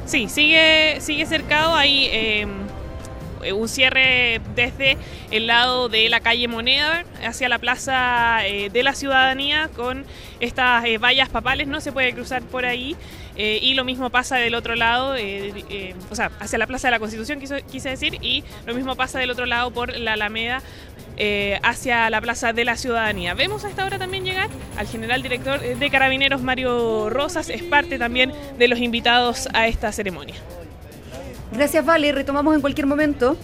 Sí, 0.06 0.28
sigue, 0.30 0.98
sigue 1.00 1.26
cercado. 1.26 1.76
Hay 1.76 2.08
eh, 2.12 2.46
un 3.54 3.68
cierre 3.70 4.42
desde 4.56 4.98
el 5.32 5.48
lado 5.48 5.90
de 5.90 6.10
la 6.10 6.20
calle 6.20 6.48
Moneda 6.48 7.04
hacia 7.26 7.48
la 7.50 7.58
Plaza 7.58 8.46
eh, 8.46 8.70
de 8.70 8.84
la 8.84 8.94
Ciudadanía 8.94 9.70
con 9.76 10.06
estas 10.40 10.84
eh, 10.86 10.98
vallas 10.98 11.30
papales. 11.30 11.68
No 11.68 11.80
se 11.82 11.92
puede 11.92 12.14
cruzar 12.14 12.42
por 12.44 12.66
ahí. 12.66 12.96
eh, 13.36 13.60
y 13.62 13.74
lo 13.74 13.84
mismo 13.84 14.10
pasa 14.12 14.36
del 14.36 14.54
otro 14.56 14.76
lado, 14.76 15.16
eh, 15.16 15.52
eh, 15.70 15.96
o 16.12 16.16
sea, 16.16 16.30
hacia 16.40 16.60
la 16.60 16.68
Plaza 16.68 16.88
de 16.88 16.92
la 16.92 17.00
Constitución, 17.00 17.40
quiso- 17.40 17.66
quise 17.72 17.90
decir, 17.90 18.18
y 18.22 18.44
lo 18.68 18.76
mismo 18.76 18.96
pasa 18.96 19.18
del 19.20 19.32
otro 19.32 19.46
lado 19.48 19.72
por 19.72 19.98
la 19.98 20.14
Alameda 20.14 20.62
eh, 21.18 21.60
hacia 21.64 22.10
la 22.10 22.20
Plaza 22.22 22.54
de 22.54 22.66
la 22.66 22.76
Ciudadanía. 22.78 23.34
Vemos 23.34 23.64
a 23.66 23.70
esta 23.70 23.86
hora 23.86 24.00
también 24.00 24.24
llegar 24.26 24.50
al 24.78 24.88
general 24.88 25.22
director 25.22 25.64
eh, 25.64 25.76
de 25.76 25.90
Carabineros, 25.90 26.42
Mario 26.42 27.10
Rosas, 27.10 27.50
es 27.50 27.64
parte 27.64 27.98
también 28.00 28.32
de 28.58 28.68
los 28.68 28.80
invitados 28.80 29.48
a 29.54 29.68
esta 29.68 29.92
ceremonia. 29.92 30.36
Gracias, 31.52 31.86
Vale. 31.86 32.12
Retomamos 32.12 32.56
en 32.56 32.62
cualquier 32.62 32.88
momento. 32.88 33.38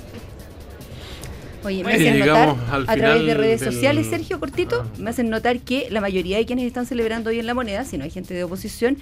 Oye, 1.63 1.83
me 1.83 1.93
hacen 1.93 2.19
notar 2.19 2.55
a 2.87 2.95
través 2.95 3.25
de 3.25 3.33
redes 3.33 3.59
del- 3.59 3.73
sociales, 3.73 4.07
Sergio 4.09 4.39
Cortito, 4.39 4.85
Ah. 4.87 4.95
me 4.97 5.09
hacen 5.09 5.29
notar 5.29 5.59
que 5.59 5.87
la 5.91 5.99
mayoría 5.99 6.37
de 6.37 6.45
quienes 6.45 6.65
están 6.65 6.85
celebrando 6.85 7.29
hoy 7.31 7.39
en 7.39 7.45
la 7.47 7.53
moneda, 7.53 7.83
si 7.83 7.97
no 7.97 8.05
hay 8.05 8.09
gente 8.11 8.33
de 8.33 8.45
oposición, 8.45 8.97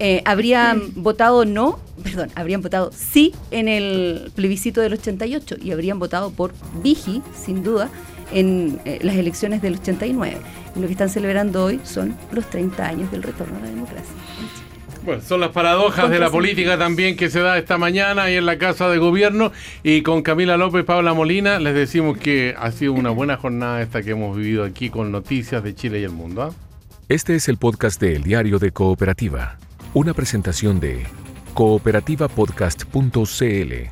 eh, 0.00 0.22
habrían 0.24 0.82
votado 0.96 1.44
no, 1.44 1.78
perdón, 2.02 2.30
habrían 2.34 2.62
votado 2.62 2.90
sí 2.92 3.32
en 3.50 3.68
el 3.68 4.32
plebiscito 4.34 4.80
del 4.80 4.94
88 4.94 5.56
y 5.62 5.70
habrían 5.70 5.98
votado 5.98 6.30
por 6.30 6.52
Vigi, 6.82 7.22
sin 7.34 7.62
duda, 7.62 7.90
en 8.32 8.80
eh, 8.84 8.98
las 9.02 9.16
elecciones 9.16 9.62
del 9.62 9.74
89. 9.74 10.38
Y 10.74 10.80
lo 10.80 10.86
que 10.86 10.92
están 10.92 11.10
celebrando 11.10 11.64
hoy 11.64 11.80
son 11.84 12.16
los 12.32 12.48
30 12.48 12.86
años 12.86 13.10
del 13.12 13.22
retorno 13.22 13.58
a 13.58 13.60
la 13.60 13.68
democracia. 13.68 14.14
Bueno, 15.04 15.22
son 15.22 15.40
las 15.40 15.50
paradojas 15.50 16.10
de 16.10 16.18
la 16.18 16.30
política 16.30 16.76
también 16.76 17.16
que 17.16 17.30
se 17.30 17.40
da 17.40 17.56
esta 17.56 17.78
mañana 17.78 18.24
ahí 18.24 18.36
en 18.36 18.44
la 18.44 18.58
Casa 18.58 18.88
de 18.90 18.98
Gobierno 18.98 19.50
y 19.82 20.02
con 20.02 20.22
Camila 20.22 20.58
López, 20.58 20.84
Paula 20.84 21.14
Molina, 21.14 21.58
les 21.58 21.74
decimos 21.74 22.18
que 22.18 22.54
ha 22.58 22.70
sido 22.70 22.92
una 22.92 23.08
buena 23.08 23.38
jornada 23.38 23.80
esta 23.80 24.02
que 24.02 24.10
hemos 24.10 24.36
vivido 24.36 24.62
aquí 24.62 24.90
con 24.90 25.10
noticias 25.10 25.64
de 25.64 25.74
Chile 25.74 26.00
y 26.00 26.04
el 26.04 26.10
mundo. 26.10 26.42
¿ah? 26.42 26.50
Este 27.08 27.34
es 27.34 27.48
el 27.48 27.56
podcast 27.56 27.98
de 28.00 28.14
El 28.14 28.24
Diario 28.24 28.58
de 28.58 28.72
Cooperativa, 28.72 29.58
una 29.94 30.14
presentación 30.14 30.78
de 30.78 31.06
cooperativapodcast.cl. 31.54 33.90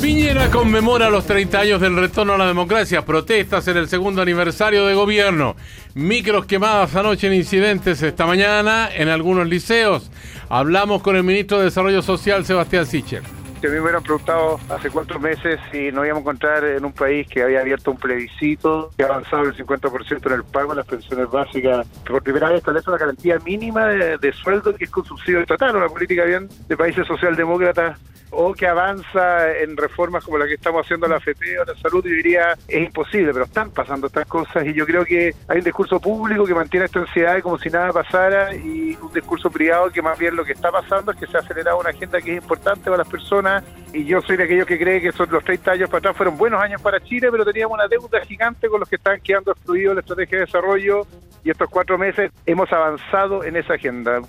Piñera 0.00 0.50
conmemora 0.50 1.10
los 1.10 1.26
30 1.26 1.60
años 1.60 1.80
del 1.80 1.96
retorno 1.96 2.34
a 2.34 2.38
la 2.38 2.46
democracia, 2.46 3.04
protestas 3.04 3.68
en 3.68 3.76
el 3.76 3.88
segundo 3.88 4.22
aniversario 4.22 4.86
de 4.86 4.94
gobierno, 4.94 5.56
micros 5.94 6.46
quemadas 6.46 6.94
anoche 6.96 7.26
en 7.26 7.34
incidentes 7.34 8.02
esta 8.02 8.26
mañana 8.26 8.88
en 8.94 9.08
algunos 9.08 9.46
liceos. 9.46 10.10
Hablamos 10.48 11.02
con 11.02 11.16
el 11.16 11.22
ministro 11.22 11.58
de 11.58 11.64
Desarrollo 11.64 12.02
Social, 12.02 12.44
Sebastián 12.44 12.86
Sichel. 12.86 13.22
Si 13.60 13.66
a 13.66 13.68
mí 13.68 13.76
me 13.76 13.82
hubieran 13.82 14.02
preguntado 14.02 14.58
hace 14.70 14.88
cuatro 14.88 15.20
meses 15.20 15.60
si 15.70 15.92
nos 15.92 16.06
íbamos 16.06 16.20
a 16.20 16.30
encontrar 16.30 16.64
en 16.64 16.82
un 16.82 16.94
país 16.94 17.28
que 17.28 17.42
había 17.42 17.60
abierto 17.60 17.90
un 17.90 17.98
plebiscito, 17.98 18.90
que 18.96 19.02
ha 19.02 19.06
avanzado 19.06 19.42
el 19.42 19.54
50% 19.54 20.26
en 20.26 20.32
el 20.32 20.44
pago 20.44 20.70
de 20.70 20.76
las 20.76 20.86
pensiones 20.86 21.30
básicas, 21.30 21.86
por 22.06 22.22
primera 22.22 22.48
vez 22.48 22.58
establece 22.58 22.88
una 22.88 22.98
garantía 22.98 23.38
mínima 23.40 23.86
de, 23.86 24.32
sueldo 24.32 24.74
que 24.74 24.84
es 24.84 24.90
con 24.90 25.04
subsidio 25.04 25.40
estatal, 25.40 25.76
una 25.76 25.88
política 25.88 26.24
bien 26.24 26.48
de 26.68 26.76
países 26.76 27.06
socialdemócratas, 27.06 27.98
o 28.30 28.54
que 28.54 28.66
avanza 28.66 29.52
en 29.58 29.76
reformas 29.76 30.24
como 30.24 30.38
la 30.38 30.46
que 30.46 30.54
estamos 30.54 30.84
haciendo 30.84 31.08
la 31.08 31.16
AFP 31.16 31.58
o 31.58 31.64
la 31.64 31.76
salud, 31.76 32.04
yo 32.04 32.10
diría 32.10 32.56
es 32.68 32.86
imposible, 32.86 33.32
pero 33.32 33.44
están 33.44 33.70
pasando 33.70 34.06
estas 34.06 34.26
cosas 34.26 34.64
y 34.66 34.72
yo 34.72 34.86
creo 34.86 35.04
que 35.04 35.34
hay 35.48 35.58
un 35.58 35.64
discurso 35.64 36.00
público 36.00 36.44
que 36.44 36.54
mantiene 36.54 36.86
esta 36.86 37.00
ansiedad 37.00 37.40
como 37.40 37.58
si 37.58 37.70
nada 37.70 37.92
pasara 37.92 38.54
y 38.54 38.96
un 39.00 39.12
discurso 39.12 39.50
privado 39.50 39.90
que 39.90 40.00
más 40.00 40.18
bien 40.18 40.36
lo 40.36 40.44
que 40.44 40.52
está 40.52 40.70
pasando 40.70 41.12
es 41.12 41.18
que 41.18 41.26
se 41.26 41.36
ha 41.36 41.40
acelerado 41.40 41.80
una 41.80 41.90
agenda 41.90 42.20
que 42.20 42.36
es 42.36 42.42
importante 42.42 42.84
para 42.84 42.98
las 42.98 43.08
personas 43.08 43.49
y 43.92 44.04
yo 44.04 44.22
soy 44.22 44.36
de 44.36 44.44
aquellos 44.44 44.66
que 44.66 44.78
cree 44.78 45.00
que 45.00 45.08
esos 45.08 45.28
los 45.30 45.44
30 45.44 45.72
años 45.72 45.88
para 45.88 45.98
atrás 45.98 46.16
fueron 46.16 46.36
buenos 46.36 46.62
años 46.62 46.80
para 46.80 47.00
Chile, 47.00 47.28
pero 47.30 47.44
teníamos 47.44 47.74
una 47.74 47.88
deuda 47.88 48.20
gigante 48.24 48.68
con 48.68 48.80
los 48.80 48.88
que 48.88 48.96
están 48.96 49.20
quedando 49.20 49.52
excluidos 49.52 49.94
la 49.94 50.00
estrategia 50.00 50.38
de 50.38 50.44
desarrollo 50.46 51.06
y 51.44 51.50
estos 51.50 51.68
cuatro 51.68 51.98
meses 51.98 52.30
hemos 52.46 52.70
avanzado 52.72 53.44
en 53.44 53.56
esa 53.56 53.74
agenda. 53.74 54.20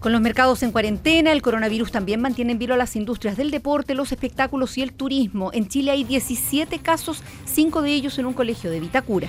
Con 0.00 0.12
los 0.12 0.20
mercados 0.20 0.62
en 0.62 0.70
cuarentena, 0.70 1.32
el 1.32 1.40
coronavirus 1.40 1.90
también 1.90 2.20
mantiene 2.20 2.52
en 2.52 2.58
vilo 2.58 2.74
a 2.74 2.76
las 2.76 2.94
industrias 2.94 3.38
del 3.38 3.50
deporte, 3.50 3.94
los 3.94 4.12
espectáculos 4.12 4.76
y 4.76 4.82
el 4.82 4.92
turismo. 4.92 5.50
En 5.54 5.66
Chile 5.66 5.92
hay 5.92 6.04
17 6.04 6.78
casos, 6.80 7.22
5 7.46 7.80
de 7.80 7.90
ellos 7.90 8.18
en 8.18 8.26
un 8.26 8.34
colegio 8.34 8.70
de 8.70 8.80
Vitacura. 8.80 9.28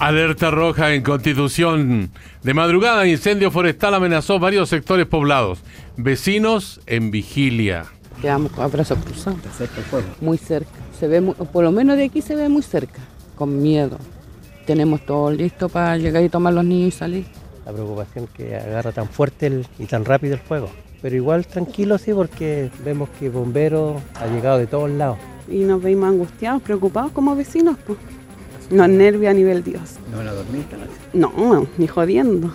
Alerta 0.00 0.50
roja 0.50 0.92
en 0.92 1.02
Constitución. 1.02 2.10
De 2.42 2.52
madrugada, 2.54 3.06
incendio 3.06 3.50
forestal 3.50 3.94
amenazó 3.94 4.38
varios 4.38 4.68
sectores 4.68 5.06
poblados. 5.06 5.60
Vecinos 5.96 6.80
en 6.86 7.10
vigilia. 7.10 7.84
Quedamos 8.20 8.52
con 8.52 8.70
brazos 8.70 8.98
cruzados. 9.04 9.38
Muy 10.20 10.36
cerca. 10.38 10.70
Se 10.98 11.06
ve, 11.08 11.20
muy- 11.20 11.34
por 11.34 11.64
lo 11.64 11.70
menos 11.72 11.96
de 11.96 12.04
aquí 12.04 12.22
se 12.22 12.34
ve 12.34 12.48
muy 12.48 12.62
cerca. 12.62 13.00
Con 13.36 13.62
miedo. 13.62 13.98
Tenemos 14.66 15.04
todo 15.06 15.30
listo 15.30 15.68
para 15.68 15.96
llegar 15.96 16.22
y 16.24 16.28
tomar 16.28 16.54
los 16.54 16.64
niños 16.64 16.94
y 16.94 16.98
salir. 16.98 17.24
la 17.66 17.72
preocupación 17.72 18.28
que 18.36 18.56
agarra 18.56 18.92
tan 18.92 19.08
fuerte 19.08 19.46
el- 19.46 19.66
y 19.78 19.86
tan 19.86 20.04
rápido 20.04 20.34
el 20.34 20.40
fuego. 20.40 20.68
Pero 21.00 21.16
igual 21.16 21.46
tranquilo 21.46 21.96
sí 21.96 22.12
porque 22.12 22.70
vemos 22.84 23.08
que 23.18 23.30
bomberos 23.30 24.02
ha 24.16 24.26
llegado 24.26 24.58
de 24.58 24.66
todos 24.66 24.90
lados. 24.90 25.16
Y 25.48 25.60
nos 25.60 25.82
veimos 25.82 26.10
angustiados, 26.10 26.60
preocupados 26.60 27.12
como 27.12 27.34
vecinos. 27.34 27.78
Pues. 27.86 27.98
No, 28.70 28.88
nervio 28.88 29.30
a 29.30 29.32
nivel 29.32 29.62
Dios. 29.62 29.96
¿No 30.10 30.18
van 30.18 30.28
a 30.28 30.32
dormir 30.32 30.64
No, 31.12 31.66
ni 31.76 31.86
jodiendo. 31.86 32.52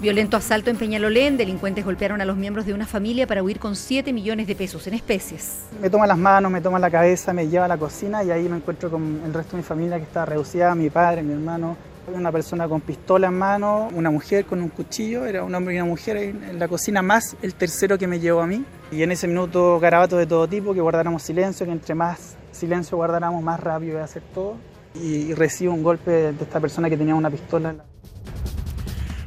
Violento 0.00 0.36
asalto 0.36 0.70
en 0.70 0.76
Peñalolén. 0.76 1.36
Delincuentes 1.36 1.84
golpearon 1.84 2.20
a 2.20 2.24
los 2.24 2.36
miembros 2.36 2.66
de 2.66 2.74
una 2.74 2.86
familia 2.86 3.26
para 3.26 3.42
huir 3.42 3.58
con 3.58 3.74
7 3.74 4.12
millones 4.12 4.46
de 4.46 4.54
pesos 4.54 4.86
en 4.86 4.94
especies. 4.94 5.62
Me 5.80 5.90
toma 5.90 6.06
las 6.06 6.18
manos, 6.18 6.52
me 6.52 6.60
toma 6.60 6.78
la 6.78 6.90
cabeza, 6.90 7.32
me 7.32 7.48
lleva 7.48 7.64
a 7.64 7.68
la 7.68 7.78
cocina 7.78 8.22
y 8.22 8.30
ahí 8.30 8.48
me 8.48 8.56
encuentro 8.56 8.90
con 8.90 9.20
el 9.24 9.32
resto 9.32 9.52
de 9.52 9.58
mi 9.58 9.62
familia 9.62 9.96
que 9.96 10.04
está 10.04 10.24
reducida, 10.26 10.74
mi 10.74 10.90
padre, 10.90 11.22
mi 11.22 11.32
hermano. 11.32 11.76
Una 12.14 12.30
persona 12.30 12.68
con 12.68 12.82
pistola 12.82 13.26
en 13.26 13.34
mano, 13.34 13.88
una 13.92 14.10
mujer 14.10 14.44
con 14.44 14.62
un 14.62 14.68
cuchillo, 14.68 15.26
era 15.26 15.42
un 15.42 15.52
hombre 15.52 15.74
y 15.74 15.78
una 15.78 15.86
mujer 15.86 16.16
en 16.18 16.56
la 16.56 16.68
cocina, 16.68 17.02
más 17.02 17.36
el 17.42 17.54
tercero 17.54 17.98
que 17.98 18.06
me 18.06 18.20
llevó 18.20 18.42
a 18.42 18.46
mí. 18.46 18.64
Y 18.92 19.02
en 19.02 19.10
ese 19.10 19.26
minuto 19.26 19.80
garabatos 19.80 20.20
de 20.20 20.26
todo 20.26 20.46
tipo, 20.46 20.72
que 20.72 20.80
guardáramos 20.80 21.22
silencio, 21.22 21.66
que 21.66 21.72
entre 21.72 21.96
más 21.96 22.36
silencio 22.56 22.96
guardáramos, 22.96 23.42
más 23.42 23.60
rápido 23.60 23.92
iba 23.92 24.00
a 24.00 24.04
hacer 24.04 24.22
todo. 24.34 24.56
Y, 24.94 25.34
recibo 25.34 25.74
un 25.74 25.82
golpe 25.82 26.10
de 26.10 26.42
esta 26.42 26.58
persona 26.58 26.88
que 26.88 26.96
tenía 26.96 27.14
una 27.14 27.30
pistola 27.30 27.70
en 27.70 27.76
la 27.78 27.84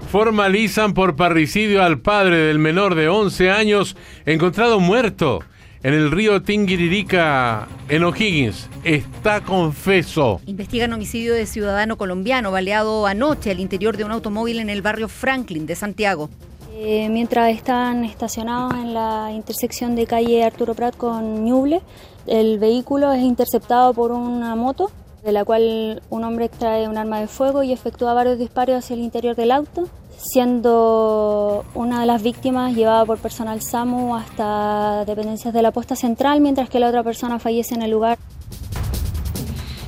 formalizan 0.10 0.96
por 0.96 1.16
parricidio 1.16 1.84
al 1.84 2.00
padre 2.00 2.38
del 2.38 2.58
menor 2.58 2.96
de 2.96 3.10
11 3.10 3.52
años 3.52 3.96
encontrado 4.26 4.80
muerto 4.80 5.44
en 5.84 5.94
el 5.94 6.12
río 6.12 6.42
Tinguiririca, 6.42 7.68
en 7.88 8.04
O'Higgins. 8.04 8.68
Está 8.84 9.42
confeso. 9.42 10.42
Investigan 10.46 10.94
homicidio 10.94 11.34
de 11.34 11.46
ciudadano 11.46 11.98
colombiano 11.98 12.52
baleado 12.52 13.06
anoche 13.06 13.52
al 13.52 13.60
interior 13.60 13.98
de 13.98 14.04
un 14.04 14.12
automóvil 14.12 14.60
en 14.60 14.70
el 14.70 14.82
barrio 14.82 15.08
Franklin 15.08 15.66
de 15.66 15.76
Santiago. 15.76 16.30
Eh, 16.74 17.10
mientras 17.10 17.54
están 17.54 18.04
estacionados 18.04 18.74
en 18.74 18.94
la 18.94 19.32
intersección 19.34 19.96
de 19.96 20.08
calle 20.08 20.44
Arturo 20.44 20.74
Prat 20.74 20.96
con 20.96 21.44
Ñuble, 21.44 21.82
el 22.28 22.60
vehículo 22.60 23.12
es 23.14 23.22
interceptado 23.22 23.94
por 23.94 24.12
una 24.12 24.56
moto 24.56 24.92
de 25.24 25.32
la 25.32 25.44
cual 25.46 26.02
un 26.10 26.24
hombre 26.24 26.46
extrae 26.46 26.88
un 26.88 26.98
arma 26.98 27.20
de 27.20 27.28
fuego 27.28 27.64
y 27.64 27.74
efectúa 27.74 28.14
varios 28.14 28.40
disparos 28.40 28.78
hacia 28.78 28.94
el 28.94 29.02
interior 29.02 29.36
del 29.36 29.52
auto, 29.52 29.88
siendo 30.18 31.66
una 31.74 32.02
de 32.02 32.06
las 32.06 32.24
víctimas 32.24 32.76
llevada 32.76 33.06
por 33.06 33.18
personal 33.20 33.62
SAMU 33.62 34.16
hasta 34.16 35.06
dependencias 35.06 35.54
de 35.54 35.62
la 35.62 35.72
posta 35.72 35.96
central, 35.96 36.42
mientras 36.42 36.70
que 36.70 36.80
la 36.80 36.88
otra 36.88 37.04
persona 37.04 37.40
fallece 37.40 37.76
en 37.76 37.82
el 37.82 37.92
lugar. 37.92 38.18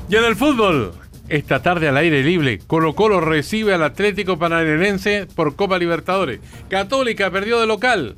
Y 0.10 0.16
en 0.16 0.26
el 0.26 0.36
fútbol, 0.36 0.94
esta 1.30 1.62
tarde 1.62 1.88
al 1.88 1.96
aire 1.96 2.24
libre, 2.24 2.60
Colo 2.60 2.94
Colo 2.94 3.22
recibe 3.22 3.74
al 3.74 3.84
Atlético 3.84 4.38
Paranaense 4.38 5.28
por 5.34 5.56
Copa 5.56 5.78
Libertadores. 5.78 6.42
Católica 6.68 7.32
perdió 7.32 7.60
de 7.62 7.68
local, 7.68 8.16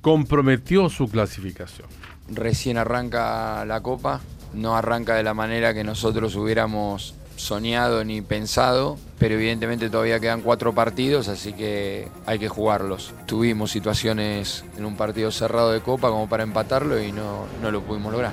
comprometió 0.00 0.88
su 0.88 1.08
clasificación. 1.08 1.88
Recién 2.28 2.78
arranca 2.78 3.64
la 3.64 3.80
Copa, 3.80 4.20
no 4.52 4.76
arranca 4.76 5.14
de 5.14 5.22
la 5.22 5.34
manera 5.34 5.74
que 5.74 5.84
nosotros 5.84 6.34
hubiéramos 6.36 7.14
soñado 7.36 8.02
ni 8.04 8.22
pensado, 8.22 8.96
pero 9.18 9.34
evidentemente 9.34 9.90
todavía 9.90 10.18
quedan 10.18 10.40
cuatro 10.40 10.74
partidos, 10.74 11.28
así 11.28 11.52
que 11.52 12.08
hay 12.24 12.38
que 12.38 12.48
jugarlos. 12.48 13.12
Tuvimos 13.26 13.70
situaciones 13.70 14.64
en 14.76 14.84
un 14.84 14.96
partido 14.96 15.30
cerrado 15.30 15.72
de 15.72 15.80
Copa 15.80 16.08
como 16.08 16.28
para 16.28 16.42
empatarlo 16.42 17.00
y 17.00 17.12
no, 17.12 17.46
no 17.62 17.70
lo 17.70 17.82
pudimos 17.82 18.12
lograr. 18.12 18.32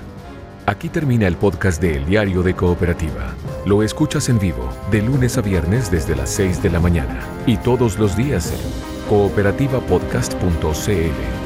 Aquí 0.66 0.88
termina 0.88 1.28
el 1.28 1.36
podcast 1.36 1.82
de 1.82 1.98
El 1.98 2.06
Diario 2.06 2.42
de 2.42 2.56
Cooperativa. 2.56 3.36
Lo 3.66 3.84
escuchas 3.84 4.30
en 4.30 4.40
vivo 4.40 4.70
de 4.92 5.02
lunes 5.02 5.38
a 5.38 5.42
viernes 5.42 5.92
desde 5.92 6.16
las 6.16 6.30
6 6.30 6.64
de 6.64 6.70
la 6.70 6.80
mañana 6.80 7.20
y 7.46 7.58
todos 7.58 8.00
los 8.00 8.16
días 8.16 8.50
en 8.52 8.60
cooperativapodcast.cl. 9.10 11.43